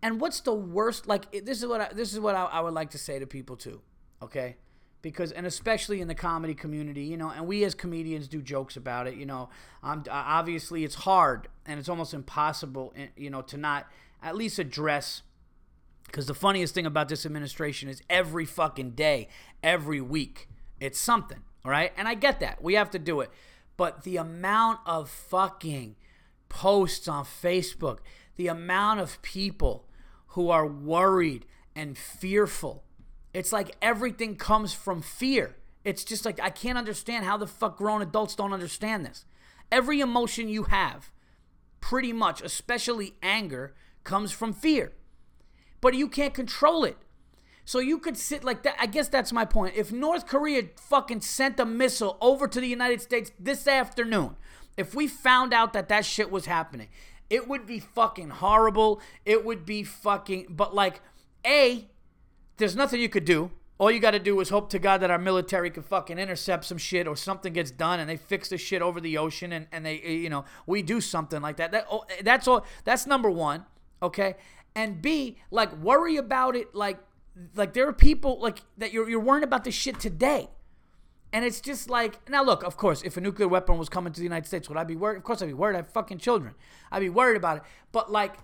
And 0.02 0.22
what's 0.22 0.42
the 0.42 0.54
worst? 0.54 1.08
Like, 1.08 1.32
this 1.46 1.62
is 1.62 1.66
what 1.68 1.82
I, 1.82 1.94
this 1.94 2.14
is 2.14 2.20
what 2.20 2.36
I, 2.36 2.46
I 2.46 2.60
would 2.62 2.74
like 2.74 2.92
to 2.92 2.98
say 2.98 3.20
to 3.20 3.26
people 3.26 3.56
too. 3.56 3.82
Okay 4.22 4.58
because 5.02 5.32
and 5.32 5.46
especially 5.46 6.02
in 6.02 6.08
the 6.08 6.16
comedy 6.16 6.54
community 6.54 7.04
you 7.04 7.18
know 7.18 7.30
and 7.30 7.48
we 7.48 7.64
as 7.64 7.76
comedians 7.76 8.28
do 8.28 8.42
jokes 8.42 8.76
about 8.76 9.08
it 9.08 9.16
you 9.16 9.26
know. 9.26 9.50
Um, 9.84 10.04
obviously 10.10 10.84
it's 10.84 10.96
hard 10.96 11.48
and 11.66 11.80
it's 11.80 11.90
almost 11.90 12.14
impossible 12.14 12.94
eh, 12.98 13.08
you 13.16 13.30
know 13.30 13.42
to 13.44 13.58
not 13.58 13.88
at 14.22 14.36
least 14.36 14.60
address 14.60 15.22
because 16.06 16.26
the 16.26 16.34
funniest 16.34 16.74
thing 16.74 16.86
about 16.86 17.10
this 17.10 17.26
administration 17.26 17.90
is 17.90 18.02
every 18.10 18.46
fucking 18.46 18.92
day 18.92 19.28
every 19.62 20.02
week 20.02 20.48
it's 20.80 21.00
something 21.00 21.40
all 21.66 21.72
right? 21.72 21.92
And 21.98 22.08
i 22.08 22.14
get 22.14 22.40
that. 22.40 22.64
We 22.64 22.76
have 22.76 22.92
to 22.92 23.00
do 23.00 23.20
it. 23.20 23.30
But 23.76 24.04
the 24.04 24.18
amount 24.18 24.80
of 24.86 25.10
fucking 25.10 25.96
posts 26.50 27.10
on 27.10 27.26
facebook 27.26 28.00
the 28.38 28.48
amount 28.48 29.02
of 29.02 29.22
people 29.22 29.86
who 30.28 30.50
are 30.50 30.66
worried 30.66 31.46
and 31.76 31.98
fearful 31.98 32.84
it's 33.38 33.52
like 33.52 33.76
everything 33.82 34.36
comes 34.36 34.74
from 34.74 35.02
fear. 35.02 35.56
It's 35.84 36.04
just 36.04 36.26
like 36.26 36.40
I 36.42 36.50
can't 36.50 36.78
understand 36.78 37.24
how 37.26 37.38
the 37.38 37.46
fuck 37.46 37.78
grown 37.78 38.02
adults 38.02 38.36
don't 38.36 38.52
understand 38.52 39.06
this. 39.06 39.26
Every 39.72 40.00
emotion 40.00 40.50
you 40.50 40.64
have, 40.64 41.12
pretty 41.80 42.12
much, 42.12 42.42
especially 42.42 43.14
anger, 43.22 43.76
comes 44.04 44.32
from 44.32 44.54
fear. 44.54 44.94
But 45.82 45.94
you 45.94 46.08
can't 46.10 46.34
control 46.34 46.84
it. 46.84 46.98
So 47.64 47.80
you 47.80 48.00
could 48.00 48.18
sit 48.18 48.44
like 48.44 48.64
that. 48.64 48.76
I 48.80 48.88
guess 48.88 49.10
that's 49.10 49.32
my 49.32 49.46
point. 49.46 49.76
If 49.76 49.92
North 49.92 50.26
Korea 50.26 50.64
fucking 50.78 51.22
sent 51.22 51.60
a 51.60 51.66
missile 51.66 52.18
over 52.22 52.48
to 52.48 52.60
the 52.60 52.68
United 52.68 53.02
States 53.02 53.32
this 53.38 53.68
afternoon, 53.68 54.36
if 54.78 54.96
we 54.96 55.08
found 55.08 55.54
out 55.54 55.74
that 55.74 55.90
that 55.90 56.06
shit 56.06 56.32
was 56.32 56.46
happening, 56.46 56.88
It 57.30 57.48
would 57.48 57.66
be 57.66 57.80
fucking 57.80 58.30
horrible. 58.30 59.02
It 59.26 59.44
would 59.46 59.66
be 59.66 59.84
fucking. 59.84 60.48
But 60.50 60.74
like, 60.74 61.02
a, 61.46 61.88
there's 62.58 62.76
nothing 62.76 63.02
you 63.02 63.10
could 63.10 63.26
do. 63.26 63.52
All 63.80 63.92
you 63.92 64.00
got 64.00 64.12
to 64.12 64.20
do 64.20 64.40
is 64.40 64.50
hope 64.50 64.72
to 64.72 64.80
God 64.80 65.02
that 65.02 65.12
our 65.12 65.20
military 65.20 65.70
can 65.70 65.84
fucking 65.84 66.18
intercept 66.18 66.66
some 66.66 66.80
shit 66.80 67.08
or 67.08 67.16
something 67.16 67.54
gets 67.54 67.70
done 67.70 68.00
and 68.00 68.10
they 68.10 68.18
fix 68.18 68.50
the 68.50 68.58
shit 68.58 68.82
over 68.82 69.00
the 69.00 69.18
ocean 69.20 69.52
and, 69.52 69.68
and 69.72 69.86
they, 69.86 70.00
eh, 70.00 70.12
you 70.12 70.30
know, 70.30 70.46
we 70.66 70.82
do 70.82 71.00
something 71.00 71.42
like 71.42 71.58
that. 71.58 71.72
that 71.72 71.86
oh, 71.92 72.04
eh, 72.10 72.22
that's 72.24 72.48
all. 72.48 72.66
That's 72.86 73.06
number 73.06 73.30
one. 73.30 73.66
Okay. 74.02 74.36
And 74.76 75.00
B, 75.02 75.38
like, 75.52 75.76
worry 75.78 76.18
about 76.18 76.56
it. 76.56 76.74
Like, 76.74 76.98
like 77.56 77.74
there 77.74 77.88
are 77.88 77.94
people 77.94 78.40
like 78.40 78.60
that 78.80 78.94
you're, 78.94 79.08
you're 79.08 79.20
worrying 79.20 79.44
about 79.44 79.64
this 79.64 79.76
shit 79.76 80.00
today. 80.00 80.50
And 81.32 81.46
it's 81.46 81.62
just 81.62 81.88
like, 81.90 82.28
now 82.30 82.44
look, 82.44 82.64
of 82.64 82.78
course, 82.78 83.04
if 83.04 83.16
a 83.18 83.22
nuclear 83.22 83.48
weapon 83.48 83.78
was 83.78 83.90
coming 83.90 84.12
to 84.12 84.20
the 84.20 84.24
United 84.24 84.48
States, 84.48 84.70
would 84.70 84.78
I 84.78 84.86
be 84.86 84.96
worried? 84.96 85.18
Of 85.18 85.24
course 85.24 85.42
I'd 85.42 85.48
be 85.48 85.54
worried. 85.54 85.76
I 85.76 85.80
have 85.80 85.90
fucking 85.90 86.18
children. 86.18 86.56
I'd 86.92 87.02
be 87.02 87.10
worried 87.10 87.38
about 87.38 87.58
it. 87.58 87.64
But 87.92 88.12
like, 88.12 88.38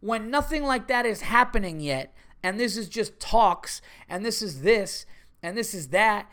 when 0.00 0.30
nothing 0.30 0.62
like 0.62 0.86
that 0.88 1.04
is 1.04 1.22
happening 1.22 1.80
yet, 1.80 2.14
and 2.42 2.58
this 2.58 2.76
is 2.76 2.88
just 2.88 3.18
talks, 3.20 3.80
and 4.08 4.24
this 4.24 4.42
is 4.42 4.62
this, 4.62 5.06
and 5.42 5.56
this 5.56 5.74
is 5.74 5.88
that. 5.88 6.30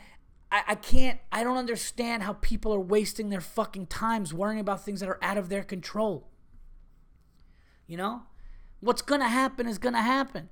I, 0.51 0.63
I 0.69 0.75
can't, 0.75 1.19
I 1.31 1.43
don't 1.43 1.57
understand 1.57 2.23
how 2.23 2.33
people 2.33 2.73
are 2.73 2.79
wasting 2.79 3.29
their 3.29 3.41
fucking 3.41 3.87
times 3.87 4.33
worrying 4.33 4.59
about 4.59 4.85
things 4.85 4.99
that 4.99 5.09
are 5.09 5.19
out 5.21 5.37
of 5.37 5.49
their 5.49 5.63
control. 5.63 6.29
You 7.87 7.97
know? 7.97 8.23
What's 8.79 9.01
gonna 9.01 9.27
happen 9.27 9.67
is 9.67 9.77
gonna 9.77 10.01
happen. 10.01 10.49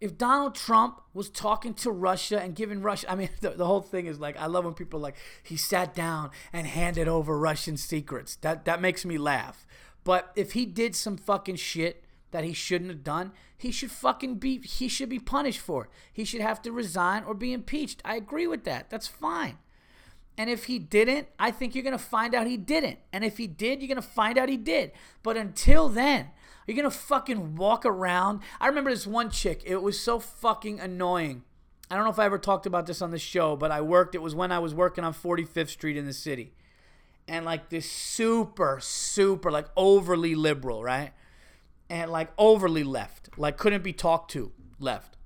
If 0.00 0.18
Donald 0.18 0.54
Trump 0.54 1.00
was 1.14 1.30
talking 1.30 1.74
to 1.74 1.90
Russia 1.90 2.40
and 2.40 2.54
giving 2.54 2.82
Russia, 2.82 3.10
I 3.10 3.14
mean, 3.14 3.28
the, 3.40 3.50
the 3.50 3.66
whole 3.66 3.82
thing 3.82 4.06
is 4.06 4.18
like, 4.18 4.38
I 4.38 4.46
love 4.46 4.64
when 4.64 4.74
people 4.74 5.00
like, 5.00 5.16
he 5.42 5.56
sat 5.56 5.94
down 5.94 6.30
and 6.52 6.66
handed 6.66 7.08
over 7.08 7.38
Russian 7.38 7.76
secrets. 7.76 8.36
That, 8.36 8.64
that 8.64 8.80
makes 8.80 9.04
me 9.04 9.18
laugh. 9.18 9.66
But 10.04 10.32
if 10.36 10.52
he 10.52 10.66
did 10.66 10.94
some 10.94 11.16
fucking 11.16 11.56
shit 11.56 12.05
that 12.30 12.44
he 12.44 12.52
shouldn't 12.52 12.90
have 12.90 13.04
done, 13.04 13.32
he 13.56 13.70
should 13.70 13.90
fucking 13.90 14.36
be 14.36 14.58
he 14.60 14.88
should 14.88 15.08
be 15.08 15.18
punished 15.18 15.60
for 15.60 15.84
it. 15.84 15.90
He 16.12 16.24
should 16.24 16.40
have 16.40 16.60
to 16.62 16.72
resign 16.72 17.24
or 17.24 17.34
be 17.34 17.52
impeached. 17.52 18.02
I 18.04 18.16
agree 18.16 18.46
with 18.46 18.64
that. 18.64 18.90
That's 18.90 19.06
fine. 19.08 19.58
And 20.38 20.50
if 20.50 20.64
he 20.64 20.78
didn't, 20.78 21.28
I 21.38 21.50
think 21.50 21.74
you're 21.74 21.84
going 21.84 21.96
to 21.96 21.98
find 21.98 22.34
out 22.34 22.46
he 22.46 22.58
didn't. 22.58 22.98
And 23.12 23.24
if 23.24 23.38
he 23.38 23.46
did, 23.46 23.80
you're 23.80 23.88
going 23.88 23.96
to 23.96 24.02
find 24.02 24.36
out 24.36 24.50
he 24.50 24.58
did. 24.58 24.92
But 25.22 25.36
until 25.36 25.88
then, 25.88 26.28
you're 26.66 26.76
going 26.76 26.90
to 26.90 26.96
fucking 26.96 27.56
walk 27.56 27.86
around. 27.86 28.40
I 28.60 28.66
remember 28.66 28.90
this 28.90 29.06
one 29.06 29.30
chick. 29.30 29.62
It 29.64 29.82
was 29.82 29.98
so 29.98 30.18
fucking 30.18 30.78
annoying. 30.78 31.44
I 31.90 31.94
don't 31.94 32.04
know 32.04 32.10
if 32.10 32.18
I 32.18 32.26
ever 32.26 32.38
talked 32.38 32.66
about 32.66 32.86
this 32.86 33.00
on 33.00 33.12
the 33.12 33.18
show, 33.18 33.56
but 33.56 33.70
I 33.70 33.80
worked. 33.80 34.14
It 34.14 34.22
was 34.22 34.34
when 34.34 34.52
I 34.52 34.58
was 34.58 34.74
working 34.74 35.04
on 35.04 35.14
45th 35.14 35.68
Street 35.68 35.96
in 35.96 36.04
the 36.04 36.12
city. 36.12 36.52
And 37.28 37.44
like 37.44 37.70
this 37.70 37.90
super, 37.90 38.78
super, 38.80 39.50
like 39.50 39.68
overly 39.76 40.34
liberal, 40.34 40.82
right? 40.82 41.12
And 41.88 42.10
like 42.10 42.32
overly 42.38 42.84
left, 42.84 43.30
like 43.36 43.56
couldn't 43.56 43.82
be 43.82 43.92
talked 43.92 44.30
to 44.32 44.52
left, 44.78 45.16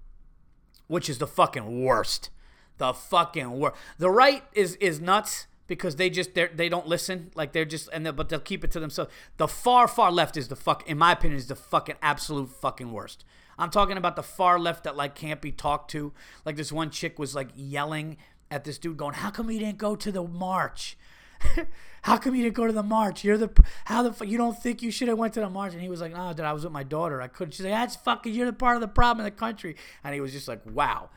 which 0.87 1.09
is 1.09 1.19
the 1.19 1.27
fucking 1.27 1.83
worst. 1.85 2.31
The 2.79 2.95
fucking 2.95 3.59
worst. 3.59 3.77
The 3.99 4.11
right 4.11 4.43
is 4.55 4.77
is 4.77 5.01
nuts 5.01 5.47
because 5.67 5.97
they 5.97 6.11
just 6.11 6.35
they 6.35 6.49
they 6.49 6.69
don't 6.69 6.87
listen. 6.87 7.31
Like 7.35 7.53
they're 7.53 7.65
just 7.65 7.89
and 7.93 8.05
they, 8.05 8.11
but 8.11 8.29
they'll 8.29 8.41
keep 8.41 8.65
it 8.65 8.71
to 8.73 8.81
themselves. 8.81 9.13
The 9.37 9.49
far 9.49 9.87
far 9.87 10.11
left 10.11 10.37
is 10.37 10.49
the 10.49 10.57
fuck 10.57 10.89
in 10.89 10.99
my 10.99 11.13
opinion 11.13 11.39
is 11.39 11.47
the 11.47 11.57
fucking 11.57 11.97
absolute 12.03 12.49
fucking 12.49 12.91
worst. 12.93 13.25
I'm 13.59 13.71
talking 13.71 13.99
about 13.99 14.17
the 14.17 14.23
far 14.23 14.59
left 14.59 14.85
that 14.85 14.97
like 14.97 15.15
can't 15.15 15.41
be 15.41 15.53
talked 15.53 15.91
to. 15.93 16.13
Like 16.45 16.57
this 16.57 16.73
one 16.73 16.91
chick 16.91 17.19
was 17.19 17.35
like 17.35 17.51
yelling 17.55 18.17
at 18.51 18.65
this 18.65 18.79
dude 18.79 18.97
going, 18.97 19.15
"How 19.15 19.31
come 19.31 19.49
he 19.49 19.59
didn't 19.59 19.79
go 19.79 19.95
to 19.95 20.11
the 20.11 20.25
march?" 20.25 20.97
how 22.03 22.16
come 22.16 22.34
you 22.34 22.43
didn't 22.43 22.57
go 22.57 22.66
to 22.66 22.72
the 22.72 22.82
march? 22.82 23.24
You're 23.24 23.38
the 23.38 23.51
how 23.84 24.09
the 24.09 24.26
you 24.26 24.38
don't 24.38 24.61
think 24.61 24.82
you 24.82 24.91
should 24.91 25.09
have 25.09 25.18
went 25.18 25.34
to 25.34 25.41
the 25.41 25.51
march? 25.51 25.72
And 25.72 25.82
he 25.82 25.88
was 25.88 26.01
like, 26.01 26.12
no, 26.12 26.32
dude, 26.32 26.47
I 26.47 26.53
was 26.53 26.64
with 26.64 26.72
my 26.72 26.82
daughter. 26.82 27.20
I 27.20 27.28
couldn't. 27.28 27.53
She's 27.55 27.64
like, 27.64 27.74
that's 27.74 27.97
fucking. 27.97 28.34
You're 28.34 28.47
the 28.47 28.53
part 28.53 28.76
of 28.76 28.80
the 28.80 28.88
problem 28.88 29.26
in 29.26 29.32
the 29.32 29.36
country. 29.36 29.76
And 30.05 30.14
he 30.14 30.20
was 30.20 30.32
just 30.32 30.49
like, 30.49 30.61
wow. 30.66 31.11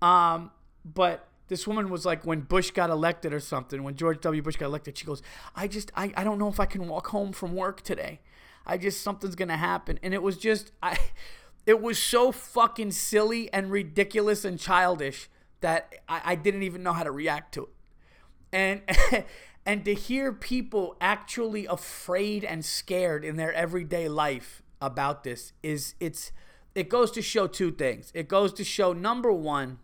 Um, 0.00 0.50
but 0.84 1.28
this 1.48 1.66
woman 1.66 1.88
was 1.88 2.04
like, 2.04 2.24
when 2.24 2.40
Bush 2.40 2.70
got 2.70 2.90
elected 2.90 3.32
or 3.32 3.40
something, 3.40 3.82
when 3.82 3.96
George 3.96 4.20
W. 4.20 4.42
Bush 4.42 4.56
got 4.56 4.66
elected, 4.66 4.96
she 4.96 5.06
goes, 5.06 5.22
I 5.56 5.66
just, 5.66 5.90
I, 5.96 6.12
I 6.16 6.24
don't 6.24 6.38
know 6.38 6.48
if 6.48 6.60
I 6.60 6.66
can 6.66 6.86
walk 6.88 7.08
home 7.08 7.32
from 7.32 7.54
work 7.54 7.82
today. 7.82 8.20
I 8.66 8.76
just 8.76 9.00
something's 9.00 9.34
gonna 9.34 9.56
happen. 9.56 9.98
And 10.02 10.12
it 10.12 10.22
was 10.22 10.36
just, 10.36 10.72
I, 10.82 10.98
it 11.66 11.80
was 11.80 11.98
so 11.98 12.32
fucking 12.32 12.92
silly 12.92 13.52
and 13.52 13.70
ridiculous 13.70 14.44
and 14.44 14.58
childish 14.58 15.28
that 15.60 15.94
I, 16.08 16.20
I 16.24 16.34
didn't 16.34 16.62
even 16.62 16.82
know 16.82 16.92
how 16.92 17.02
to 17.02 17.10
react 17.10 17.54
to 17.54 17.64
it. 17.64 17.68
And 18.52 18.82
and 19.68 19.84
to 19.84 19.92
hear 19.92 20.32
people 20.32 20.96
actually 20.98 21.66
afraid 21.66 22.42
and 22.42 22.64
scared 22.64 23.22
in 23.22 23.36
their 23.36 23.52
everyday 23.52 24.08
life 24.08 24.62
about 24.80 25.24
this 25.24 25.52
is 25.62 25.94
it's 26.00 26.32
it 26.74 26.88
goes 26.88 27.10
to 27.10 27.20
show 27.20 27.46
two 27.46 27.70
things. 27.70 28.10
It 28.14 28.28
goes 28.28 28.54
to 28.54 28.64
show 28.64 28.94
number 28.94 29.30
1, 29.30 29.78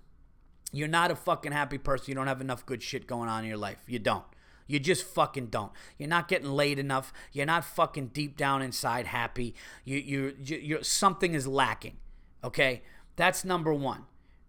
you're 0.72 0.89
not 0.89 1.11
a 1.11 1.14
fucking 1.14 1.53
happy 1.53 1.76
person. 1.76 2.07
You 2.09 2.14
don't 2.14 2.28
have 2.28 2.41
enough 2.41 2.64
good 2.64 2.82
shit 2.82 3.07
going 3.07 3.28
on 3.28 3.43
in 3.43 3.49
your 3.49 3.59
life. 3.59 3.76
You 3.87 3.99
don't. 3.99 4.24
You 4.66 4.78
just 4.78 5.05
fucking 5.05 5.49
don't. 5.49 5.72
You're 5.99 6.09
not 6.09 6.28
getting 6.28 6.49
laid 6.49 6.78
enough. 6.78 7.12
You're 7.32 7.45
not 7.45 7.66
fucking 7.66 8.09
deep 8.09 8.39
down 8.39 8.62
inside 8.62 9.07
happy. 9.07 9.55
You 9.85 9.99
you 9.99 10.35
you 10.41 10.78
something 10.82 11.35
is 11.35 11.47
lacking. 11.47 11.99
Okay? 12.43 12.82
That's 13.16 13.45
number 13.45 13.74
1. 13.74 14.05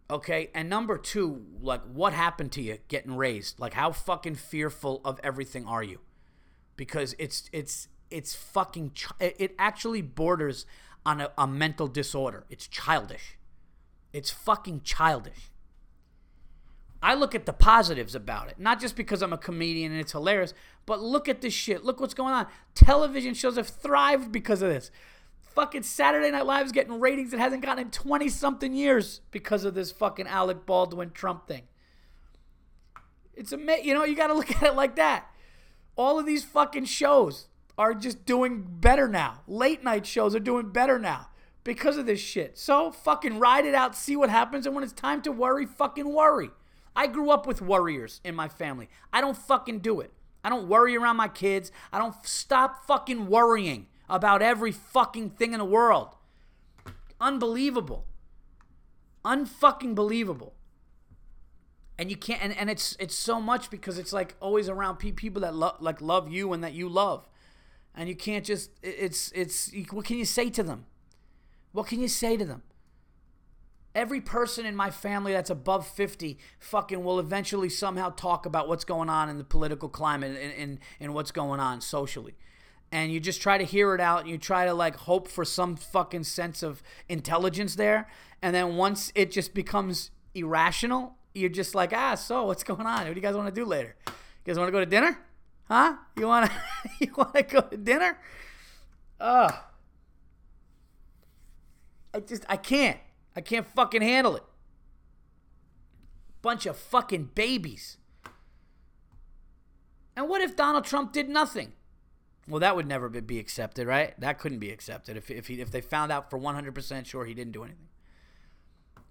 Okay, 0.10 0.52
and 0.54 0.70
number 0.70 0.98
two, 0.98 1.46
like 1.60 1.82
what 1.84 2.14
happened 2.14 2.52
to 2.54 2.62
you 2.62 2.78
getting 2.88 3.16
raised? 3.18 3.60
Like 3.60 3.74
how 3.74 3.92
fucking 3.92 4.36
fearful 4.36 5.02
of 5.04 5.20
everything 5.24 5.66
are 5.66 5.84
you? 5.84 6.00
Because 6.76 7.16
it's 7.18 7.50
it's 7.52 7.88
it's 8.12 8.36
fucking 8.36 8.92
ch- 8.92 9.08
it 9.20 9.56
actually 9.58 10.04
borders 10.04 10.68
on 11.06 11.22
a, 11.22 11.32
a 11.38 11.48
mental 11.48 11.88
disorder. 11.88 12.46
It's 12.50 12.68
childish. 12.68 13.38
It's 14.14 14.30
fucking 14.30 14.82
childish. 14.84 15.52
I 17.02 17.14
look 17.14 17.36
at 17.36 17.46
the 17.46 17.54
positives 17.54 18.16
about 18.16 18.50
it, 18.50 18.60
not 18.60 18.80
just 18.80 18.96
because 18.96 19.22
I'm 19.22 19.34
a 19.34 19.38
comedian 19.38 19.92
and 19.92 20.02
it's 20.02 20.14
hilarious, 20.14 20.54
but 20.86 21.02
look 21.02 21.28
at 21.30 21.42
this 21.42 21.54
shit. 21.54 21.84
Look 21.84 22.00
what's 22.00 22.14
going 22.14 22.34
on. 22.34 22.48
Television 22.74 23.34
shows 23.34 23.58
have 23.58 23.68
thrived 23.68 24.32
because 24.32 24.62
of 24.62 24.70
this. 24.70 24.92
Fucking 25.56 25.84
Saturday 25.84 26.30
Night 26.32 26.46
Live 26.46 26.66
is 26.66 26.74
getting 26.74 27.00
ratings 27.00 27.32
it 27.34 27.40
hasn't 27.40 27.64
gotten 27.64 27.86
in 27.86 27.92
20 27.92 28.28
something 28.28 28.74
years 28.74 29.22
because 29.32 29.64
of 29.64 29.74
this 29.74 29.90
fucking 29.90 30.28
Alec 30.28 30.66
Baldwin 30.66 31.12
Trump 31.12 31.48
thing. 31.48 31.64
It's 33.34 33.54
a 33.54 33.58
you 33.82 33.94
know, 33.94 34.04
you 34.04 34.18
got 34.18 34.28
to 34.28 34.34
look 34.34 34.52
at 34.62 34.64
it 34.64 34.76
like 34.76 34.98
that. 34.98 35.28
All 35.96 36.20
of 36.20 36.26
these 36.26 36.44
fucking 36.44 36.86
shows 36.86 37.48
are 37.78 37.94
just 37.94 38.26
doing 38.26 38.66
better 38.68 39.08
now. 39.08 39.44
Late 39.48 39.82
night 39.82 40.06
shows 40.06 40.36
are 40.36 40.40
doing 40.40 40.72
better 40.72 41.00
now 41.00 41.30
because 41.64 41.96
of 41.96 42.06
this 42.06 42.20
shit. 42.20 42.58
So 42.58 42.92
fucking 42.92 43.40
ride 43.40 43.66
it 43.66 43.74
out, 43.74 43.96
see 43.96 44.18
what 44.18 44.30
happens, 44.30 44.66
and 44.66 44.76
when 44.76 44.84
it's 44.84 44.94
time 44.94 45.22
to 45.22 45.32
worry, 45.32 45.66
fucking 45.66 46.14
worry. 46.14 46.50
I 46.98 47.08
grew 47.08 47.30
up 47.30 47.48
with 47.48 47.62
worriers 47.62 48.20
in 48.26 48.36
my 48.36 48.50
family. 48.50 48.90
I 49.14 49.22
don't 49.22 49.38
fucking 49.38 49.80
do 49.80 50.02
it. 50.02 50.12
I 50.44 50.50
don't 50.50 50.68
worry 50.68 50.98
around 50.98 51.16
my 51.16 51.28
kids. 51.30 51.72
I 51.94 51.98
don't 51.98 52.16
stop 52.26 52.86
fucking 52.86 53.28
worrying 53.28 53.88
about 54.10 54.42
every 54.42 54.72
fucking 54.72 55.32
thing 55.32 55.54
in 55.54 55.60
the 55.60 55.66
world. 55.66 56.16
Unbelievable. 57.20 58.06
Unfucking 59.24 59.96
believable. 59.96 60.54
And 61.98 62.10
you 62.10 62.18
can't 62.18 62.42
and, 62.44 62.56
and 62.58 62.70
it's 62.70 62.96
it's 63.00 63.16
so 63.16 63.40
much 63.40 63.70
because 63.70 63.98
it's 63.98 64.12
like 64.12 64.36
always 64.42 64.68
around 64.68 64.98
people 64.98 65.42
that 65.42 65.56
love 65.56 65.78
like 65.80 66.02
love 66.02 66.30
you 66.30 66.52
and 66.54 66.64
that 66.64 66.74
you 66.74 66.90
love. 66.90 67.28
And 67.96 68.10
you 68.10 68.16
can't 68.16 68.46
just 68.46 68.72
it's 68.84 69.32
it's 69.34 69.72
what 69.92 70.06
can 70.06 70.18
you 70.18 70.26
say 70.26 70.50
to 70.50 70.64
them? 70.64 70.86
What 71.72 71.88
can 71.88 72.02
you 72.02 72.10
say 72.10 72.36
to 72.36 72.46
them? 72.46 72.64
Every 73.96 74.20
person 74.20 74.66
in 74.66 74.76
my 74.76 74.92
family 74.92 75.32
that's 75.32 75.50
above 75.50 75.88
50 75.88 76.38
fucking 76.60 77.02
will 77.02 77.18
eventually 77.18 77.70
somehow 77.70 78.10
talk 78.10 78.46
about 78.46 78.68
what's 78.68 78.84
going 78.84 79.10
on 79.10 79.30
in 79.30 79.38
the 79.38 79.46
political 79.46 79.88
climate 79.88 80.38
and, 80.38 80.54
and, 80.54 80.80
and 81.00 81.14
what's 81.14 81.32
going 81.32 81.62
on 81.62 81.80
socially 81.80 82.36
and 82.96 83.12
you 83.12 83.20
just 83.20 83.42
try 83.42 83.58
to 83.58 83.66
hear 83.66 83.94
it 83.94 84.00
out 84.00 84.22
and 84.22 84.30
you 84.30 84.38
try 84.38 84.64
to 84.64 84.74
like 84.74 84.96
hope 84.96 85.28
for 85.28 85.44
some 85.44 85.76
fucking 85.76 86.24
sense 86.24 86.64
of 86.64 86.82
intelligence 87.10 87.76
there 87.76 88.08
and 88.42 88.56
then 88.56 88.78
once 88.78 89.12
it 89.16 89.32
just 89.32 89.54
becomes 89.54 90.12
irrational 90.34 91.18
you're 91.34 91.50
just 91.50 91.76
like 91.76 91.92
ah 91.92 92.16
so 92.16 92.46
what's 92.46 92.64
going 92.72 92.88
on? 92.88 93.00
What 93.00 93.14
do 93.14 93.16
you 93.16 93.22
guys 93.22 93.36
want 93.36 93.54
to 93.54 93.54
do 93.54 93.66
later? 93.66 93.96
You 94.08 94.14
guys 94.46 94.58
want 94.58 94.70
to 94.70 94.72
go 94.72 94.80
to 94.80 94.86
dinner? 94.86 95.20
Huh? 95.68 95.98
You 96.16 96.26
want 96.28 96.50
to 96.50 96.56
you 97.06 97.14
want 97.18 97.34
to 97.34 97.44
go 97.44 97.62
to 97.62 97.76
dinner? 97.76 98.18
Ugh. 99.20 99.54
i 102.14 102.20
just 102.22 102.46
i 102.48 102.56
can't. 102.56 103.00
I 103.36 103.42
can't 103.42 103.68
fucking 103.68 104.02
handle 104.02 104.38
it. 104.38 104.44
Bunch 106.42 106.66
of 106.66 106.78
fucking 106.78 107.32
babies. 107.36 107.98
And 110.16 110.30
what 110.30 110.40
if 110.40 110.56
donald 110.56 110.86
trump 110.86 111.12
did 111.12 111.28
nothing 111.28 111.74
well, 112.48 112.60
that 112.60 112.76
would 112.76 112.88
never 112.88 113.10
be 113.10 113.40
accepted, 113.40 113.88
right? 113.88 114.20
That 114.20 114.40
couldn't 114.40 114.60
be 114.60 114.72
accepted 114.72 115.18
if 115.18 115.30
if 115.32 115.48
he, 115.48 115.62
if 115.62 115.72
they 115.72 115.82
found 115.82 116.12
out 116.12 116.30
for 116.30 116.40
100% 116.40 117.06
sure 117.06 117.26
he 117.26 117.34
didn't 117.34 117.54
do 117.54 117.64
anything. 117.64 117.90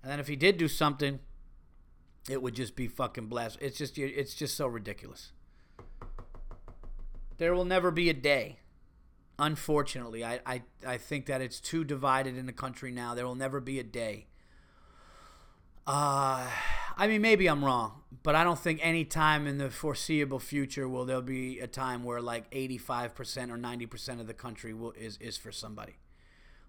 And 0.03 0.12
then 0.12 0.20
if 0.20 0.28
he 0.28 0.37
did 0.37 0.57
do 0.57 0.68
something, 0.68 1.20
it 2.28 2.43
would 2.43 2.55
just 2.55 2.76
be 2.76 2.87
fucking 2.89 3.26
blast. 3.26 3.59
It's 3.61 3.78
just 3.78 3.99
it's 3.99 4.35
just 4.35 4.57
so 4.57 4.66
ridiculous. 4.66 5.32
There 7.39 7.55
will 7.55 7.64
never 7.64 7.91
be 7.91 8.09
a 8.09 8.14
day 8.14 8.59
Unfortunately, 9.39 10.24
I, 10.24 10.41
I, 10.47 10.62
I 10.87 10.97
think 10.97 11.26
that 11.26 11.41
it's 11.41 11.59
too 11.59 11.82
divided 11.82 12.37
in 12.37 12.47
the 12.47 12.53
country 12.53 12.93
now. 12.93 13.14
There 13.14 13.26
will 13.26 13.35
never 13.35 13.59
be 13.59 13.80
a 13.80 13.82
day. 13.82 14.26
Uh, 15.87 16.49
I 16.97 17.07
mean, 17.07 17.22
maybe 17.22 17.47
I'm 17.49 17.64
wrong, 17.64 18.03
but 18.22 18.34
I 18.34 18.45
don't 18.45 18.59
think 18.59 18.80
any 18.82 19.05
time 19.05 19.47
in 19.47 19.59
the 19.59 19.70
foreseeable 19.70 20.38
future 20.38 20.88
will 20.88 21.05
there 21.05 21.20
be 21.20 21.59
a 21.59 21.66
time 21.66 22.05
where 22.05 22.20
like 22.20 22.51
85% 22.51 23.51
or 23.51 23.59
90% 23.59 24.20
of 24.20 24.26
the 24.26 24.34
country 24.34 24.72
will 24.72 24.92
is, 24.92 25.16
is 25.18 25.36
for 25.36 25.51
somebody. 25.51 25.95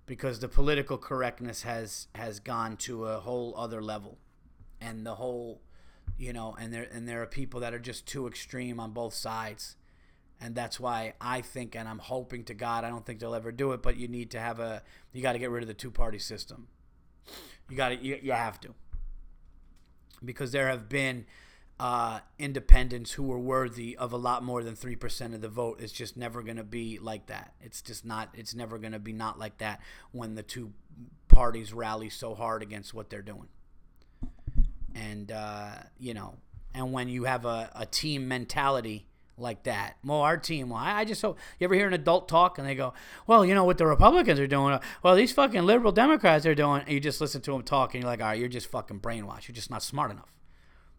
Because 0.07 0.39
the 0.39 0.47
political 0.47 0.97
correctness 0.97 1.63
has 1.63 2.07
has 2.13 2.39
gone 2.39 2.77
to 2.77 3.05
a 3.05 3.19
whole 3.19 3.55
other 3.57 3.81
level. 3.81 4.19
And 4.79 5.03
the 5.03 5.15
whole, 5.15 5.61
you 6.17 6.31
know, 6.31 6.55
and 6.59 6.71
there 6.71 6.87
and 6.91 7.07
there 7.07 7.23
are 7.23 7.27
people 7.27 7.59
that 7.61 7.73
are 7.73 7.79
just 7.79 8.05
too 8.05 8.27
extreme 8.27 8.79
on 8.79 8.91
both 8.91 9.15
sides 9.15 9.75
and 10.41 10.53
that's 10.53 10.79
why 10.79 11.13
I 11.21 11.41
think, 11.41 11.75
and 11.75 11.87
I'm 11.87 11.99
hoping 11.99 12.43
to 12.45 12.53
God, 12.53 12.83
I 12.83 12.89
don't 12.89 13.05
think 13.05 13.19
they'll 13.19 13.35
ever 13.35 13.51
do 13.51 13.71
it, 13.71 13.81
but 13.81 13.97
you 13.97 14.07
need 14.07 14.31
to 14.31 14.39
have 14.39 14.59
a, 14.59 14.83
you 15.13 15.21
got 15.21 15.33
to 15.33 15.39
get 15.39 15.49
rid 15.49 15.63
of 15.63 15.67
the 15.67 15.73
two 15.73 15.91
party 15.91 16.19
system. 16.19 16.67
You 17.69 17.77
got 17.77 17.89
to, 17.89 17.95
you, 17.95 18.19
you 18.21 18.31
have 18.33 18.59
to. 18.61 18.73
Because 20.25 20.51
there 20.51 20.67
have 20.67 20.89
been 20.89 21.25
uh, 21.79 22.19
independents 22.39 23.11
who 23.13 23.23
were 23.23 23.39
worthy 23.39 23.97
of 23.97 24.13
a 24.13 24.17
lot 24.17 24.43
more 24.43 24.63
than 24.63 24.75
3% 24.75 25.33
of 25.33 25.41
the 25.41 25.49
vote. 25.49 25.79
It's 25.81 25.91
just 25.91 26.15
never 26.15 26.41
going 26.41 26.57
to 26.57 26.63
be 26.63 26.99
like 26.99 27.27
that. 27.27 27.53
It's 27.61 27.81
just 27.81 28.05
not, 28.05 28.29
it's 28.33 28.55
never 28.55 28.77
going 28.77 28.93
to 28.93 28.99
be 28.99 29.13
not 29.13 29.37
like 29.37 29.57
that 29.57 29.81
when 30.11 30.35
the 30.35 30.43
two 30.43 30.71
parties 31.27 31.73
rally 31.73 32.09
so 32.09 32.33
hard 32.33 32.61
against 32.61 32.93
what 32.93 33.09
they're 33.09 33.21
doing. 33.21 33.49
And, 34.93 35.31
uh, 35.31 35.71
you 35.99 36.13
know, 36.13 36.35
and 36.73 36.93
when 36.93 37.09
you 37.09 37.25
have 37.25 37.45
a, 37.45 37.69
a 37.75 37.85
team 37.85 38.27
mentality, 38.27 39.07
like 39.37 39.63
that. 39.63 39.97
Well, 40.03 40.19
our 40.19 40.37
team, 40.37 40.69
well, 40.69 40.79
I, 40.79 41.05
just 41.05 41.21
hope 41.21 41.37
you 41.59 41.65
ever 41.65 41.75
hear 41.75 41.87
an 41.87 41.93
adult 41.93 42.27
talk 42.27 42.57
and 42.57 42.67
they 42.67 42.75
go, 42.75 42.93
well, 43.27 43.45
you 43.45 43.53
know 43.53 43.63
what 43.63 43.77
the 43.77 43.85
Republicans 43.85 44.39
are 44.39 44.47
doing? 44.47 44.79
Well, 45.03 45.15
these 45.15 45.31
fucking 45.31 45.63
liberal 45.63 45.91
Democrats 45.91 46.45
are 46.45 46.55
doing. 46.55 46.81
And 46.81 46.91
you 46.91 46.99
just 46.99 47.19
listen 47.19 47.41
to 47.41 47.51
them 47.51 47.63
talk 47.63 47.93
and 47.93 48.03
you're 48.03 48.09
like, 48.09 48.21
all 48.21 48.27
right, 48.27 48.39
you're 48.39 48.47
just 48.47 48.67
fucking 48.67 48.99
brainwashed. 49.01 49.47
You're 49.47 49.55
just 49.55 49.69
not 49.71 49.83
smart 49.83 50.11
enough. 50.11 50.31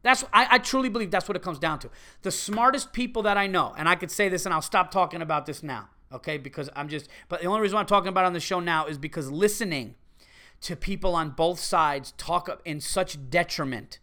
That's 0.03 0.24
I, 0.32 0.47
I 0.53 0.59
truly 0.59 0.89
believe 0.89 1.11
that's 1.11 1.28
what 1.28 1.37
it 1.37 1.43
comes 1.43 1.59
down 1.59 1.78
to. 1.80 1.91
The 2.22 2.30
smartest 2.30 2.93
people 2.93 3.22
that 3.22 3.37
I 3.37 3.47
know, 3.47 3.74
and 3.76 3.89
I 3.89 3.97
could 3.97 4.11
say 4.11 4.28
this 4.28 4.45
and 4.45 4.55
I'll 4.55 4.62
stop 4.62 4.91
talking 4.91 5.20
about 5.20 5.47
this 5.47 5.62
now, 5.62 5.89
okay? 6.12 6.39
Because 6.39 6.70
I'm 6.76 6.89
just, 6.89 7.09
but 7.28 7.41
the 7.41 7.47
only 7.49 7.61
reason 7.61 7.76
I'm 7.76 7.87
talking 7.87 8.09
about 8.09 8.24
on 8.24 8.32
the 8.32 8.41
show 8.41 8.61
now 8.61 8.87
is 8.87 8.99
because 8.99 9.30
listening 9.30 9.97
to 10.61 10.76
people 10.76 11.14
on 11.14 11.30
both 11.30 11.59
sides 11.59 12.12
talk 12.12 12.62
in 12.64 12.80
such 12.80 13.30
detriment, 13.30 13.99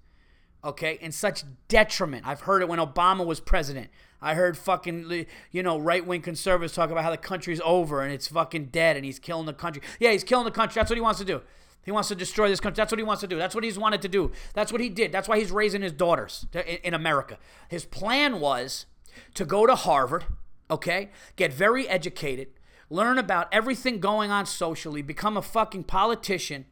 okay, 0.63 0.97
in 1.01 1.11
such 1.11 1.43
detriment. 1.67 2.27
I've 2.27 2.41
heard 2.41 2.61
it 2.61 2.67
when 2.67 2.79
Obama 2.79 3.25
was 3.25 3.39
president. 3.39 3.89
I 4.24 4.36
heard 4.36 4.57
fucking, 4.57 5.26
you 5.51 5.61
know, 5.63 5.78
right 5.78 6.05
wing 6.05 6.21
conservatives 6.21 6.74
talk 6.74 6.89
about 6.89 7.03
how 7.03 7.11
the 7.11 7.17
country's 7.17 7.59
over 7.65 8.01
and 8.01 8.13
it's 8.13 8.30
fucking 8.30 8.67
dead 8.67 8.95
and 8.95 9.03
he's 9.03 9.19
killing 9.19 9.45
the 9.45 9.53
country. 9.53 9.82
Yeah, 9.99 10.11
he's 10.11 10.24
killing 10.24 10.45
the 10.45 10.51
country. 10.51 10.80
That's 10.80 10.89
what 10.89 10.95
he 10.95 11.01
wants 11.01 11.19
to 11.19 11.26
do. 11.26 11.41
He 11.84 11.91
wants 11.91 12.07
to 12.07 12.15
destroy 12.15 12.47
this 12.47 12.61
country. 12.61 12.78
That's 12.78 12.93
what 12.93 12.99
he 12.99 13.03
wants 13.03 13.19
to 13.21 13.28
do. 13.28 13.38
That's 13.38 13.53
what 13.53 13.65
he's 13.65 13.78
wanted 13.78 14.01
to 14.03 14.07
do. 14.07 14.32
That's 14.53 14.71
what 14.71 14.80
he 14.80 14.88
did. 14.88 15.11
That's 15.11 15.28
why 15.28 15.39
he's 15.39 15.51
raising 15.51 15.82
his 15.82 15.91
daughters 15.91 16.45
in 16.84 16.93
America. 16.93 17.38
His 17.67 17.84
plan 17.84 18.39
was 18.39 18.86
to 19.34 19.43
go 19.43 19.67
to 19.67 19.76
Harvard, 19.76 20.26
okay, 20.71 21.11
get 21.36 21.51
very 21.51 21.88
educated, 21.89 22.47
learn 22.89 23.17
about 23.17 23.49
everything 23.51 23.99
going 23.99 24.32
on 24.32 24.45
socially, 24.45 25.01
become 25.01 25.36
a 25.36 25.41
fucking 25.41 25.84
politician. 25.84 26.65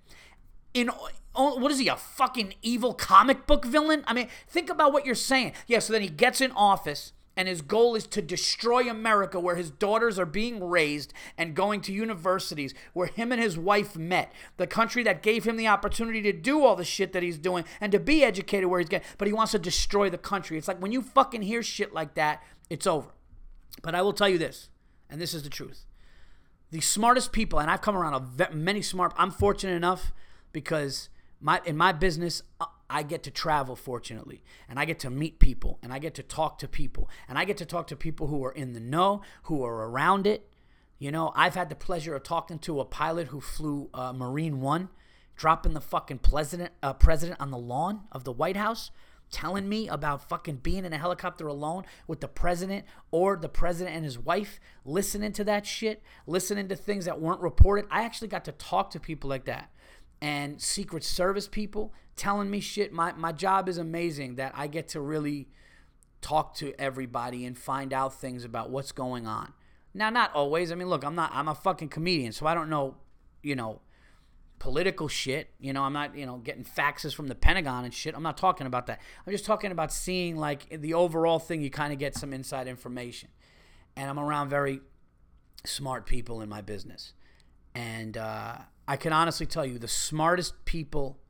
In 0.73 0.89
oh, 1.35 1.57
what 1.57 1.71
is 1.71 1.79
he, 1.79 1.89
a 1.89 1.97
fucking 1.97 2.53
evil 2.61 2.93
comic 2.93 3.45
book 3.45 3.65
villain? 3.65 4.05
I 4.07 4.13
mean, 4.13 4.29
think 4.47 4.69
about 4.69 4.93
what 4.93 5.05
you're 5.05 5.15
saying. 5.15 5.51
Yeah, 5.67 5.79
so 5.79 5.91
then 5.91 6.01
he 6.01 6.07
gets 6.07 6.39
in 6.39 6.53
office 6.53 7.11
and 7.37 7.47
his 7.47 7.61
goal 7.61 7.95
is 7.95 8.05
to 8.07 8.21
destroy 8.21 8.89
America, 8.89 9.39
where 9.39 9.55
his 9.55 9.71
daughters 9.71 10.19
are 10.19 10.25
being 10.25 10.63
raised 10.63 11.13
and 11.37 11.55
going 11.55 11.81
to 11.81 11.93
universities, 11.93 12.73
where 12.93 13.07
him 13.07 13.31
and 13.31 13.41
his 13.41 13.57
wife 13.57 13.95
met, 13.95 14.33
the 14.57 14.67
country 14.67 15.03
that 15.03 15.23
gave 15.23 15.45
him 15.45 15.55
the 15.55 15.67
opportunity 15.67 16.21
to 16.21 16.33
do 16.33 16.63
all 16.63 16.75
the 16.75 16.83
shit 16.83 17.13
that 17.13 17.23
he's 17.23 17.37
doing 17.37 17.63
and 17.79 17.91
to 17.91 17.99
be 17.99 18.23
educated 18.23 18.69
where 18.69 18.79
he's 18.79 18.89
getting, 18.89 19.07
but 19.17 19.27
he 19.27 19.33
wants 19.33 19.53
to 19.53 19.59
destroy 19.59 20.09
the 20.09 20.17
country. 20.17 20.57
It's 20.57 20.67
like 20.67 20.81
when 20.81 20.91
you 20.91 21.01
fucking 21.01 21.43
hear 21.43 21.63
shit 21.63 21.93
like 21.93 22.15
that, 22.15 22.43
it's 22.69 22.87
over. 22.87 23.09
But 23.81 23.95
I 23.95 24.01
will 24.01 24.13
tell 24.13 24.29
you 24.29 24.37
this, 24.37 24.69
and 25.09 25.21
this 25.21 25.33
is 25.33 25.43
the 25.43 25.49
truth. 25.49 25.85
The 26.71 26.81
smartest 26.81 27.31
people, 27.31 27.59
and 27.59 27.69
I've 27.69 27.81
come 27.81 27.97
around 27.97 28.13
a 28.39 28.53
many 28.53 28.81
smart, 28.81 29.13
I'm 29.17 29.31
fortunate 29.31 29.75
enough 29.75 30.13
because 30.53 31.09
my 31.39 31.61
in 31.65 31.75
my 31.75 31.91
business, 31.91 32.43
uh, 32.59 32.65
I 32.91 33.03
get 33.03 33.23
to 33.23 33.31
travel, 33.31 33.77
fortunately, 33.77 34.43
and 34.67 34.77
I 34.77 34.83
get 34.83 34.99
to 34.99 35.09
meet 35.09 35.39
people, 35.39 35.79
and 35.81 35.93
I 35.93 35.99
get 35.99 36.13
to 36.15 36.23
talk 36.23 36.57
to 36.57 36.67
people, 36.67 37.09
and 37.29 37.37
I 37.37 37.45
get 37.45 37.55
to 37.57 37.65
talk 37.65 37.87
to 37.87 37.95
people 37.95 38.27
who 38.27 38.43
are 38.43 38.51
in 38.51 38.73
the 38.73 38.81
know, 38.81 39.21
who 39.43 39.63
are 39.63 39.89
around 39.89 40.27
it. 40.27 40.51
You 40.99 41.09
know, 41.09 41.31
I've 41.33 41.55
had 41.55 41.69
the 41.69 41.75
pleasure 41.75 42.13
of 42.15 42.23
talking 42.23 42.59
to 42.59 42.81
a 42.81 42.85
pilot 42.85 43.27
who 43.27 43.39
flew 43.39 43.89
uh, 43.93 44.11
Marine 44.11 44.59
One, 44.59 44.89
dropping 45.37 45.73
the 45.73 45.79
fucking 45.79 46.19
president, 46.19 46.73
uh, 46.83 46.91
president 46.91 47.39
on 47.39 47.49
the 47.49 47.57
lawn 47.57 48.01
of 48.11 48.25
the 48.25 48.33
White 48.33 48.57
House, 48.57 48.91
telling 49.31 49.69
me 49.69 49.87
about 49.87 50.27
fucking 50.27 50.57
being 50.57 50.83
in 50.83 50.91
a 50.91 50.97
helicopter 50.97 51.47
alone 51.47 51.85
with 52.07 52.19
the 52.19 52.27
president 52.27 52.83
or 53.09 53.37
the 53.37 53.47
president 53.47 53.95
and 53.95 54.03
his 54.03 54.19
wife, 54.19 54.59
listening 54.83 55.31
to 55.31 55.45
that 55.45 55.65
shit, 55.65 56.03
listening 56.27 56.67
to 56.67 56.75
things 56.75 57.05
that 57.05 57.21
weren't 57.21 57.39
reported. 57.39 57.85
I 57.89 58.03
actually 58.03 58.27
got 58.27 58.43
to 58.45 58.51
talk 58.51 58.91
to 58.91 58.99
people 58.99 59.29
like 59.29 59.45
that 59.45 59.71
and 60.21 60.61
Secret 60.61 61.03
Service 61.03 61.47
people 61.47 61.93
telling 62.21 62.51
me 62.51 62.59
shit. 62.59 62.93
My, 62.93 63.13
my 63.13 63.31
job 63.31 63.67
is 63.67 63.79
amazing 63.79 64.35
that 64.35 64.53
I 64.55 64.67
get 64.67 64.89
to 64.89 65.01
really 65.01 65.47
talk 66.21 66.53
to 66.57 66.79
everybody 66.79 67.47
and 67.47 67.57
find 67.57 67.91
out 67.91 68.13
things 68.13 68.45
about 68.45 68.69
what's 68.69 68.91
going 68.91 69.25
on. 69.25 69.53
Now, 69.95 70.11
not 70.11 70.31
always. 70.35 70.71
I 70.71 70.75
mean, 70.75 70.87
look, 70.87 71.03
I'm 71.03 71.15
not, 71.15 71.31
I'm 71.33 71.47
a 71.47 71.55
fucking 71.55 71.89
comedian, 71.89 72.31
so 72.31 72.45
I 72.45 72.53
don't 72.53 72.69
know, 72.69 72.97
you 73.41 73.55
know, 73.55 73.81
political 74.59 75.07
shit. 75.07 75.49
You 75.59 75.73
know, 75.73 75.81
I'm 75.81 75.93
not, 75.93 76.15
you 76.15 76.27
know, 76.27 76.37
getting 76.37 76.63
faxes 76.63 77.15
from 77.15 77.27
the 77.27 77.33
Pentagon 77.33 77.85
and 77.85 77.93
shit. 77.93 78.13
I'm 78.13 78.21
not 78.21 78.37
talking 78.37 78.67
about 78.67 78.85
that. 78.85 79.01
I'm 79.25 79.33
just 79.33 79.45
talking 79.45 79.71
about 79.71 79.91
seeing, 79.91 80.37
like, 80.37 80.69
the 80.69 80.93
overall 80.93 81.39
thing, 81.39 81.63
you 81.63 81.71
kind 81.71 81.91
of 81.91 81.97
get 81.97 82.13
some 82.13 82.33
inside 82.33 82.67
information. 82.67 83.29
And 83.95 84.07
I'm 84.07 84.19
around 84.19 84.49
very 84.49 84.81
smart 85.65 86.05
people 86.05 86.41
in 86.41 86.49
my 86.49 86.61
business. 86.61 87.13
And, 87.73 88.15
uh, 88.15 88.57
I 88.87 88.95
can 88.95 89.11
honestly 89.11 89.47
tell 89.47 89.65
you 89.65 89.79
the 89.79 89.87
smartest 89.87 90.65
people 90.65 91.20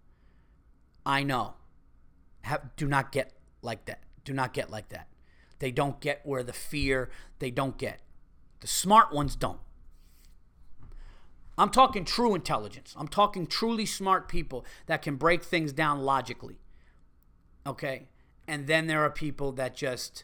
I 1.06 1.24
know 1.24 1.56
have 2.42 2.76
do 2.76 2.88
not 2.88 3.12
get 3.12 3.34
like 3.62 3.86
that. 3.86 4.04
Do 4.24 4.34
not 4.34 4.54
get 4.54 4.70
like 4.70 4.90
that. 4.90 5.08
They 5.60 5.72
don't 5.72 6.00
get 6.00 6.22
where 6.24 6.44
the 6.44 6.54
fear 6.54 7.10
they 7.40 7.52
don't 7.52 7.78
get. 7.78 8.02
The 8.62 8.68
smart 8.68 9.14
ones 9.14 9.36
don't. 9.36 9.60
I'm 11.58 11.70
talking 11.70 12.06
true 12.06 12.34
intelligence. 12.34 12.96
I'm 12.98 13.08
talking 13.08 13.46
truly 13.46 13.86
smart 13.86 14.28
people 14.28 14.66
that 14.88 15.02
can 15.02 15.16
break 15.16 15.44
things 15.44 15.74
down 15.74 16.00
logically. 16.00 16.58
Okay? 17.68 18.08
And 18.48 18.66
then 18.68 18.88
there 18.88 19.04
are 19.04 19.12
people 19.12 19.52
that 19.54 19.76
just 19.76 20.24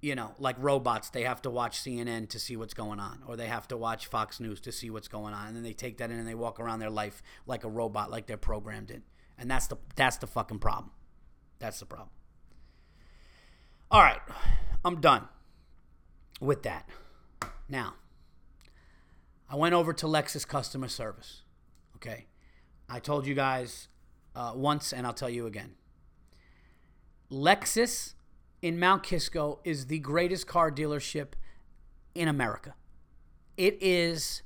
you 0.00 0.14
know, 0.14 0.32
like 0.38 0.56
robots, 0.58 1.10
they 1.10 1.22
have 1.22 1.42
to 1.42 1.50
watch 1.50 1.78
CNN 1.80 2.28
to 2.28 2.38
see 2.38 2.56
what's 2.56 2.74
going 2.74 3.00
on, 3.00 3.22
or 3.26 3.34
they 3.34 3.46
have 3.46 3.66
to 3.68 3.76
watch 3.76 4.06
Fox 4.06 4.38
News 4.38 4.60
to 4.60 4.70
see 4.70 4.90
what's 4.90 5.08
going 5.08 5.34
on, 5.34 5.48
and 5.48 5.56
then 5.56 5.62
they 5.62 5.72
take 5.72 5.98
that 5.98 6.10
in 6.10 6.18
and 6.18 6.28
they 6.28 6.34
walk 6.34 6.60
around 6.60 6.78
their 6.78 6.90
life 6.90 7.22
like 7.46 7.64
a 7.64 7.68
robot, 7.68 8.10
like 8.10 8.26
they're 8.26 8.36
programmed 8.36 8.90
in, 8.90 9.02
and 9.38 9.50
that's 9.50 9.66
the 9.66 9.76
that's 9.94 10.16
the 10.18 10.26
fucking 10.26 10.58
problem. 10.58 10.90
That's 11.58 11.80
the 11.80 11.86
problem. 11.86 12.10
All 13.90 14.02
right, 14.02 14.20
I'm 14.84 15.00
done 15.00 15.28
with 16.40 16.62
that. 16.64 16.88
Now, 17.68 17.94
I 19.48 19.56
went 19.56 19.74
over 19.74 19.92
to 19.92 20.06
Lexus 20.06 20.46
customer 20.46 20.88
service. 20.88 21.42
Okay, 21.96 22.26
I 22.88 22.98
told 22.98 23.26
you 23.26 23.34
guys 23.34 23.88
uh, 24.34 24.52
once, 24.54 24.92
and 24.92 25.06
I'll 25.06 25.14
tell 25.14 25.30
you 25.30 25.46
again. 25.46 25.74
Lexus 27.30 28.14
in 28.62 28.78
Mount 28.78 29.02
Kisco 29.02 29.60
is 29.64 29.86
the 29.86 29.98
greatest 29.98 30.46
car 30.46 30.70
dealership 30.70 31.28
in 32.14 32.28
America. 32.28 32.74
It 33.56 33.78
is, 33.80 34.42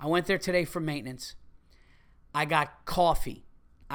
I 0.00 0.06
went 0.06 0.26
there 0.26 0.38
today 0.38 0.64
for 0.64 0.80
maintenance. 0.80 1.34
I 2.34 2.44
got 2.44 2.84
coffee. 2.84 3.43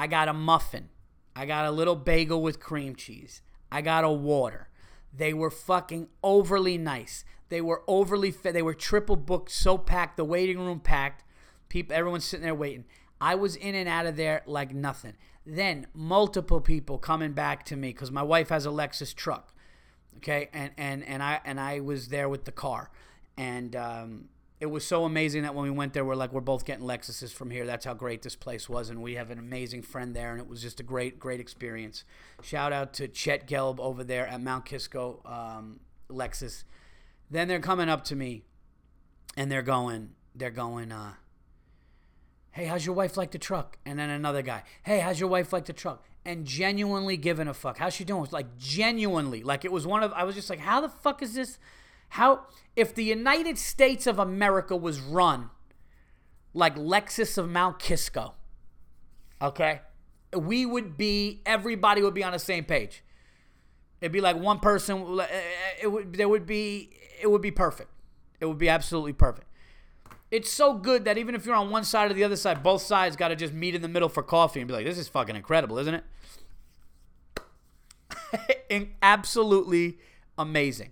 I 0.00 0.06
got 0.06 0.28
a 0.28 0.32
muffin. 0.32 0.88
I 1.36 1.44
got 1.44 1.66
a 1.66 1.70
little 1.70 1.94
bagel 1.94 2.42
with 2.42 2.58
cream 2.58 2.96
cheese. 2.96 3.42
I 3.70 3.82
got 3.82 4.02
a 4.02 4.10
water. 4.10 4.68
They 5.12 5.34
were 5.34 5.50
fucking 5.50 6.08
overly 6.22 6.78
nice. 6.78 7.24
They 7.50 7.60
were 7.60 7.82
overly 7.86 8.30
fit. 8.30 8.54
They 8.54 8.62
were 8.62 8.74
triple 8.74 9.16
booked, 9.16 9.50
so 9.50 9.76
packed, 9.76 10.16
the 10.16 10.24
waiting 10.24 10.58
room 10.58 10.80
packed. 10.80 11.24
People, 11.68 11.94
everyone's 11.94 12.24
sitting 12.24 12.44
there 12.44 12.54
waiting. 12.54 12.86
I 13.20 13.34
was 13.34 13.56
in 13.56 13.74
and 13.74 13.88
out 13.88 14.06
of 14.06 14.16
there 14.16 14.42
like 14.46 14.72
nothing. 14.74 15.16
Then 15.44 15.86
multiple 15.92 16.62
people 16.62 16.96
coming 16.96 17.32
back 17.32 17.64
to 17.66 17.76
me 17.76 17.88
because 17.88 18.10
my 18.10 18.22
wife 18.22 18.48
has 18.48 18.64
a 18.64 18.70
Lexus 18.70 19.14
truck 19.14 19.52
okay 20.16 20.48
and 20.52 20.72
and 20.76 21.04
and 21.04 21.22
i 21.22 21.40
and 21.44 21.60
i 21.60 21.80
was 21.80 22.08
there 22.08 22.28
with 22.28 22.44
the 22.44 22.52
car 22.52 22.90
and 23.36 23.74
um, 23.74 24.28
it 24.60 24.66
was 24.66 24.86
so 24.86 25.04
amazing 25.04 25.42
that 25.42 25.54
when 25.54 25.64
we 25.64 25.70
went 25.70 25.94
there 25.94 26.04
we're 26.04 26.14
like 26.14 26.32
we're 26.32 26.40
both 26.40 26.64
getting 26.64 26.84
lexuses 26.84 27.32
from 27.32 27.50
here 27.50 27.66
that's 27.66 27.84
how 27.84 27.94
great 27.94 28.22
this 28.22 28.36
place 28.36 28.68
was 28.68 28.90
and 28.90 29.02
we 29.02 29.14
have 29.14 29.30
an 29.30 29.38
amazing 29.38 29.82
friend 29.82 30.14
there 30.14 30.32
and 30.32 30.40
it 30.40 30.46
was 30.46 30.60
just 30.62 30.80
a 30.80 30.82
great 30.82 31.18
great 31.18 31.40
experience 31.40 32.04
shout 32.42 32.72
out 32.72 32.92
to 32.92 33.08
chet 33.08 33.48
gelb 33.48 33.80
over 33.80 34.04
there 34.04 34.26
at 34.26 34.40
mount 34.40 34.64
kisco 34.64 35.20
um, 35.24 35.80
lexus 36.10 36.64
then 37.30 37.48
they're 37.48 37.60
coming 37.60 37.88
up 37.88 38.04
to 38.04 38.16
me 38.16 38.42
and 39.36 39.50
they're 39.50 39.62
going, 39.62 40.10
they're 40.34 40.50
going, 40.50 40.90
uh, 40.90 41.14
hey, 42.50 42.64
how's 42.64 42.84
your 42.84 42.94
wife 42.94 43.16
like 43.16 43.30
the 43.30 43.38
truck? 43.38 43.78
And 43.86 43.98
then 43.98 44.10
another 44.10 44.42
guy, 44.42 44.64
hey, 44.82 44.98
how's 44.98 45.20
your 45.20 45.28
wife 45.28 45.52
like 45.52 45.66
the 45.66 45.72
truck? 45.72 46.04
And 46.24 46.44
genuinely 46.44 47.16
giving 47.16 47.48
a 47.48 47.54
fuck. 47.54 47.78
How's 47.78 47.94
she 47.94 48.04
doing? 48.04 48.26
Like 48.30 48.58
genuinely, 48.58 49.42
like 49.42 49.64
it 49.64 49.72
was 49.72 49.86
one 49.86 50.02
of. 50.02 50.12
I 50.12 50.24
was 50.24 50.34
just 50.34 50.50
like, 50.50 50.58
how 50.58 50.82
the 50.82 50.90
fuck 50.90 51.22
is 51.22 51.34
this? 51.34 51.58
How 52.10 52.46
if 52.76 52.94
the 52.94 53.04
United 53.04 53.58
States 53.58 54.06
of 54.06 54.18
America 54.18 54.76
was 54.76 55.00
run 55.00 55.50
like 56.54 56.76
Lexus 56.76 57.38
of 57.38 57.48
Mount 57.48 57.78
Kisco, 57.78 58.34
okay, 59.40 59.80
we 60.36 60.66
would 60.66 60.96
be. 60.96 61.42
Everybody 61.46 62.02
would 62.02 62.14
be 62.14 62.24
on 62.24 62.32
the 62.32 62.38
same 62.38 62.64
page. 62.64 63.02
It'd 64.00 64.12
be 64.12 64.20
like 64.20 64.36
one 64.36 64.60
person. 64.60 65.20
Eh, 65.20 65.22
eh, 65.22 65.26
eh, 65.30 65.42
it 65.82 65.86
would. 65.88 66.14
There 66.14 66.28
would 66.28 66.46
be. 66.46 66.90
It 67.20 67.30
would 67.30 67.42
be 67.42 67.50
perfect. 67.50 67.90
It 68.40 68.46
would 68.46 68.58
be 68.58 68.68
absolutely 68.68 69.12
perfect 69.12 69.46
it's 70.30 70.50
so 70.50 70.74
good 70.74 71.04
that 71.04 71.18
even 71.18 71.34
if 71.34 71.44
you're 71.44 71.56
on 71.56 71.70
one 71.70 71.84
side 71.84 72.10
or 72.10 72.14
the 72.14 72.24
other 72.24 72.36
side, 72.36 72.62
both 72.62 72.82
sides 72.82 73.16
got 73.16 73.28
to 73.28 73.36
just 73.36 73.52
meet 73.52 73.74
in 73.74 73.82
the 73.82 73.88
middle 73.88 74.08
for 74.08 74.22
coffee 74.22 74.60
and 74.60 74.68
be 74.68 74.74
like, 74.74 74.86
this 74.86 74.98
is 74.98 75.08
fucking 75.08 75.34
incredible, 75.34 75.78
isn't 75.78 76.02
it? 78.70 78.92
Absolutely 79.02 79.98
amazing. 80.38 80.90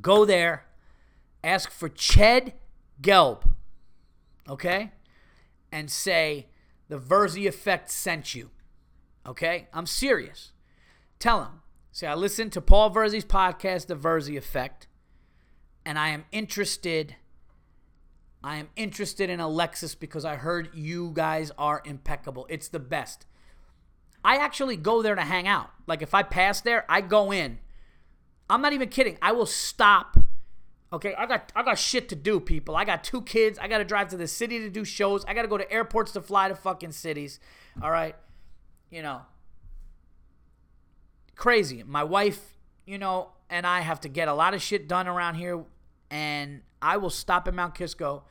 Go 0.00 0.24
there, 0.24 0.66
ask 1.42 1.70
for 1.70 1.88
Chet 1.88 2.58
Gelb, 3.00 3.42
okay? 4.48 4.92
And 5.70 5.90
say, 5.90 6.48
the 6.88 6.98
Verzi 6.98 7.46
Effect 7.46 7.90
sent 7.90 8.34
you, 8.34 8.50
okay? 9.26 9.68
I'm 9.72 9.86
serious. 9.86 10.52
Tell 11.18 11.42
him. 11.42 11.60
Say, 11.92 12.06
I 12.06 12.14
listened 12.14 12.52
to 12.52 12.60
Paul 12.60 12.90
Verzi's 12.90 13.24
podcast, 13.24 13.86
The 13.86 13.94
Verzi 13.94 14.36
Effect, 14.36 14.88
and 15.84 15.98
I 15.98 16.08
am 16.08 16.24
interested 16.32 17.16
I 18.44 18.56
am 18.56 18.68
interested 18.76 19.30
in 19.30 19.40
a 19.40 19.48
Lexus 19.48 19.98
because 19.98 20.26
I 20.26 20.36
heard 20.36 20.68
you 20.74 21.12
guys 21.14 21.50
are 21.56 21.80
impeccable. 21.86 22.46
It's 22.50 22.68
the 22.68 22.78
best. 22.78 23.24
I 24.22 24.36
actually 24.36 24.76
go 24.76 25.00
there 25.00 25.14
to 25.14 25.22
hang 25.22 25.48
out. 25.48 25.70
Like 25.86 26.02
if 26.02 26.12
I 26.12 26.22
pass 26.22 26.60
there, 26.60 26.84
I 26.86 27.00
go 27.00 27.32
in. 27.32 27.58
I'm 28.48 28.60
not 28.60 28.72
even 28.72 28.88
kidding. 28.88 29.18
I 29.22 29.32
will 29.32 29.46
stop. 29.46 30.16
Okay, 30.92 31.14
I 31.16 31.26
got 31.26 31.50
I 31.56 31.62
got 31.62 31.78
shit 31.78 32.08
to 32.10 32.16
do, 32.16 32.38
people. 32.38 32.76
I 32.76 32.84
got 32.84 33.02
two 33.02 33.22
kids. 33.22 33.58
I 33.58 33.66
got 33.68 33.78
to 33.78 33.84
drive 33.84 34.08
to 34.08 34.16
the 34.16 34.28
city 34.28 34.60
to 34.60 34.70
do 34.70 34.84
shows. 34.84 35.24
I 35.24 35.34
got 35.34 35.42
to 35.42 35.48
go 35.48 35.58
to 35.58 35.70
airports 35.70 36.12
to 36.12 36.20
fly 36.20 36.48
to 36.48 36.54
fucking 36.54 36.92
cities. 36.92 37.40
All 37.82 37.90
right, 37.90 38.14
you 38.90 39.02
know, 39.02 39.22
crazy. 41.34 41.82
My 41.84 42.04
wife, 42.04 42.58
you 42.86 42.98
know, 42.98 43.30
and 43.50 43.66
I 43.66 43.80
have 43.80 44.00
to 44.02 44.08
get 44.08 44.28
a 44.28 44.34
lot 44.34 44.54
of 44.54 44.62
shit 44.62 44.86
done 44.86 45.08
around 45.08 45.34
here, 45.34 45.64
and 46.10 46.60
I 46.80 46.98
will 46.98 47.10
stop 47.10 47.48
at 47.48 47.54
Mount 47.54 47.74
Kisco, 47.74 48.24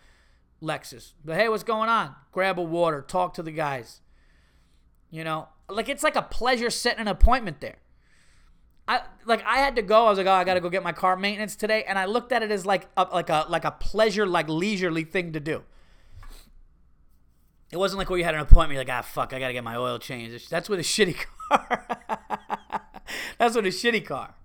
Lexus. 0.62 1.14
But 1.26 1.36
hey, 1.36 1.50
what's 1.50 1.64
going 1.64 1.90
on? 1.90 2.16
Grab 2.32 2.58
a 2.58 2.64
water, 2.64 3.02
talk 3.02 3.34
to 3.34 3.44
the 3.44 3.52
guys. 3.52 4.00
You 5.12 5.26
know, 5.26 5.50
like 5.70 5.90
it's 5.90 6.04
like 6.04 6.16
a 6.16 6.22
pleasure 6.22 6.70
setting 6.70 7.02
an 7.02 7.08
appointment 7.10 7.60
there. 7.60 7.78
I 8.88 9.02
like 9.26 9.44
I 9.46 9.58
had 9.58 9.76
to 9.78 9.82
go. 9.82 10.06
I 10.06 10.10
was 10.10 10.18
like, 10.18 10.28
oh, 10.28 10.32
I 10.32 10.44
got 10.44 10.56
to 10.56 10.62
go 10.62 10.70
get 10.70 10.84
my 10.84 10.92
car 10.92 11.16
maintenance 11.16 11.56
today, 11.56 11.84
and 11.88 11.98
I 11.98 12.06
looked 12.06 12.32
at 12.32 12.44
it 12.44 12.52
as 12.52 12.66
like 12.66 12.88
a, 12.98 13.04
like 13.04 13.30
a 13.30 13.46
like 13.50 13.66
a 13.66 13.72
pleasure, 13.72 14.26
like 14.26 14.50
leisurely 14.50 15.04
thing 15.04 15.32
to 15.34 15.40
do. 15.40 15.64
It 17.72 17.78
wasn't 17.78 18.00
like 18.00 18.10
where 18.10 18.20
you 18.20 18.26
had 18.26 18.36
an 18.36 18.42
appointment. 18.42 18.74
You're 18.74 18.82
like, 18.82 18.94
ah, 18.94 19.02
fuck, 19.02 19.34
I 19.34 19.40
got 19.40 19.48
to 19.48 19.54
get 19.54 19.64
my 19.64 19.76
oil 19.76 19.98
changed. 19.98 20.52
That's 20.52 20.70
with 20.70 20.80
a 20.80 20.84
shitty 20.84 21.26
car. 21.50 21.88
That's 23.40 23.56
with 23.56 23.66
a 23.66 23.70
shitty 23.70 24.06
car. 24.06 24.36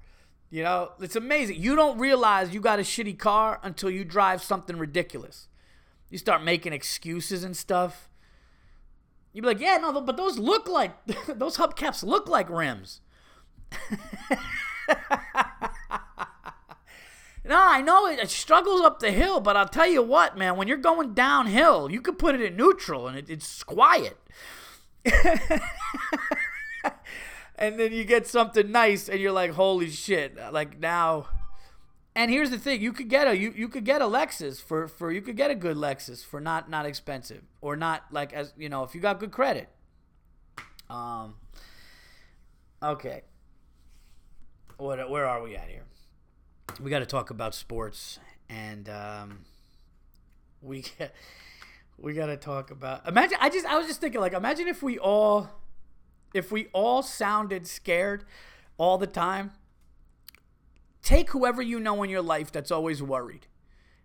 You 0.51 0.63
know, 0.63 0.93
it's 1.01 1.17
amazing. 1.17 1.61
You 1.61 1.77
don't 1.77 1.99
realize 1.99 2.55
you 2.55 2.61
got 2.61 2.79
a 2.79 2.83
shitty 2.83 3.19
car 3.19 3.61
until 3.63 3.91
you 3.91 4.05
drive 4.05 4.43
something 4.43 4.79
ridiculous. 4.79 5.49
You 6.09 6.17
start 6.17 6.43
making 6.43 6.73
excuses 6.73 7.45
and 7.45 7.55
stuff. 7.55 8.09
You'd 9.35 9.43
be 9.43 9.49
like, 9.49 9.61
yeah, 9.61 9.77
no, 9.77 10.01
but 10.01 10.17
those 10.17 10.39
look 10.39 10.67
like, 10.67 10.93
those 11.29 11.59
hubcaps 11.59 12.03
look 12.03 12.29
like 12.29 12.49
rims. 12.49 13.03
no, 17.45 17.57
I 17.57 17.81
know 17.81 18.07
it, 18.07 18.29
struggles 18.31 18.81
up 18.83 19.01
the 19.01 19.11
hill, 19.11 19.41
but 19.41 19.57
I'll 19.57 19.69
tell 19.69 19.89
you 19.89 20.03
what, 20.03 20.37
man, 20.37 20.57
when 20.57 20.69
you're 20.69 20.77
going 20.77 21.15
downhill, 21.15 21.91
you 21.91 22.01
could 22.01 22.19
put 22.19 22.35
it 22.35 22.41
in 22.41 22.57
neutral 22.57 23.09
and 23.09 23.17
it, 23.19 23.31
it's 23.31 23.63
quiet. 23.63 24.17
And 27.59 27.79
then 27.79 27.93
you 27.93 28.05
get 28.05 28.27
something 28.27 28.71
nice 28.71 29.09
and 29.09 29.19
you're 29.19 29.33
like 29.33 29.51
holy 29.51 29.91
shit 29.91 30.37
like 30.53 30.79
now 30.79 31.27
and 32.15 32.31
here's 32.31 32.51
the 32.51 32.59
thing 32.59 32.81
you 32.81 32.93
could 32.93 33.09
get 33.09 33.27
a 33.27 33.37
you, 33.37 33.53
you 33.55 33.69
could 33.69 33.85
get 33.85 34.01
a 34.01 34.05
lexus 34.05 34.63
for 34.63 34.87
for 34.87 35.11
you 35.11 35.21
could 35.21 35.37
get 35.37 35.51
a 35.51 35.57
good 35.57 35.77
lexus 35.77 36.25
for 36.25 36.41
not 36.41 36.71
not 36.71 36.87
expensive 36.87 37.43
or 37.61 37.75
not 37.75 38.05
like 38.13 38.33
as 38.33 38.55
you 38.57 38.69
know 38.69 38.85
if 38.85 38.95
you 38.95 39.01
got 39.01 39.19
good 39.19 39.33
credit. 39.33 39.69
Um 40.89 41.35
okay 42.81 43.23
what 44.79 45.11
where 45.11 45.27
are 45.27 45.43
we 45.43 45.55
at 45.55 45.69
here 45.69 45.85
we 46.81 46.91
got 46.91 47.01
to 47.01 47.07
talk 47.07 47.31
about 47.31 47.55
sports 47.55 48.19
and 48.49 48.89
um 48.89 49.41
we 50.63 50.83
get 50.99 51.15
we 51.99 52.15
got 52.15 52.27
to 52.27 52.37
talk 52.37 52.71
about 52.71 53.07
imagine 53.07 53.39
i 53.41 53.49
just 53.49 53.67
i 53.67 53.77
was 53.77 53.87
just 53.87 54.01
thinking 54.01 54.21
like 54.21 54.33
imagine 54.33 54.67
if 54.67 54.83
we 54.83 54.99
all 54.99 55.51
if 56.35 56.53
we 56.53 56.67
all 56.73 57.03
sounded 57.03 57.67
scared 57.67 58.25
all 58.77 58.99
the 58.99 59.07
time, 59.07 59.53
take 61.03 61.31
whoever 61.31 61.63
you 61.63 61.81
know 61.81 62.03
in 62.03 62.11
your 62.11 62.23
life 62.23 62.53
that's 62.53 62.71
always 62.71 63.03
worried, 63.03 63.47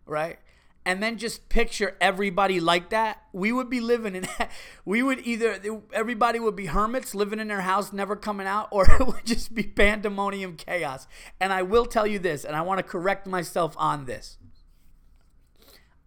right? 0.05 0.39
And 0.85 1.01
then 1.01 1.17
just 1.17 1.47
picture 1.47 1.95
everybody 2.01 2.59
like 2.59 2.89
that. 2.89 3.23
We 3.31 3.51
would 3.51 3.69
be 3.69 3.79
living 3.79 4.15
in, 4.15 4.23
that. 4.37 4.51
we 4.85 5.01
would 5.01 5.25
either, 5.25 5.59
everybody 5.93 6.39
would 6.39 6.55
be 6.55 6.65
hermits 6.65 7.15
living 7.15 7.39
in 7.39 7.47
their 7.47 7.61
house, 7.61 7.93
never 7.93 8.15
coming 8.15 8.47
out, 8.47 8.67
or 8.71 8.89
it 8.99 9.07
would 9.07 9.25
just 9.25 9.53
be 9.53 9.63
pandemonium 9.63 10.57
chaos. 10.57 11.07
And 11.39 11.53
I 11.53 11.61
will 11.61 11.85
tell 11.85 12.05
you 12.05 12.19
this, 12.19 12.43
and 12.43 12.55
I 12.55 12.61
want 12.61 12.79
to 12.79 12.83
correct 12.83 13.27
myself 13.27 13.75
on 13.77 14.05
this. 14.05 14.37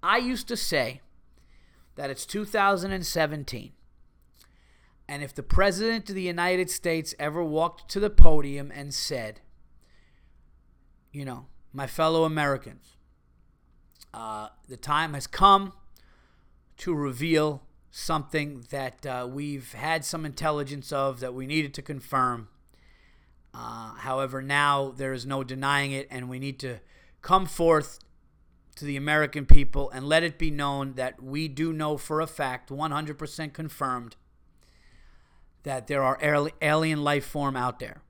I 0.03 0.19
used 0.19 0.47
to 0.49 0.57
say 0.57 1.01
that 1.97 2.11
it's 2.11 2.27
2017 2.27 3.73
and 5.09 5.23
if 5.23 5.35
the 5.35 5.43
President 5.43 6.09
of 6.09 6.15
the 6.15 6.23
United 6.23 6.71
States 6.71 7.15
ever 7.19 7.43
walked 7.43 7.89
to 7.91 8.01
the 8.01 8.11
podium 8.11 8.73
and 8.75 8.93
said, 8.93 9.41
you 11.13 11.25
know, 11.25 11.47
my 11.73 11.87
fellow 11.87 12.25
Americans, 12.25 12.96
uh, 14.17 14.49
the 14.67 14.79
time 14.79 15.13
has 15.13 15.27
come 15.27 15.75
to 16.79 16.95
reveal 16.95 17.63
something 17.91 18.65
that 18.71 19.05
uh, 19.05 19.29
we've 19.31 19.75
had 19.75 20.07
some 20.07 20.25
intelligence 20.25 20.91
of 20.91 21.21
that 21.21 21.35
we 21.35 21.47
needed 21.47 21.75
to 21.75 21.83
confirm. 21.83 22.49
Uh, 23.53 23.95
however, 23.97 24.41
now 24.41 24.91
there 24.97 25.13
is 25.13 25.27
no 25.27 25.45
denying 25.45 25.93
it, 25.93 26.09
and 26.11 26.31
we 26.31 26.39
need 26.39 26.59
to 26.59 26.79
come 27.21 27.45
forth 27.45 27.99
to 28.77 28.87
the 28.87 28.97
American 28.97 29.45
people 29.45 29.91
and 29.91 30.09
let 30.09 30.23
it 30.23 30.39
be 30.39 30.51
known 30.51 30.95
that 30.95 31.23
we 31.23 31.47
do 31.47 31.73
know 31.73 31.99
for 31.99 32.23
a 32.23 32.27
fact, 32.27 32.71
100% 32.71 33.53
confirmed, 33.53 34.17
that 35.63 35.89
there 35.89 36.03
are 36.03 36.19
alien 36.63 37.05
life 37.05 37.25
form 37.27 37.55
out 37.57 37.81
there. 37.81 38.01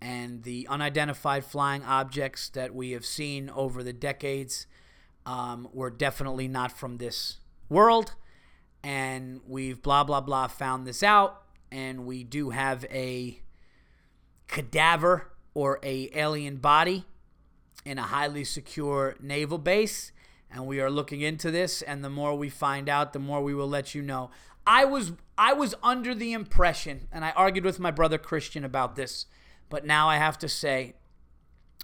And 0.00 0.44
the 0.44 0.68
unidentified 0.68 1.44
flying 1.44 1.82
objects 1.82 2.48
that 2.50 2.74
we 2.74 2.92
have 2.92 3.04
seen 3.04 3.50
over 3.50 3.82
the 3.82 3.92
decades 3.92 4.66
um, 5.26 5.68
were 5.72 5.90
definitely 5.90 6.48
not 6.48 6.72
from 6.72 6.98
this 6.98 7.38
world. 7.68 8.14
And 8.82 9.40
we've 9.46 9.82
blah, 9.82 10.04
blah, 10.04 10.20
blah 10.20 10.48
found 10.48 10.86
this 10.86 11.02
out. 11.02 11.42
And 11.70 12.04
we 12.04 12.24
do 12.24 12.50
have 12.50 12.84
a 12.90 13.40
cadaver 14.48 15.32
or 15.54 15.78
a 15.82 16.10
alien 16.14 16.56
body 16.56 17.04
in 17.84 17.98
a 17.98 18.02
highly 18.02 18.44
secure 18.44 19.16
naval 19.20 19.58
base 19.58 20.12
and 20.50 20.66
we 20.66 20.78
are 20.80 20.90
looking 20.90 21.22
into 21.22 21.50
this 21.50 21.80
and 21.82 22.04
the 22.04 22.10
more 22.10 22.36
we 22.36 22.48
find 22.48 22.88
out 22.88 23.12
the 23.12 23.18
more 23.18 23.42
we 23.42 23.54
will 23.54 23.68
let 23.68 23.94
you 23.94 24.02
know 24.02 24.30
I 24.66 24.84
was 24.84 25.12
I 25.36 25.52
was 25.54 25.74
under 25.82 26.14
the 26.14 26.32
impression, 26.32 27.08
and 27.10 27.24
I 27.24 27.30
argued 27.32 27.64
with 27.64 27.80
my 27.80 27.90
brother 27.90 28.18
Christian 28.18 28.64
about 28.64 28.96
this, 28.96 29.26
but 29.68 29.84
now 29.84 30.08
I 30.08 30.16
have 30.16 30.38
to 30.38 30.48
say, 30.48 30.94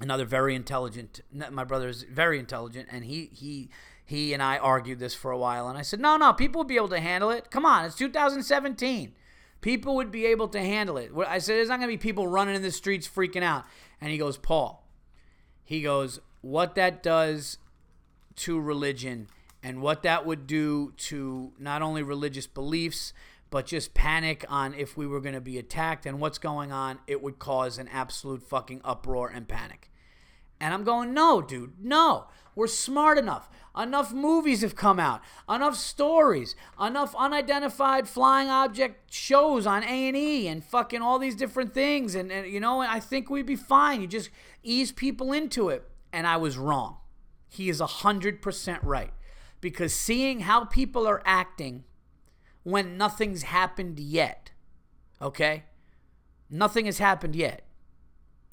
another 0.01 0.25
very 0.25 0.55
intelligent. 0.55 1.21
My 1.33 1.65
brother 1.65 1.89
is 1.89 2.05
very 2.05 2.39
intelligent, 2.39 2.89
and 2.91 3.05
he 3.05 3.31
he 3.33 3.71
he 4.05 4.33
and 4.33 4.43
I 4.43 4.57
argued 4.57 4.99
this 4.99 5.15
for 5.15 5.31
a 5.31 5.39
while, 5.39 5.69
and 5.69 5.77
I 5.77 5.83
said, 5.83 6.01
no, 6.01 6.17
no, 6.17 6.33
people 6.33 6.61
would 6.61 6.69
be 6.69 6.77
able 6.77 6.89
to 6.89 7.01
handle 7.01 7.31
it. 7.31 7.51
Come 7.51 7.67
on, 7.67 7.85
it's 7.85 7.95
2017. 7.97 9.13
People 9.61 9.97
would 9.97 10.11
be 10.11 10.25
able 10.25 10.49
to 10.49 10.61
handle 10.61 10.97
it. 10.97 11.11
I 11.27 11.39
said, 11.39 11.57
there's 11.57 11.69
not 11.69 11.79
going 11.79 11.91
to 11.91 11.93
be 11.93 11.99
people 11.99 12.27
running 12.27 12.55
in 12.55 12.63
the 12.63 12.71
streets 12.71 13.07
freaking 13.09 13.43
out. 13.43 13.65
And 14.01 14.11
he 14.11 14.17
goes, 14.17 14.39
Paul, 14.39 14.87
he 15.65 15.83
goes, 15.83 16.21
what 16.41 16.75
that 16.77 17.03
does 17.03 17.59
to 18.37 18.59
religion 18.61 19.29
and 19.63 19.83
what 19.83 20.05
that 20.05 20.25
would 20.25 20.47
do 20.47 20.93
to 20.97 21.53
not 21.59 21.83
only 21.83 22.03
religious 22.03 22.47
beliefs, 22.47 23.13
but 23.51 23.67
just 23.67 23.95
panic 23.95 24.45
on 24.49 24.75
if 24.75 24.97
we 24.97 25.07
were 25.07 25.21
going 25.21 25.35
to 25.35 25.41
be 25.41 25.59
attacked 25.59 26.07
and 26.07 26.21
what's 26.21 26.39
going 26.39 26.73
on, 26.73 26.99
it 27.07 27.23
would 27.23 27.39
cause 27.39 27.79
an 27.79 27.89
absolute 27.89 28.43
fucking 28.43 28.81
uproar 28.85 29.29
and 29.29 29.49
panic. 29.49 29.91
And 30.61 30.75
I'm 30.75 30.85
going, 30.85 31.15
no, 31.15 31.41
dude, 31.41 31.75
no. 31.81 32.27
We're 32.55 32.67
smart 32.67 33.19
enough. 33.19 33.49
Enough 33.79 34.13
movies 34.13 34.63
have 34.63 34.75
come 34.75 34.99
out. 34.99 35.21
Enough 35.49 35.77
stories. 35.77 36.57
Enough 36.85 37.15
unidentified 37.17 38.09
flying 38.09 38.49
object 38.49 39.15
shows 39.15 39.65
on 39.65 39.85
A&E 39.85 40.49
and 40.49 40.65
fucking 40.65 41.01
all 41.01 41.21
these 41.21 41.37
different 41.37 41.73
things. 41.73 42.17
And, 42.17 42.33
and 42.33 42.51
you 42.51 42.59
know, 42.59 42.81
I 42.81 42.99
think 42.99 43.31
we'd 43.31 43.47
be 43.47 43.55
fine. 43.55 44.01
You 44.01 44.09
just 44.09 44.31
ease 44.65 44.91
people 44.91 45.33
into 45.33 45.69
it. 45.69 45.89
And 46.13 46.27
I 46.27 46.37
was 46.37 46.59
wrong. 46.59 46.97
He 47.49 47.69
is 47.69 47.81
100% 47.81 48.79
right. 48.83 49.13
Because 49.61 49.95
seeing 49.95 50.41
how 50.41 50.65
people 50.65 51.07
are 51.07 51.23
acting 51.25 51.85
when 52.63 52.97
nothing's 52.97 53.43
happened 53.45 53.99
yet, 53.99 54.51
okay? 55.21 55.65
Nothing 56.51 56.87
has 56.87 56.99
happened 56.99 57.37
yet. 57.37 57.63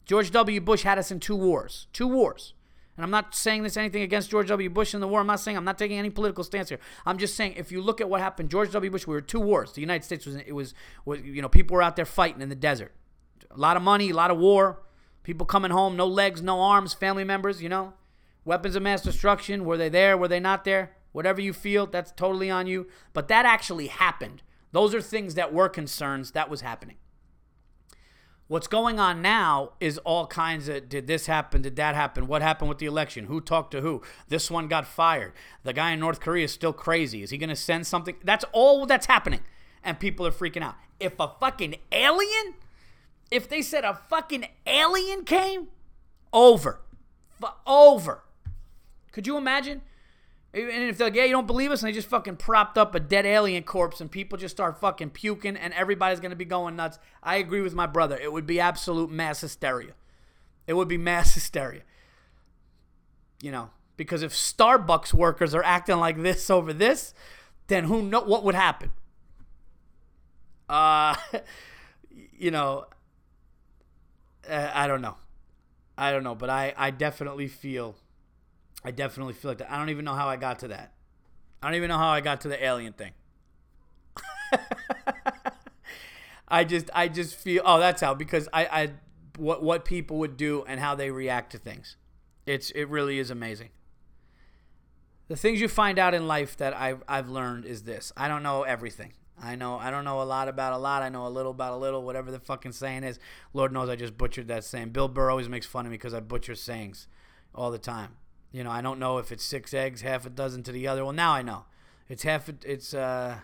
George 0.06 0.32
W. 0.32 0.62
Bush 0.62 0.84
had 0.84 1.00
us 1.00 1.12
in 1.12 1.20
two 1.20 1.36
wars. 1.36 1.88
Two 1.92 2.08
wars. 2.08 2.54
And 2.96 3.04
I'm 3.04 3.12
not 3.12 3.36
saying 3.36 3.64
this 3.64 3.76
anything 3.76 4.04
against 4.04 4.30
George 4.30 4.48
W. 4.48 4.70
Bush 4.70 4.94
in 4.94 5.02
the 5.02 5.08
war. 5.08 5.20
I'm 5.20 5.28
not 5.28 5.40
saying 5.42 5.58
I'm 5.58 5.66
not 5.66 5.78
taking 5.78 5.98
any 5.98 6.10
political 6.10 6.44
stance 6.44 6.70
here. 6.70 6.80
I'm 7.06 7.18
just 7.18 7.36
saying 7.36 7.56
if 7.58 7.72
you 7.72 7.82
look 7.82 8.00
at 8.00 8.10
what 8.10 8.22
happened, 8.22 8.50
George 8.50 8.72
W. 8.72 8.90
Bush, 8.90 9.06
we 9.06 9.16
were 9.16 9.22
two 9.22 9.40
wars. 9.40 9.74
The 9.74 9.82
United 9.82 10.06
States 10.06 10.26
was 10.26 10.36
it 10.36 10.54
was, 10.54 10.74
was 11.04 11.20
you 11.22 11.42
know 11.42 11.50
people 11.50 11.76
were 11.76 11.82
out 11.82 11.98
there 11.98 12.06
fighting 12.06 12.42
in 12.42 12.50
the 12.50 12.56
desert. 12.56 12.94
A 13.52 13.58
lot 13.58 13.76
of 13.76 13.84
money, 13.84 14.12
a 14.12 14.16
lot 14.16 14.32
of 14.32 14.38
war. 14.38 14.82
People 15.24 15.46
coming 15.46 15.72
home, 15.72 15.98
no 15.98 16.08
legs, 16.08 16.42
no 16.42 16.62
arms, 16.62 16.94
family 16.94 17.26
members. 17.26 17.62
You 17.62 17.68
know, 17.68 17.94
weapons 18.46 18.76
of 18.76 18.84
mass 18.84 19.02
destruction. 19.02 19.66
Were 19.66 19.78
they 19.78 19.90
there? 19.90 20.16
Were 20.18 20.30
they 20.30 20.40
not 20.40 20.64
there? 20.64 20.96
Whatever 21.16 21.40
you 21.40 21.54
feel, 21.54 21.88
that's 21.88 22.12
totally 22.12 22.52
on 22.52 22.68
you. 22.68 22.88
But 23.14 23.30
that 23.30 23.46
actually 23.46 23.88
happened. 23.88 24.44
Those 24.74 24.94
are 24.94 25.00
things 25.00 25.36
that 25.36 25.54
were 25.54 25.70
concerns. 25.70 26.32
That 26.32 26.50
was 26.50 26.60
happening. 26.60 26.98
What's 28.48 28.68
going 28.68 29.00
on 29.00 29.22
now 29.22 29.72
is 29.80 29.98
all 30.00 30.28
kinds 30.28 30.68
of 30.68 30.90
did 30.90 31.08
this 31.08 31.28
happen? 31.28 31.62
Did 31.62 31.78
that 31.78 31.96
happen? 31.96 32.28
What 32.28 32.42
happened 32.42 32.68
with 32.68 32.80
the 32.80 32.86
election? 32.86 33.28
Who 33.28 33.40
talked 33.40 33.72
to 33.72 33.80
who? 33.80 34.02
This 34.28 34.52
one 34.52 34.68
got 34.68 34.86
fired. 34.86 35.32
The 35.64 35.72
guy 35.72 35.92
in 35.92 36.02
North 36.02 36.20
Korea 36.20 36.44
is 36.44 36.52
still 36.52 36.74
crazy. 36.74 37.24
Is 37.24 37.30
he 37.30 37.38
going 37.38 37.50
to 37.50 37.56
send 37.56 37.88
something? 37.88 38.18
That's 38.22 38.44
all 38.52 38.86
that's 38.86 39.06
happening. 39.06 39.40
And 39.82 39.98
people 39.98 40.28
are 40.28 40.32
freaking 40.32 40.64
out. 40.64 40.76
If 41.00 41.14
a 41.18 41.30
fucking 41.40 41.76
alien, 41.94 42.56
if 43.32 43.48
they 43.48 43.62
said 43.62 43.86
a 43.86 44.02
fucking 44.10 44.48
alien 44.68 45.24
came, 45.24 45.70
over. 46.34 46.82
F- 47.42 47.54
over. 47.66 48.26
Could 49.14 49.26
you 49.26 49.38
imagine? 49.38 49.82
And 50.56 50.90
if 50.90 50.98
they're 50.98 51.08
like, 51.08 51.16
yeah, 51.16 51.26
you 51.26 51.34
don't 51.34 51.48
believe 51.48 51.70
us, 51.72 51.84
and 51.84 51.90
they 51.90 51.94
just 51.94 52.08
fucking 52.08 52.38
propped 52.38 52.78
up 52.78 52.96
a 52.96 53.00
dead 53.02 53.26
alien 53.26 53.64
corpse 53.64 54.00
and 54.00 54.10
people 54.10 54.38
just 54.38 54.56
start 54.56 54.80
fucking 54.80 55.10
puking 55.10 55.58
and 55.58 55.74
everybody's 55.74 56.22
gonna 56.22 56.36
be 56.36 56.46
going 56.46 56.78
nuts. 56.78 56.98
I 57.22 57.36
agree 57.36 57.60
with 57.60 57.74
my 57.74 57.86
brother. 57.86 58.18
It 58.18 58.32
would 58.32 58.48
be 58.48 58.60
absolute 58.62 59.12
mass 59.12 59.42
hysteria. 59.42 59.92
It 60.66 60.74
would 60.74 60.88
be 60.88 60.98
mass 60.98 61.34
hysteria. 61.34 61.82
You 63.42 63.52
know, 63.52 63.72
because 63.98 64.24
if 64.24 64.32
Starbucks 64.32 65.14
workers 65.14 65.54
are 65.54 65.64
acting 65.64 65.98
like 65.98 66.22
this 66.24 66.50
over 66.50 66.72
this, 66.72 67.14
then 67.68 67.84
who 67.84 68.02
know 68.02 68.22
what 68.22 68.46
would 68.46 68.56
happen? 68.56 68.92
Uh, 70.70 71.16
you 72.32 72.50
know, 72.50 72.86
uh, 74.50 74.72
I 74.74 74.88
don't 74.88 75.02
know. 75.02 75.18
I 75.98 76.12
don't 76.14 76.24
know, 76.24 76.36
but 76.36 76.50
I, 76.50 76.74
I 76.78 76.92
definitely 76.92 77.50
feel 77.50 77.98
I 78.86 78.92
definitely 78.92 79.34
feel 79.34 79.50
like 79.50 79.58
that. 79.58 79.72
I 79.72 79.80
don't 79.80 79.90
even 79.90 80.06
know 80.06 80.14
how 80.14 80.28
I 80.28 80.36
got 80.36 80.60
to 80.60 80.68
that. 80.68 80.94
I 81.62 81.68
don't 81.68 81.76
even 81.76 81.90
know 81.90 81.98
how 81.98 82.10
I 82.10 82.22
got 82.22 82.42
to 82.42 82.48
the 82.48 82.64
alien 82.64 82.94
thing. 82.94 83.14
I 86.48 86.64
just 86.64 86.92
I 86.94 87.08
just 87.08 87.36
feel 87.36 87.64
oh 87.66 87.80
that's 87.80 88.00
how 88.00 88.14
because 88.14 88.48
I 88.54 88.66
I 88.66 88.92
what 89.38 89.64
what 89.64 89.86
people 89.86 90.20
would 90.20 90.38
do 90.38 90.64
and 90.68 90.80
how 90.80 90.94
they 90.94 91.10
react 91.10 91.52
to 91.54 91.58
things. 91.58 91.98
It's 92.46 92.70
it 92.72 92.86
really 92.86 93.18
is 93.18 93.32
amazing. 93.32 93.70
The 95.30 95.36
things 95.36 95.60
you 95.60 95.68
find 95.68 95.98
out 95.98 96.14
in 96.14 96.28
life 96.28 96.56
that 96.58 96.76
I've 96.76 97.04
I've 97.08 97.28
learned 97.28 97.66
is 97.66 97.82
this. 97.84 98.14
I 98.16 98.28
don't 98.28 98.44
know 98.44 98.62
everything. 98.62 99.14
I 99.42 99.56
know 99.56 99.80
I 99.80 99.90
don't 99.90 100.06
know 100.06 100.22
a 100.22 100.24
lot 100.24 100.48
about 100.48 100.74
a 100.74 100.78
lot. 100.78 101.02
I 101.02 101.10
know 101.10 101.26
a 101.26 101.30
little 101.30 101.52
about 101.52 101.74
a 101.74 101.78
little. 101.78 102.04
Whatever 102.04 102.30
the 102.30 102.40
fucking 102.40 102.74
saying 102.74 103.04
is. 103.04 103.18
Lord 103.52 103.74
knows 103.74 103.90
I 103.90 103.96
just 103.96 104.16
butchered 104.16 104.48
that 104.50 104.64
saying. 104.64 104.90
Bill 104.90 105.08
Burr 105.08 105.32
always 105.32 105.50
makes 105.50 105.66
fun 105.66 105.88
of 105.88 105.92
me 105.92 105.98
because 105.98 106.14
I 106.14 106.20
butcher 106.20 106.54
sayings 106.54 107.08
all 107.56 107.72
the 107.72 107.80
time. 107.80 108.18
You 108.56 108.64
know, 108.64 108.72
I 108.72 108.80
don't 108.80 109.00
know 109.00 109.18
if 109.18 109.34
it's 109.34 109.44
six 109.44 109.74
eggs, 109.74 110.00
half 110.00 110.26
a 110.26 110.30
dozen 110.30 110.64
to 110.64 110.72
the 110.72 110.88
other. 110.88 111.04
Well, 111.04 111.12
now 111.12 111.34
I 111.34 111.42
know. 111.42 111.66
It's 112.08 112.24
half. 112.24 112.48
A, 112.48 112.56
it's 112.64 112.94
uh, 112.94 113.40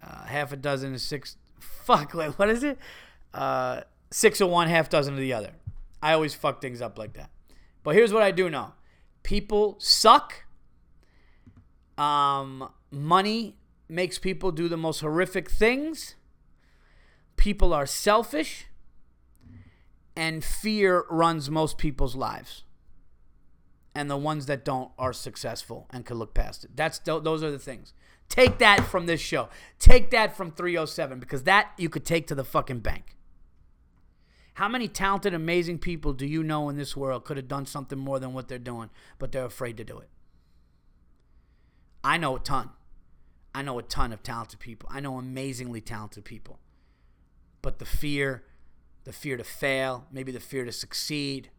uh, 0.00 0.24
half 0.26 0.52
a 0.52 0.56
dozen 0.56 0.94
is 0.94 1.02
six. 1.02 1.36
Fuck. 1.58 2.14
What 2.36 2.48
is 2.48 2.62
it? 2.62 2.78
Uh, 3.34 3.80
six 4.12 4.40
of 4.40 4.48
one, 4.48 4.68
half 4.68 4.88
dozen 4.88 5.14
of 5.14 5.18
the 5.18 5.32
other. 5.32 5.50
I 6.00 6.12
always 6.12 6.34
fuck 6.34 6.62
things 6.62 6.80
up 6.80 6.98
like 6.98 7.14
that. 7.14 7.30
But 7.82 7.96
here's 7.96 8.12
what 8.12 8.22
I 8.22 8.30
do 8.30 8.48
know: 8.48 8.74
people 9.24 9.74
suck. 9.80 10.44
Um, 11.98 12.70
money 12.92 13.56
makes 13.88 14.20
people 14.20 14.52
do 14.52 14.68
the 14.68 14.76
most 14.76 15.00
horrific 15.00 15.50
things. 15.50 16.14
People 17.36 17.74
are 17.74 17.86
selfish, 17.86 18.66
and 20.14 20.44
fear 20.44 21.06
runs 21.10 21.50
most 21.50 21.76
people's 21.76 22.14
lives 22.14 22.62
and 23.96 24.10
the 24.10 24.16
ones 24.16 24.44
that 24.44 24.62
don't 24.62 24.90
are 24.98 25.14
successful 25.14 25.88
and 25.90 26.04
can 26.04 26.18
look 26.18 26.34
past 26.34 26.64
it. 26.64 26.76
That's 26.76 26.98
those 26.98 27.42
are 27.42 27.50
the 27.50 27.58
things. 27.58 27.94
Take 28.28 28.58
that 28.58 28.84
from 28.84 29.06
this 29.06 29.20
show. 29.20 29.48
Take 29.78 30.10
that 30.10 30.36
from 30.36 30.52
307 30.52 31.18
because 31.18 31.44
that 31.44 31.70
you 31.78 31.88
could 31.88 32.04
take 32.04 32.26
to 32.26 32.34
the 32.34 32.44
fucking 32.44 32.80
bank. 32.80 33.16
How 34.54 34.68
many 34.68 34.86
talented, 34.86 35.32
amazing 35.32 35.78
people 35.78 36.12
do 36.12 36.26
you 36.26 36.42
know 36.42 36.68
in 36.68 36.76
this 36.76 36.96
world 36.96 37.24
could 37.24 37.38
have 37.38 37.48
done 37.48 37.64
something 37.64 37.98
more 37.98 38.18
than 38.18 38.34
what 38.34 38.48
they're 38.48 38.58
doing, 38.58 38.90
but 39.18 39.32
they're 39.32 39.44
afraid 39.46 39.78
to 39.78 39.84
do 39.84 39.98
it? 39.98 40.08
I 42.04 42.18
know 42.18 42.36
a 42.36 42.40
ton. 42.40 42.70
I 43.54 43.62
know 43.62 43.78
a 43.78 43.82
ton 43.82 44.12
of 44.12 44.22
talented 44.22 44.60
people. 44.60 44.90
I 44.92 45.00
know 45.00 45.18
amazingly 45.18 45.80
talented 45.80 46.24
people. 46.24 46.58
But 47.62 47.78
the 47.78 47.86
fear, 47.86 48.44
the 49.04 49.12
fear 49.12 49.38
to 49.38 49.44
fail, 49.44 50.06
maybe 50.12 50.32
the 50.32 50.40
fear 50.40 50.66
to 50.66 50.72
succeed, 50.72 51.50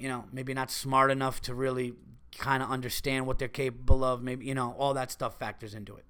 you 0.00 0.08
know, 0.08 0.24
maybe 0.32 0.54
not 0.54 0.70
smart 0.70 1.10
enough 1.10 1.40
to 1.42 1.54
really 1.54 1.92
kind 2.38 2.62
of 2.62 2.70
understand 2.70 3.26
what 3.26 3.38
they're 3.38 3.48
capable 3.48 4.02
of. 4.02 4.22
Maybe, 4.22 4.46
you 4.46 4.54
know, 4.54 4.74
all 4.78 4.94
that 4.94 5.10
stuff 5.10 5.38
factors 5.38 5.74
into 5.74 5.96
it. 5.96 6.04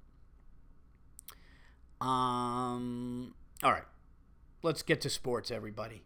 Um, 2.00 3.34
all 3.62 3.72
right. 3.72 3.84
Let's 4.62 4.82
get 4.82 5.00
to 5.02 5.10
sports, 5.10 5.50
everybody. 5.50 6.04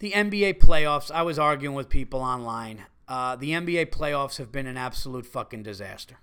The 0.00 0.12
NBA 0.12 0.58
playoffs, 0.58 1.10
I 1.10 1.22
was 1.22 1.38
arguing 1.38 1.76
with 1.76 1.88
people 1.88 2.20
online. 2.20 2.84
Uh, 3.06 3.36
the 3.36 3.50
NBA 3.50 3.86
playoffs 3.86 4.38
have 4.38 4.50
been 4.50 4.66
an 4.66 4.76
absolute 4.76 5.26
fucking 5.26 5.62
disaster. 5.62 6.16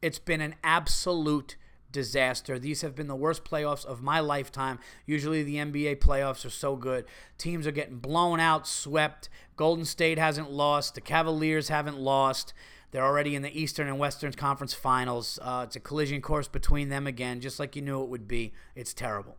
It's 0.00 0.18
been 0.18 0.40
an 0.40 0.54
absolute 0.64 1.56
disaster. 1.92 2.58
These 2.58 2.82
have 2.82 2.94
been 2.94 3.06
the 3.06 3.16
worst 3.16 3.44
playoffs 3.44 3.84
of 3.84 4.02
my 4.02 4.20
lifetime. 4.20 4.78
Usually 5.06 5.42
the 5.42 5.56
NBA 5.56 5.96
playoffs 5.96 6.44
are 6.44 6.50
so 6.50 6.76
good. 6.76 7.04
Teams 7.38 7.66
are 7.66 7.72
getting 7.72 7.98
blown 7.98 8.40
out, 8.40 8.66
swept. 8.66 9.28
Golden 9.56 9.84
State 9.84 10.18
hasn't 10.18 10.50
lost. 10.50 10.94
The 10.94 11.00
Cavaliers 11.00 11.68
haven't 11.68 11.98
lost. 11.98 12.52
They're 12.90 13.04
already 13.04 13.34
in 13.34 13.42
the 13.42 13.58
Eastern 13.58 13.88
and 13.88 13.98
Western 13.98 14.32
Conference 14.32 14.72
Finals. 14.72 15.38
Uh, 15.42 15.64
it's 15.66 15.76
a 15.76 15.80
collision 15.80 16.22
course 16.22 16.48
between 16.48 16.88
them 16.88 17.06
again, 17.06 17.40
just 17.40 17.58
like 17.58 17.76
you 17.76 17.82
knew 17.82 18.02
it 18.02 18.08
would 18.08 18.28
be. 18.28 18.52
It's 18.74 18.94
terrible. 18.94 19.36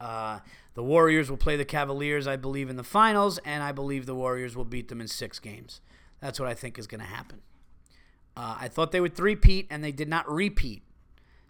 Uh, 0.00 0.40
the 0.74 0.82
Warriors 0.82 1.30
will 1.30 1.36
play 1.36 1.56
the 1.56 1.64
Cavaliers, 1.64 2.26
I 2.26 2.36
believe, 2.36 2.68
in 2.68 2.76
the 2.76 2.84
finals, 2.84 3.38
and 3.38 3.62
I 3.62 3.72
believe 3.72 4.06
the 4.06 4.14
Warriors 4.14 4.56
will 4.56 4.64
beat 4.64 4.88
them 4.88 5.00
in 5.00 5.08
six 5.08 5.38
games. 5.38 5.80
That's 6.20 6.38
what 6.38 6.48
I 6.48 6.54
think 6.54 6.78
is 6.78 6.86
going 6.86 7.00
to 7.00 7.06
happen. 7.06 7.40
Uh, 8.36 8.56
I 8.60 8.68
thought 8.68 8.92
they 8.92 9.00
would 9.00 9.14
three-peat, 9.14 9.66
and 9.70 9.82
they 9.82 9.92
did 9.92 10.08
not 10.08 10.30
repeat. 10.30 10.82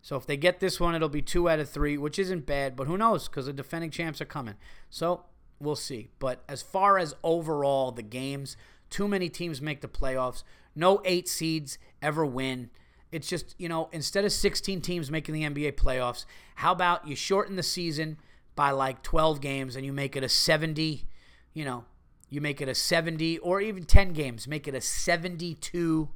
So 0.06 0.14
if 0.14 0.24
they 0.24 0.36
get 0.36 0.60
this 0.60 0.78
one, 0.78 0.94
it'll 0.94 1.08
be 1.08 1.20
two 1.20 1.48
out 1.48 1.58
of 1.58 1.68
three, 1.68 1.98
which 1.98 2.16
isn't 2.16 2.46
bad, 2.46 2.76
but 2.76 2.86
who 2.86 2.96
knows? 2.96 3.26
Because 3.26 3.46
the 3.46 3.52
defending 3.52 3.90
champs 3.90 4.20
are 4.20 4.24
coming. 4.24 4.54
So 4.88 5.24
we'll 5.58 5.74
see. 5.74 6.10
But 6.20 6.44
as 6.48 6.62
far 6.62 6.96
as 6.96 7.16
overall 7.24 7.90
the 7.90 8.04
games, 8.04 8.56
too 8.88 9.08
many 9.08 9.28
teams 9.28 9.60
make 9.60 9.80
the 9.80 9.88
playoffs. 9.88 10.44
No 10.76 11.02
eight 11.04 11.26
seeds 11.26 11.76
ever 12.00 12.24
win. 12.24 12.70
It's 13.10 13.28
just, 13.28 13.56
you 13.58 13.68
know, 13.68 13.88
instead 13.90 14.24
of 14.24 14.30
16 14.30 14.80
teams 14.80 15.10
making 15.10 15.34
the 15.34 15.42
NBA 15.42 15.72
playoffs, 15.72 16.24
how 16.54 16.70
about 16.70 17.08
you 17.08 17.16
shorten 17.16 17.56
the 17.56 17.64
season 17.64 18.16
by 18.54 18.70
like 18.70 19.02
12 19.02 19.40
games 19.40 19.74
and 19.74 19.84
you 19.84 19.92
make 19.92 20.14
it 20.14 20.22
a 20.22 20.28
70, 20.28 21.04
you 21.52 21.64
know, 21.64 21.84
you 22.30 22.40
make 22.40 22.60
it 22.60 22.68
a 22.68 22.76
70 22.76 23.38
or 23.38 23.60
even 23.60 23.84
10 23.84 24.12
games, 24.12 24.46
make 24.46 24.68
it 24.68 24.74
a 24.76 24.80
72 24.80 26.08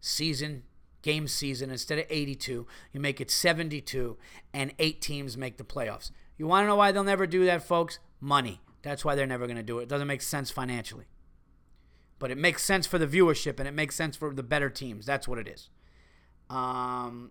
season 0.00 0.62
game 1.06 1.28
season 1.28 1.70
instead 1.70 2.00
of 2.00 2.04
82. 2.10 2.66
You 2.92 3.00
make 3.00 3.20
it 3.20 3.30
72, 3.30 4.16
and 4.52 4.74
eight 4.80 5.00
teams 5.00 5.36
make 5.36 5.56
the 5.56 5.62
playoffs. 5.62 6.10
You 6.36 6.48
want 6.48 6.64
to 6.64 6.66
know 6.66 6.74
why 6.74 6.90
they'll 6.90 7.04
never 7.04 7.28
do 7.28 7.44
that, 7.44 7.62
folks? 7.62 8.00
Money. 8.20 8.60
That's 8.82 9.04
why 9.04 9.14
they're 9.14 9.24
never 9.24 9.46
going 9.46 9.56
to 9.56 9.62
do 9.62 9.78
it. 9.78 9.84
It 9.84 9.88
doesn't 9.88 10.08
make 10.08 10.20
sense 10.20 10.50
financially. 10.50 11.04
But 12.18 12.32
it 12.32 12.38
makes 12.38 12.64
sense 12.64 12.88
for 12.88 12.98
the 12.98 13.06
viewership 13.06 13.60
and 13.60 13.68
it 13.68 13.72
makes 13.72 13.94
sense 13.94 14.16
for 14.16 14.34
the 14.34 14.42
better 14.42 14.68
teams. 14.68 15.06
That's 15.06 15.28
what 15.28 15.38
it 15.38 15.46
is. 15.46 15.70
Um, 16.50 17.30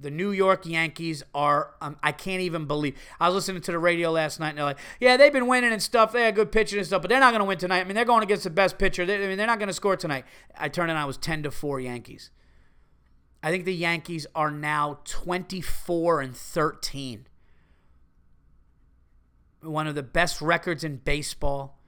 The 0.00 0.10
New 0.10 0.32
York 0.32 0.66
Yankees 0.66 1.22
are, 1.32 1.74
um, 1.80 1.98
I 2.02 2.10
can't 2.10 2.40
even 2.40 2.64
believe. 2.64 2.96
I 3.20 3.28
was 3.28 3.36
listening 3.36 3.62
to 3.62 3.70
the 3.70 3.78
radio 3.78 4.10
last 4.10 4.40
night 4.40 4.50
and 4.50 4.58
they're 4.58 4.64
like, 4.64 4.78
yeah, 4.98 5.16
they've 5.16 5.32
been 5.32 5.46
winning 5.46 5.72
and 5.72 5.82
stuff. 5.82 6.12
They 6.12 6.22
had 6.22 6.34
good 6.34 6.50
pitching 6.50 6.78
and 6.78 6.86
stuff, 6.86 7.02
but 7.02 7.08
they're 7.08 7.20
not 7.20 7.30
going 7.30 7.40
to 7.40 7.44
win 7.44 7.58
tonight. 7.58 7.82
I 7.82 7.84
mean, 7.84 7.94
they're 7.94 8.04
going 8.04 8.24
against 8.24 8.42
the 8.42 8.50
best 8.50 8.78
pitcher. 8.78 9.06
They, 9.06 9.24
I 9.24 9.28
mean, 9.28 9.38
they're 9.38 9.46
not 9.46 9.60
going 9.60 9.68
to 9.68 9.74
score 9.74 9.96
tonight. 9.96 10.24
I 10.56 10.68
turned 10.68 10.90
and 10.90 10.98
I 10.98 11.04
was 11.04 11.18
10 11.18 11.44
to 11.44 11.52
4 11.52 11.78
Yankees. 11.78 12.30
I 13.42 13.50
think 13.50 13.64
the 13.64 13.74
Yankees 13.74 14.26
are 14.34 14.50
now 14.50 15.00
24 15.04 16.20
and 16.20 16.36
13. 16.36 17.26
One 19.62 19.86
of 19.86 19.94
the 19.94 20.02
best 20.02 20.40
records 20.40 20.84
in 20.84 20.98
baseball. 20.98 21.78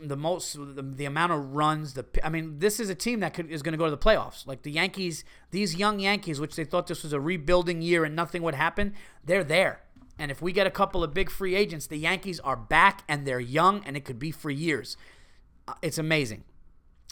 The 0.00 0.16
most 0.16 0.54
the, 0.54 0.82
the 0.82 1.04
amount 1.04 1.32
of 1.32 1.54
runs 1.54 1.92
the 1.92 2.06
I 2.24 2.30
mean 2.30 2.60
this 2.60 2.80
is 2.80 2.88
a 2.88 2.94
team 2.94 3.20
that 3.20 3.34
could, 3.34 3.50
is 3.50 3.60
going 3.60 3.72
to 3.72 3.78
go 3.78 3.84
to 3.84 3.90
the 3.90 3.98
playoffs. 3.98 4.46
Like 4.46 4.62
the 4.62 4.70
Yankees 4.70 5.22
these 5.50 5.76
young 5.76 6.00
Yankees 6.00 6.40
which 6.40 6.56
they 6.56 6.64
thought 6.64 6.86
this 6.86 7.02
was 7.02 7.12
a 7.12 7.20
rebuilding 7.20 7.82
year 7.82 8.02
and 8.02 8.16
nothing 8.16 8.42
would 8.42 8.54
happen 8.54 8.94
they're 9.22 9.44
there. 9.44 9.82
And 10.18 10.30
if 10.30 10.40
we 10.40 10.52
get 10.52 10.66
a 10.66 10.70
couple 10.70 11.04
of 11.04 11.12
big 11.12 11.28
free 11.28 11.54
agents 11.54 11.86
the 11.86 11.98
Yankees 11.98 12.40
are 12.40 12.56
back 12.56 13.04
and 13.06 13.26
they're 13.26 13.38
young 13.38 13.84
and 13.84 13.98
it 13.98 14.06
could 14.06 14.18
be 14.18 14.30
for 14.30 14.48
years. 14.48 14.96
Uh, 15.68 15.74
it's 15.82 15.98
amazing. 15.98 16.44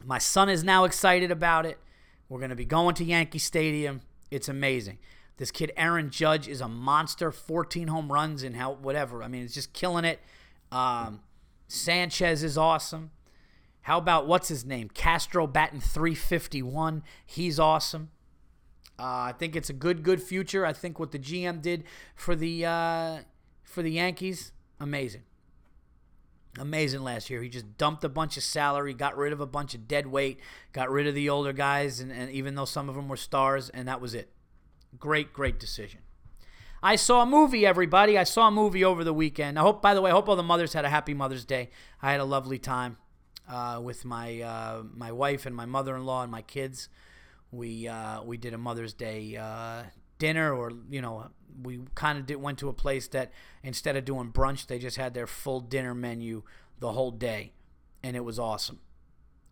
My 0.03 0.19
son 0.19 0.49
is 0.49 0.65
now 0.65 0.85
excited 0.85 1.31
about 1.31 1.67
it 1.67 1.79
we're 2.35 2.41
going 2.41 2.51
to 2.51 2.57
be 2.57 2.65
going 2.65 2.95
to 2.97 3.05
Yankee 3.05 3.39
Stadium 3.39 4.01
it's 4.31 4.49
amazing 4.49 4.99
this 5.37 5.51
kid 5.51 5.73
Aaron 5.77 6.11
Judge 6.11 6.49
is 6.49 6.61
a 6.61 6.69
monster 6.69 7.31
14 7.31 7.89
home 7.89 8.11
runs 8.11 8.43
and 8.43 8.57
how 8.57 8.73
whatever 8.73 9.23
I 9.23 9.29
mean 9.29 9.45
it's 9.45 9.55
just 9.55 9.73
killing 9.73 10.05
it 10.05 10.21
um, 10.73 11.21
Sanchez 11.69 12.43
is 12.43 12.59
awesome. 12.59 13.11
How 13.83 13.99
about 13.99 14.27
what's 14.27 14.49
his 14.49 14.65
name? 14.65 14.89
Castro 14.89 15.47
batting 15.47 15.81
351. 15.81 17.03
He's 17.25 17.61
awesome. 17.61 18.11
Uh, 18.99 19.03
I 19.29 19.35
think 19.37 19.57
it's 19.57 19.71
a 19.71 19.75
good, 19.75 20.03
good 20.03 20.23
future. 20.23 20.65
I 20.65 20.73
think 20.73 20.99
what 20.99 21.13
the 21.13 21.19
GM 21.19 21.61
did 21.61 21.85
for 22.15 22.35
the 22.35 22.65
uh, 22.65 23.19
for 23.63 23.83
the 23.83 23.91
Yankees, 23.91 24.53
amazing, 24.81 25.23
amazing 26.59 27.03
last 27.03 27.31
year. 27.31 27.43
He 27.43 27.49
just 27.49 27.77
dumped 27.79 28.05
a 28.05 28.09
bunch 28.09 28.37
of 28.37 28.43
salary, 28.43 28.95
got 28.95 29.17
rid 29.17 29.33
of 29.33 29.41
a 29.41 29.47
bunch 29.47 29.75
of 29.75 29.89
dead 29.89 30.07
weight, 30.07 30.41
got 30.73 30.91
rid 30.91 31.07
of 31.07 31.15
the 31.15 31.29
older 31.29 31.53
guys, 31.53 32.01
and, 32.01 32.13
and 32.13 32.31
even 32.31 32.55
though 32.55 32.65
some 32.65 32.89
of 32.89 32.95
them 32.95 33.09
were 33.09 33.17
stars, 33.17 33.71
and 33.71 33.89
that 33.89 34.01
was 34.01 34.15
it. 34.15 34.31
Great, 34.99 35.33
great 35.33 35.59
decision. 35.59 36.01
I 36.83 36.97
saw 36.97 37.23
a 37.23 37.27
movie, 37.27 37.65
everybody. 37.65 38.19
I 38.19 38.25
saw 38.25 38.49
a 38.49 38.51
movie 38.51 38.85
over 38.85 39.05
the 39.05 39.15
weekend. 39.15 39.59
I 39.59 39.63
hope, 39.63 39.81
by 39.81 39.95
the 39.95 40.03
way, 40.03 40.11
I 40.11 40.13
hope 40.13 40.29
all 40.29 40.37
the 40.37 40.43
mothers 40.43 40.75
had 40.75 40.85
a 40.85 40.91
happy 40.91 41.15
Mother's 41.15 41.47
Day. 41.47 41.71
I 42.03 42.13
had 42.13 42.21
a 42.21 42.25
lovely 42.25 42.59
time 42.59 42.99
uh, 43.49 43.81
with 43.83 44.05
my 44.05 44.43
uh, 44.43 44.83
my 44.95 45.11
wife 45.11 45.47
and 45.47 45.57
my 45.57 45.65
mother-in-law 45.65 46.23
and 46.23 46.31
my 46.31 46.43
kids. 46.43 46.91
We 47.51 47.89
uh, 47.89 48.23
we 48.23 48.37
did 48.37 48.53
a 48.53 48.59
Mother's 48.59 48.93
Day 48.93 49.37
uh, 49.37 49.85
dinner, 50.25 50.55
or 50.55 50.73
you 50.91 51.03
know, 51.03 51.31
we 51.63 51.81
kind 51.95 52.19
of 52.19 52.41
went 52.41 52.59
to 52.59 52.69
a 52.69 52.73
place 52.73 53.09
that 53.09 53.33
instead 53.63 53.97
of 53.97 54.05
doing 54.05 54.33
brunch, 54.33 54.67
they 54.67 54.79
just 54.79 54.97
had 54.97 55.13
their 55.13 55.27
full 55.27 55.61
dinner 55.61 55.95
menu 55.95 56.43
the 56.79 56.93
whole 56.93 57.11
day, 57.11 57.53
and 58.03 58.17
it 58.17 58.25
was 58.25 58.39
awesome. 58.39 58.81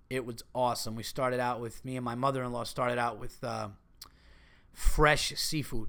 It 0.08 0.24
was 0.24 0.42
awesome. 0.54 0.94
We 0.94 1.02
started 1.02 1.40
out 1.40 1.60
with 1.60 1.84
me 1.84 1.96
and 1.96 2.04
my 2.04 2.14
mother-in-law 2.14 2.64
started 2.64 2.98
out 2.98 3.18
with 3.18 3.42
uh, 3.42 3.68
fresh 4.72 5.32
seafood 5.36 5.88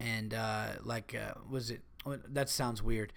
and 0.00 0.34
uh, 0.34 0.66
like 0.82 1.14
uh, 1.14 1.34
was 1.48 1.70
it? 1.70 1.80
That 2.06 2.48
sounds 2.48 2.82
weird. 2.82 3.12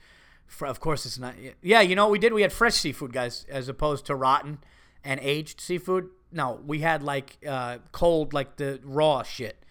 For, 0.47 0.67
of 0.67 0.79
course, 0.79 1.05
it's 1.05 1.17
not. 1.17 1.35
Yeah, 1.61 1.81
you 1.81 1.95
know 1.95 2.05
what 2.05 2.11
we 2.11 2.19
did? 2.19 2.33
We 2.33 2.41
had 2.41 2.51
fresh 2.51 2.75
seafood, 2.75 3.13
guys, 3.13 3.45
as 3.49 3.69
opposed 3.69 4.05
to 4.07 4.15
rotten 4.15 4.59
and 5.03 5.19
aged 5.21 5.61
seafood. 5.61 6.09
No, 6.31 6.59
we 6.65 6.79
had 6.79 7.03
like 7.03 7.37
uh, 7.47 7.77
cold, 7.91 8.33
like 8.33 8.57
the 8.57 8.79
raw 8.83 9.23
shit. 9.23 9.63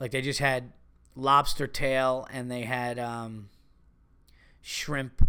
Like 0.00 0.10
they 0.10 0.20
just 0.22 0.40
had 0.40 0.72
lobster 1.14 1.66
tail 1.66 2.26
and 2.32 2.50
they 2.50 2.62
had 2.62 2.98
um, 2.98 3.50
shrimp. 4.62 5.28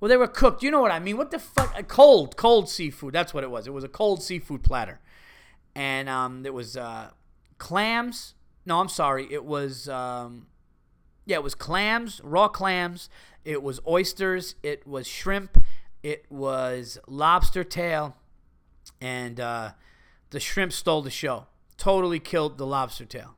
Well, 0.00 0.08
they 0.08 0.16
were 0.16 0.28
cooked. 0.28 0.62
You 0.62 0.70
know 0.70 0.80
what 0.80 0.90
I 0.90 0.98
mean? 0.98 1.16
What 1.16 1.30
the 1.30 1.38
fuck? 1.38 1.76
A 1.76 1.82
cold, 1.82 2.36
cold 2.36 2.68
seafood. 2.68 3.12
That's 3.12 3.34
what 3.34 3.44
it 3.44 3.50
was. 3.50 3.66
It 3.66 3.72
was 3.72 3.84
a 3.84 3.88
cold 3.88 4.22
seafood 4.22 4.62
platter, 4.62 5.00
and 5.74 6.08
um, 6.08 6.42
there 6.42 6.52
was 6.52 6.76
uh, 6.76 7.10
clams. 7.58 8.34
No, 8.64 8.80
I'm 8.80 8.88
sorry. 8.88 9.26
It 9.30 9.44
was 9.44 9.88
um, 9.88 10.46
yeah, 11.26 11.36
it 11.36 11.42
was 11.42 11.54
clams, 11.54 12.20
raw 12.22 12.48
clams. 12.48 13.10
It 13.44 13.62
was 13.62 13.80
oysters. 13.86 14.54
It 14.62 14.86
was 14.86 15.06
shrimp. 15.06 15.62
It 16.02 16.26
was 16.30 16.98
lobster 17.08 17.64
tail, 17.64 18.16
and 19.00 19.40
uh, 19.40 19.72
the 20.30 20.38
shrimp 20.38 20.72
stole 20.72 21.02
the 21.02 21.10
show. 21.10 21.46
Totally 21.76 22.20
killed 22.20 22.56
the 22.56 22.66
lobster 22.66 23.04
tail. 23.04 23.37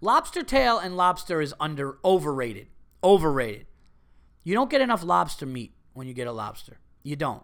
Lobster 0.00 0.42
tail 0.42 0.78
and 0.78 0.96
lobster 0.96 1.40
is 1.40 1.54
under 1.58 1.98
overrated. 2.04 2.68
Overrated. 3.02 3.66
You 4.44 4.54
don't 4.54 4.70
get 4.70 4.80
enough 4.80 5.02
lobster 5.02 5.46
meat 5.46 5.74
when 5.92 6.06
you 6.06 6.14
get 6.14 6.26
a 6.26 6.32
lobster. 6.32 6.78
You 7.02 7.16
don't. 7.16 7.42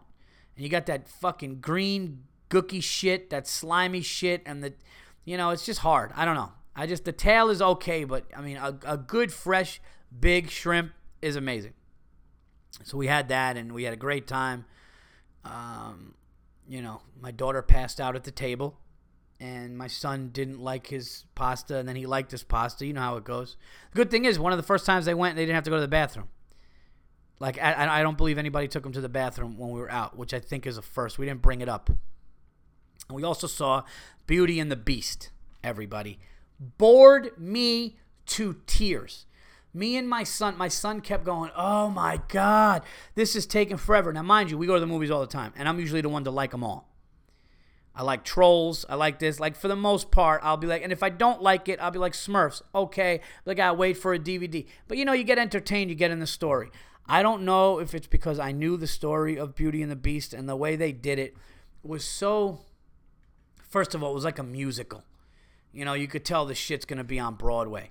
And 0.57 0.65
you 0.65 0.71
got 0.71 0.87
that 0.87 1.09
fucking 1.09 1.61
green 1.61 2.25
gooky 2.51 2.83
shit, 2.83 3.31
that 3.31 3.47
slimy 3.47 4.03
shit, 4.03 4.43
and 4.45 4.63
the, 4.63 4.75
you 5.25 5.37
know, 5.37 5.51
it's 5.51 5.65
just 5.65 5.81
hard. 5.81 6.13
I 6.15 6.25
don't 6.25 6.35
know. 6.35 6.53
I 6.75 6.87
just 6.87 7.05
the 7.05 7.13
tail 7.13 7.49
is 7.49 7.61
okay, 7.61 8.05
but 8.05 8.27
I 8.37 8.41
mean 8.41 8.57
a, 8.57 8.79
a 8.85 8.97
good 8.97 9.33
fresh 9.33 9.81
big 10.19 10.51
shrimp 10.51 10.93
is 11.21 11.37
amazing. 11.37 11.75
So 12.85 12.97
we 12.97 13.07
had 13.07 13.29
that 13.29 13.57
and 13.57 13.73
we 13.73 13.85
had 13.85 13.93
a 13.93 13.99
great 13.99 14.27
time. 14.27 14.65
Um, 15.45 16.15
you 16.69 16.81
know, 16.81 17.03
my 17.21 17.31
daughter 17.31 17.63
passed 17.63 18.01
out 18.01 18.17
at 18.17 18.25
the 18.25 18.31
table, 18.31 18.79
and 19.43 19.77
my 19.77 19.89
son 19.89 20.31
didn't 20.33 20.61
like 20.61 20.87
his 20.87 21.25
pasta, 21.35 21.77
and 21.77 21.89
then 21.89 21.97
he 21.97 22.07
liked 22.07 22.31
his 22.31 22.45
pasta. 22.45 22.87
You 22.87 22.93
know 22.93 23.01
how 23.01 23.17
it 23.17 23.25
goes. 23.25 23.57
The 23.91 23.97
good 23.97 24.11
thing 24.11 24.25
is, 24.25 24.39
one 24.39 24.53
of 24.53 24.57
the 24.57 24.63
first 24.63 24.87
times 24.87 25.05
they 25.05 25.15
went, 25.15 25.35
they 25.35 25.43
didn't 25.43 25.57
have 25.57 25.65
to 25.65 25.71
go 25.71 25.77
to 25.77 25.83
the 25.83 25.89
bathroom. 25.89 26.29
Like 27.41 27.61
I, 27.61 27.99
I 27.99 28.03
don't 28.05 28.17
believe 28.17 28.39
anybody 28.39 28.69
took 28.69 28.87
him 28.87 28.93
to 28.93 29.01
the 29.01 29.09
bathroom 29.09 29.59
when 29.59 29.71
we 29.71 29.81
were 29.81 29.91
out, 29.91 30.17
which 30.17 30.33
I 30.33 30.39
think 30.39 30.65
is 30.65 30.79
a 30.79 30.83
first. 30.83 31.19
We 31.19 31.27
didn't 31.27 31.43
bring 31.43 31.61
it 31.61 31.69
up. 31.69 31.89
And 31.89 33.17
we 33.17 33.25
also 33.25 33.49
saw 33.49 33.83
Beauty 34.29 34.61
and 34.61 34.71
the 34.71 34.77
Beast. 34.77 35.31
Everybody, 35.65 36.21
bored 36.79 37.33
me 37.37 37.97
to 38.27 38.61
tears. 38.69 39.27
Me 39.75 39.97
and 39.97 40.09
my 40.09 40.23
son, 40.23 40.57
my 40.57 40.69
son 40.69 41.01
kept 41.01 41.25
going, 41.25 41.51
Oh 41.57 41.91
my 41.91 42.21
God, 42.29 42.83
this 43.17 43.35
is 43.35 43.45
taking 43.47 43.77
forever. 43.77 44.13
Now, 44.13 44.23
mind 44.23 44.53
you, 44.53 44.59
we 44.59 44.69
go 44.69 44.75
to 44.75 44.81
the 44.81 44.87
movies 44.87 45.11
all 45.11 45.21
the 45.21 45.27
time, 45.27 45.53
and 45.57 45.69
I'm 45.69 45.81
usually 45.81 46.01
the 46.01 46.09
one 46.09 46.23
to 46.25 46.31
like 46.31 46.53
them 46.53 46.63
all. 46.63 46.92
I 47.95 48.03
like 48.03 48.25
Trolls. 48.25 48.87
I 48.89 48.95
like 48.95 49.19
this. 49.19 49.39
Like, 49.39 49.55
for 49.55 49.69
the 49.69 49.77
most 49.77 50.11
part, 50.11 50.41
I'll 50.43 50.57
be 50.57 50.67
like, 50.67 50.83
and 50.83 50.93
if 50.93 51.03
I 51.03 51.11
don't 51.11 51.43
like 51.43 51.69
it, 51.69 51.79
I'll 51.81 51.91
be 51.91 51.99
like, 51.99 52.15
Smurfs. 52.15 52.63
Okay. 52.75 53.21
Like, 53.45 53.59
I 53.59 53.73
wait 53.73 53.99
for 53.99 54.15
a 54.15 54.19
DVD. 54.19 54.67
But 54.89 54.97
you 54.99 55.05
know, 55.05 55.13
you 55.13 55.25
get 55.25 55.39
entertained, 55.39 55.91
you 55.91 55.97
get 55.97 56.11
in 56.11 56.21
the 56.21 56.27
story. 56.27 56.71
I 57.07 57.23
don't 57.23 57.45
know 57.45 57.79
if 57.79 57.95
it's 57.95 58.07
because 58.07 58.39
I 58.39 58.53
knew 58.53 58.77
the 58.77 58.87
story 58.87 59.37
of 59.37 59.55
Beauty 59.55 59.83
and 59.83 59.91
the 59.91 59.97
Beast 59.97 60.33
and 60.33 60.49
the 60.49 60.57
way 60.57 60.77
they 60.77 60.93
did 60.93 61.19
it 61.19 61.37
was 61.83 62.05
so. 62.05 62.61
First 63.69 63.95
of 63.95 64.03
all, 64.03 64.13
it 64.13 64.15
was 64.15 64.25
like 64.25 64.39
a 64.39 64.45
musical. 64.45 65.05
You 65.73 65.85
know, 65.85 65.95
you 65.95 66.07
could 66.07 66.25
tell 66.25 66.47
the 66.47 66.55
shit's 66.55 66.85
gonna 66.85 67.05
be 67.05 67.19
on 67.19 67.35
Broadway. 67.35 67.91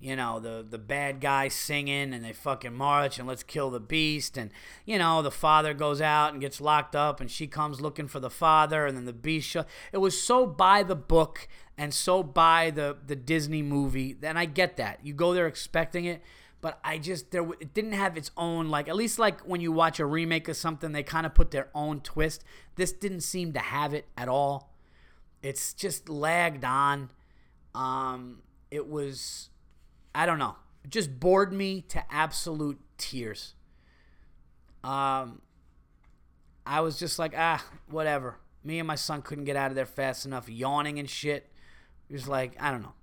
You 0.00 0.16
know, 0.16 0.40
the 0.40 0.64
the 0.68 0.78
bad 0.78 1.20
guy 1.20 1.48
singing 1.48 2.14
and 2.14 2.24
they 2.24 2.32
fucking 2.32 2.74
march 2.74 3.18
and 3.18 3.28
let's 3.28 3.42
kill 3.42 3.70
the 3.70 3.80
beast 3.80 4.38
and 4.38 4.50
you 4.86 4.98
know, 4.98 5.20
the 5.20 5.30
father 5.30 5.74
goes 5.74 6.00
out 6.00 6.32
and 6.32 6.40
gets 6.40 6.60
locked 6.60 6.96
up 6.96 7.20
and 7.20 7.30
she 7.30 7.46
comes 7.46 7.80
looking 7.80 8.08
for 8.08 8.18
the 8.18 8.30
father 8.30 8.86
and 8.86 8.96
then 8.96 9.04
the 9.04 9.12
beast 9.12 9.54
it 9.92 9.98
was 9.98 10.20
so 10.20 10.46
by 10.46 10.82
the 10.82 10.96
book 10.96 11.46
and 11.76 11.92
so 11.92 12.22
by 12.22 12.70
the 12.70 12.96
the 13.06 13.16
Disney 13.16 13.62
movie 13.62 14.16
and 14.22 14.38
I 14.38 14.46
get 14.46 14.76
that. 14.78 15.00
You 15.04 15.12
go 15.12 15.34
there 15.34 15.46
expecting 15.46 16.06
it, 16.06 16.22
but 16.62 16.80
I 16.82 16.96
just 16.98 17.30
there 17.30 17.46
it 17.60 17.74
didn't 17.74 17.92
have 17.92 18.16
its 18.16 18.30
own 18.38 18.70
like 18.70 18.88
at 18.88 18.96
least 18.96 19.18
like 19.18 19.42
when 19.42 19.60
you 19.60 19.70
watch 19.70 20.00
a 20.00 20.06
remake 20.06 20.48
of 20.48 20.56
something 20.56 20.92
they 20.92 21.02
kind 21.02 21.26
of 21.26 21.34
put 21.34 21.50
their 21.50 21.68
own 21.74 22.00
twist. 22.00 22.42
This 22.76 22.92
didn't 22.92 23.20
seem 23.20 23.52
to 23.52 23.60
have 23.60 23.92
it 23.92 24.06
at 24.16 24.28
all. 24.28 24.72
It's 25.42 25.72
just 25.74 26.08
lagged 26.08 26.64
on. 26.64 27.10
Um, 27.74 28.42
it 28.70 28.88
was, 28.88 29.49
I 30.14 30.26
don't 30.26 30.38
know, 30.38 30.56
it 30.84 30.90
just 30.90 31.20
bored 31.20 31.52
me 31.52 31.82
to 31.88 32.02
absolute 32.12 32.80
tears. 32.98 33.54
Um, 34.82 35.42
I 36.66 36.80
was 36.80 36.98
just 36.98 37.18
like, 37.18 37.34
ah, 37.36 37.64
whatever. 37.88 38.38
Me 38.62 38.78
and 38.78 38.86
my 38.86 38.94
son 38.94 39.22
couldn't 39.22 39.44
get 39.44 39.56
out 39.56 39.70
of 39.70 39.74
there 39.74 39.86
fast 39.86 40.26
enough, 40.26 40.48
yawning 40.48 40.98
and 40.98 41.08
shit. 41.08 41.50
It 42.08 42.12
was 42.12 42.28
like, 42.28 42.54
I 42.60 42.70
don't 42.70 42.82
know. 42.82 42.94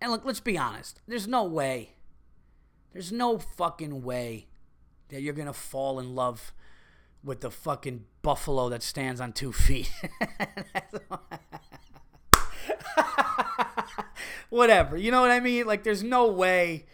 And 0.00 0.12
look, 0.12 0.24
let's 0.24 0.40
be 0.40 0.56
honest. 0.56 1.00
There's 1.06 1.26
no 1.26 1.44
way. 1.44 1.94
There's 2.92 3.12
no 3.12 3.38
fucking 3.38 4.02
way 4.02 4.46
that 5.08 5.22
you're 5.22 5.34
gonna 5.34 5.52
fall 5.52 5.98
in 5.98 6.14
love 6.14 6.52
with 7.24 7.40
the 7.40 7.50
fucking 7.50 8.04
buffalo 8.22 8.68
that 8.68 8.82
stands 8.82 9.20
on 9.20 9.32
two 9.32 9.52
feet. 9.52 9.90
Whatever. 14.50 14.96
You 14.96 15.10
know 15.10 15.20
what 15.20 15.30
I 15.30 15.40
mean? 15.40 15.66
Like 15.66 15.84
there's 15.84 16.02
no 16.02 16.30
way 16.30 16.86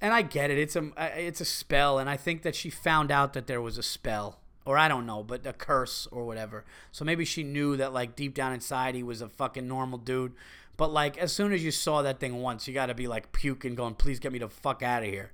and 0.00 0.12
I 0.12 0.22
get 0.22 0.50
it. 0.50 0.58
It's 0.58 0.76
a 0.76 0.90
it's 1.16 1.40
a 1.40 1.44
spell 1.44 1.98
and 1.98 2.08
I 2.08 2.16
think 2.16 2.42
that 2.42 2.54
she 2.54 2.70
found 2.70 3.10
out 3.10 3.32
that 3.32 3.46
there 3.46 3.60
was 3.60 3.78
a 3.78 3.82
spell 3.82 4.40
or 4.64 4.76
I 4.76 4.88
don't 4.88 5.06
know, 5.06 5.22
but 5.22 5.46
a 5.46 5.52
curse 5.52 6.06
or 6.10 6.24
whatever. 6.24 6.64
So 6.92 7.04
maybe 7.04 7.24
she 7.24 7.42
knew 7.42 7.76
that 7.76 7.92
like 7.92 8.16
deep 8.16 8.34
down 8.34 8.52
inside 8.52 8.94
he 8.94 9.02
was 9.02 9.20
a 9.20 9.28
fucking 9.28 9.66
normal 9.66 9.98
dude. 9.98 10.34
But 10.76 10.92
like 10.92 11.18
as 11.18 11.32
soon 11.32 11.52
as 11.52 11.64
you 11.64 11.70
saw 11.70 12.02
that 12.02 12.20
thing 12.20 12.40
once, 12.40 12.68
you 12.68 12.74
got 12.74 12.86
to 12.86 12.94
be 12.94 13.08
like 13.08 13.32
puking, 13.32 13.74
going, 13.74 13.94
"Please 13.94 14.20
get 14.20 14.32
me 14.32 14.38
the 14.38 14.48
fuck 14.48 14.82
out 14.82 15.02
of 15.02 15.08
here." 15.08 15.32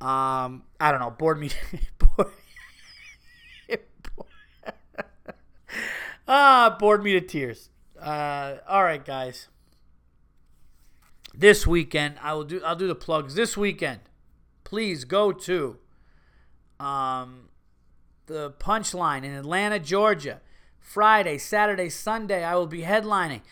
Um, 0.00 0.64
I 0.80 0.90
don't 0.90 1.00
know. 1.00 1.10
Bored 1.10 1.38
me. 1.38 1.50
ah, 6.28 6.76
bored 6.78 7.02
me 7.02 7.12
to 7.12 7.20
tears. 7.20 7.70
Uh, 8.08 8.56
all 8.66 8.84
right, 8.84 9.04
guys. 9.04 9.48
This 11.34 11.66
weekend, 11.66 12.14
I 12.22 12.32
will 12.32 12.44
do. 12.44 12.62
I'll 12.64 12.74
do 12.74 12.86
the 12.86 12.94
plugs. 12.94 13.34
This 13.34 13.54
weekend, 13.54 14.00
please 14.64 15.04
go 15.04 15.30
to 15.30 15.76
um, 16.80 17.50
the 18.24 18.52
Punchline 18.52 19.24
in 19.24 19.32
Atlanta, 19.32 19.78
Georgia. 19.78 20.40
Friday, 20.80 21.36
Saturday, 21.36 21.90
Sunday, 21.90 22.42
I 22.42 22.54
will 22.54 22.66
be 22.66 22.80
headlining. 22.80 23.42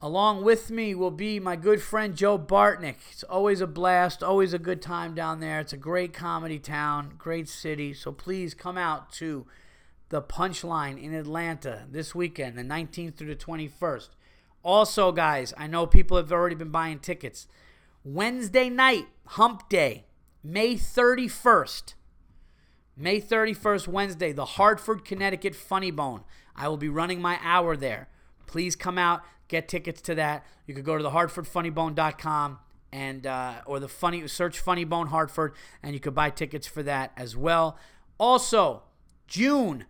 Along 0.00 0.42
with 0.42 0.70
me 0.70 0.94
will 0.94 1.10
be 1.10 1.38
my 1.38 1.54
good 1.54 1.82
friend 1.82 2.16
Joe 2.16 2.38
Bartnick. 2.38 2.96
It's 3.12 3.24
always 3.24 3.60
a 3.60 3.66
blast, 3.66 4.22
always 4.22 4.54
a 4.54 4.58
good 4.58 4.80
time 4.80 5.14
down 5.14 5.40
there. 5.40 5.60
It's 5.60 5.74
a 5.74 5.76
great 5.76 6.14
comedy 6.14 6.58
town, 6.58 7.12
great 7.18 7.46
city. 7.46 7.92
So 7.92 8.10
please 8.10 8.54
come 8.54 8.78
out 8.78 9.12
to 9.12 9.44
the 10.10 10.20
Punchline 10.20 11.02
in 11.02 11.14
Atlanta 11.14 11.86
this 11.90 12.14
weekend, 12.14 12.58
the 12.58 12.62
19th 12.62 13.14
through 13.16 13.34
the 13.34 13.36
21st. 13.36 14.10
Also, 14.62 15.10
guys, 15.12 15.54
I 15.56 15.66
know 15.66 15.86
people 15.86 16.16
have 16.16 16.32
already 16.32 16.56
been 16.56 16.70
buying 16.70 16.98
tickets. 16.98 17.46
Wednesday 18.04 18.68
night, 18.68 19.06
Hump 19.26 19.68
Day, 19.68 20.04
May 20.42 20.74
31st. 20.74 21.94
May 22.96 23.20
31st, 23.20 23.88
Wednesday, 23.88 24.32
the 24.32 24.44
Hartford, 24.44 25.04
Connecticut 25.04 25.54
Funny 25.54 25.90
Bone. 25.90 26.24
I 26.54 26.68
will 26.68 26.76
be 26.76 26.88
running 26.88 27.22
my 27.22 27.38
hour 27.42 27.76
there. 27.76 28.08
Please 28.46 28.76
come 28.76 28.98
out, 28.98 29.22
get 29.48 29.68
tickets 29.68 30.02
to 30.02 30.14
that. 30.16 30.44
You 30.66 30.74
could 30.74 30.84
go 30.84 30.96
to 30.96 31.02
the 31.02 31.10
hartfordfunnybone.com 31.10 32.58
and 32.92 33.26
uh, 33.26 33.54
or 33.64 33.78
the 33.78 33.88
funny 33.88 34.26
search 34.26 34.58
Funny 34.58 34.84
Bone 34.84 35.06
Hartford, 35.06 35.54
and 35.82 35.94
you 35.94 36.00
could 36.00 36.14
buy 36.14 36.30
tickets 36.30 36.66
for 36.66 36.82
that 36.82 37.12
as 37.16 37.36
well. 37.36 37.78
Also, 38.18 38.82
June 39.28 39.86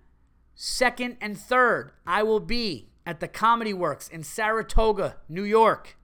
2nd 0.60 1.16
and 1.22 1.38
3rd, 1.38 1.92
I 2.06 2.22
will 2.22 2.38
be 2.38 2.90
at 3.06 3.20
the 3.20 3.28
Comedy 3.28 3.72
Works 3.72 4.08
in 4.08 4.22
Saratoga, 4.22 5.16
New 5.26 5.42
York. 5.42 5.96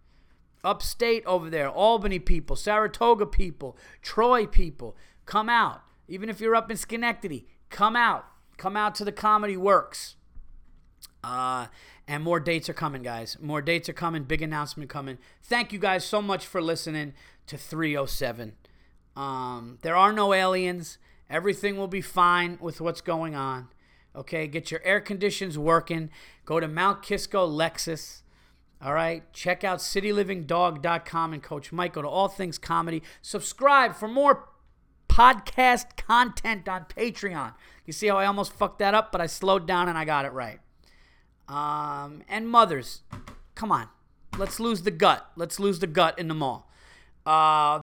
Upstate 0.65 1.25
over 1.27 1.51
there, 1.51 1.69
Albany 1.69 2.19
people, 2.19 2.57
Saratoga 2.57 3.27
people, 3.27 3.77
Troy 4.01 4.47
people, 4.47 4.97
come 5.27 5.51
out. 5.51 5.83
Even 6.09 6.31
if 6.31 6.41
you're 6.41 6.57
up 6.57 6.71
in 6.71 6.79
Schenectady, 6.79 7.47
come 7.69 7.97
out. 7.97 8.25
Come 8.57 8.79
out 8.79 8.95
to 8.95 9.05
the 9.05 9.13
Comedy 9.13 9.59
Works. 9.59 10.17
Uh, 11.23 11.67
and 12.09 12.25
more 12.25 12.41
dates 12.41 12.71
are 12.71 12.75
coming, 12.75 13.03
guys. 13.03 13.37
More 13.39 13.61
dates 13.61 13.91
are 13.91 13.93
coming. 13.93 14.25
Big 14.25 14.41
announcement 14.41 14.89
coming. 14.89 15.19
Thank 15.43 15.71
you 15.71 15.79
guys 15.79 16.03
so 16.03 16.23
much 16.23 16.47
for 16.47 16.63
listening 16.63 17.13
to 17.47 17.59
307. 17.59 18.55
Um, 19.15 19.79
there 19.83 19.97
are 19.97 20.15
no 20.15 20.33
aliens. 20.33 20.97
Everything 21.29 21.77
will 21.77 21.89
be 21.89 22.01
fine 22.01 22.57
with 22.59 22.81
what's 22.81 23.03
going 23.03 23.35
on. 23.35 23.69
Okay, 24.17 24.47
get 24.47 24.71
your 24.71 24.81
air 24.83 25.01
conditions 25.01 25.59
working. 25.59 26.11
Go 26.45 26.59
to 26.59 26.67
Mount 26.67 27.03
Kisco 27.03 27.47
Lexus. 27.47 28.23
All 28.83 28.95
right, 28.95 29.31
check 29.33 29.63
out 29.63 29.79
citylivingdog.com 29.79 31.33
and 31.33 31.43
Coach. 31.43 31.71
Go 31.71 32.03
to 32.03 32.09
All 32.09 32.29
Things 32.29 32.59
Comedy. 32.59 33.03
Subscribe 33.21 33.95
for 33.95 34.09
more 34.09 34.49
podcast 35.09 35.97
content 35.97 36.69
on 36.69 36.85
Patreon. 36.85 37.55
You 37.85 37.93
see 37.93 38.07
how 38.09 38.19
I 38.19 38.27
almost 38.27 38.53
fucked 38.53 38.79
that 38.81 38.95
up, 38.95 39.13
but 39.13 39.21
I 39.21 39.27
slowed 39.27 39.67
down 39.67 39.89
and 39.89 39.97
I 39.97 40.05
got 40.05 40.25
it 40.25 40.33
right. 40.33 40.61
Um, 41.49 42.23
and 42.29 42.49
mothers, 42.49 43.03
come 43.55 43.71
on, 43.71 43.89
let's 44.37 44.59
lose 44.59 44.83
the 44.83 44.91
gut. 44.91 45.27
Let's 45.37 45.61
lose 45.61 45.79
the 45.79 45.87
gut 45.87 46.19
in 46.19 46.29
the 46.29 46.35
mall. 46.35 46.71
Uh, 47.25 47.81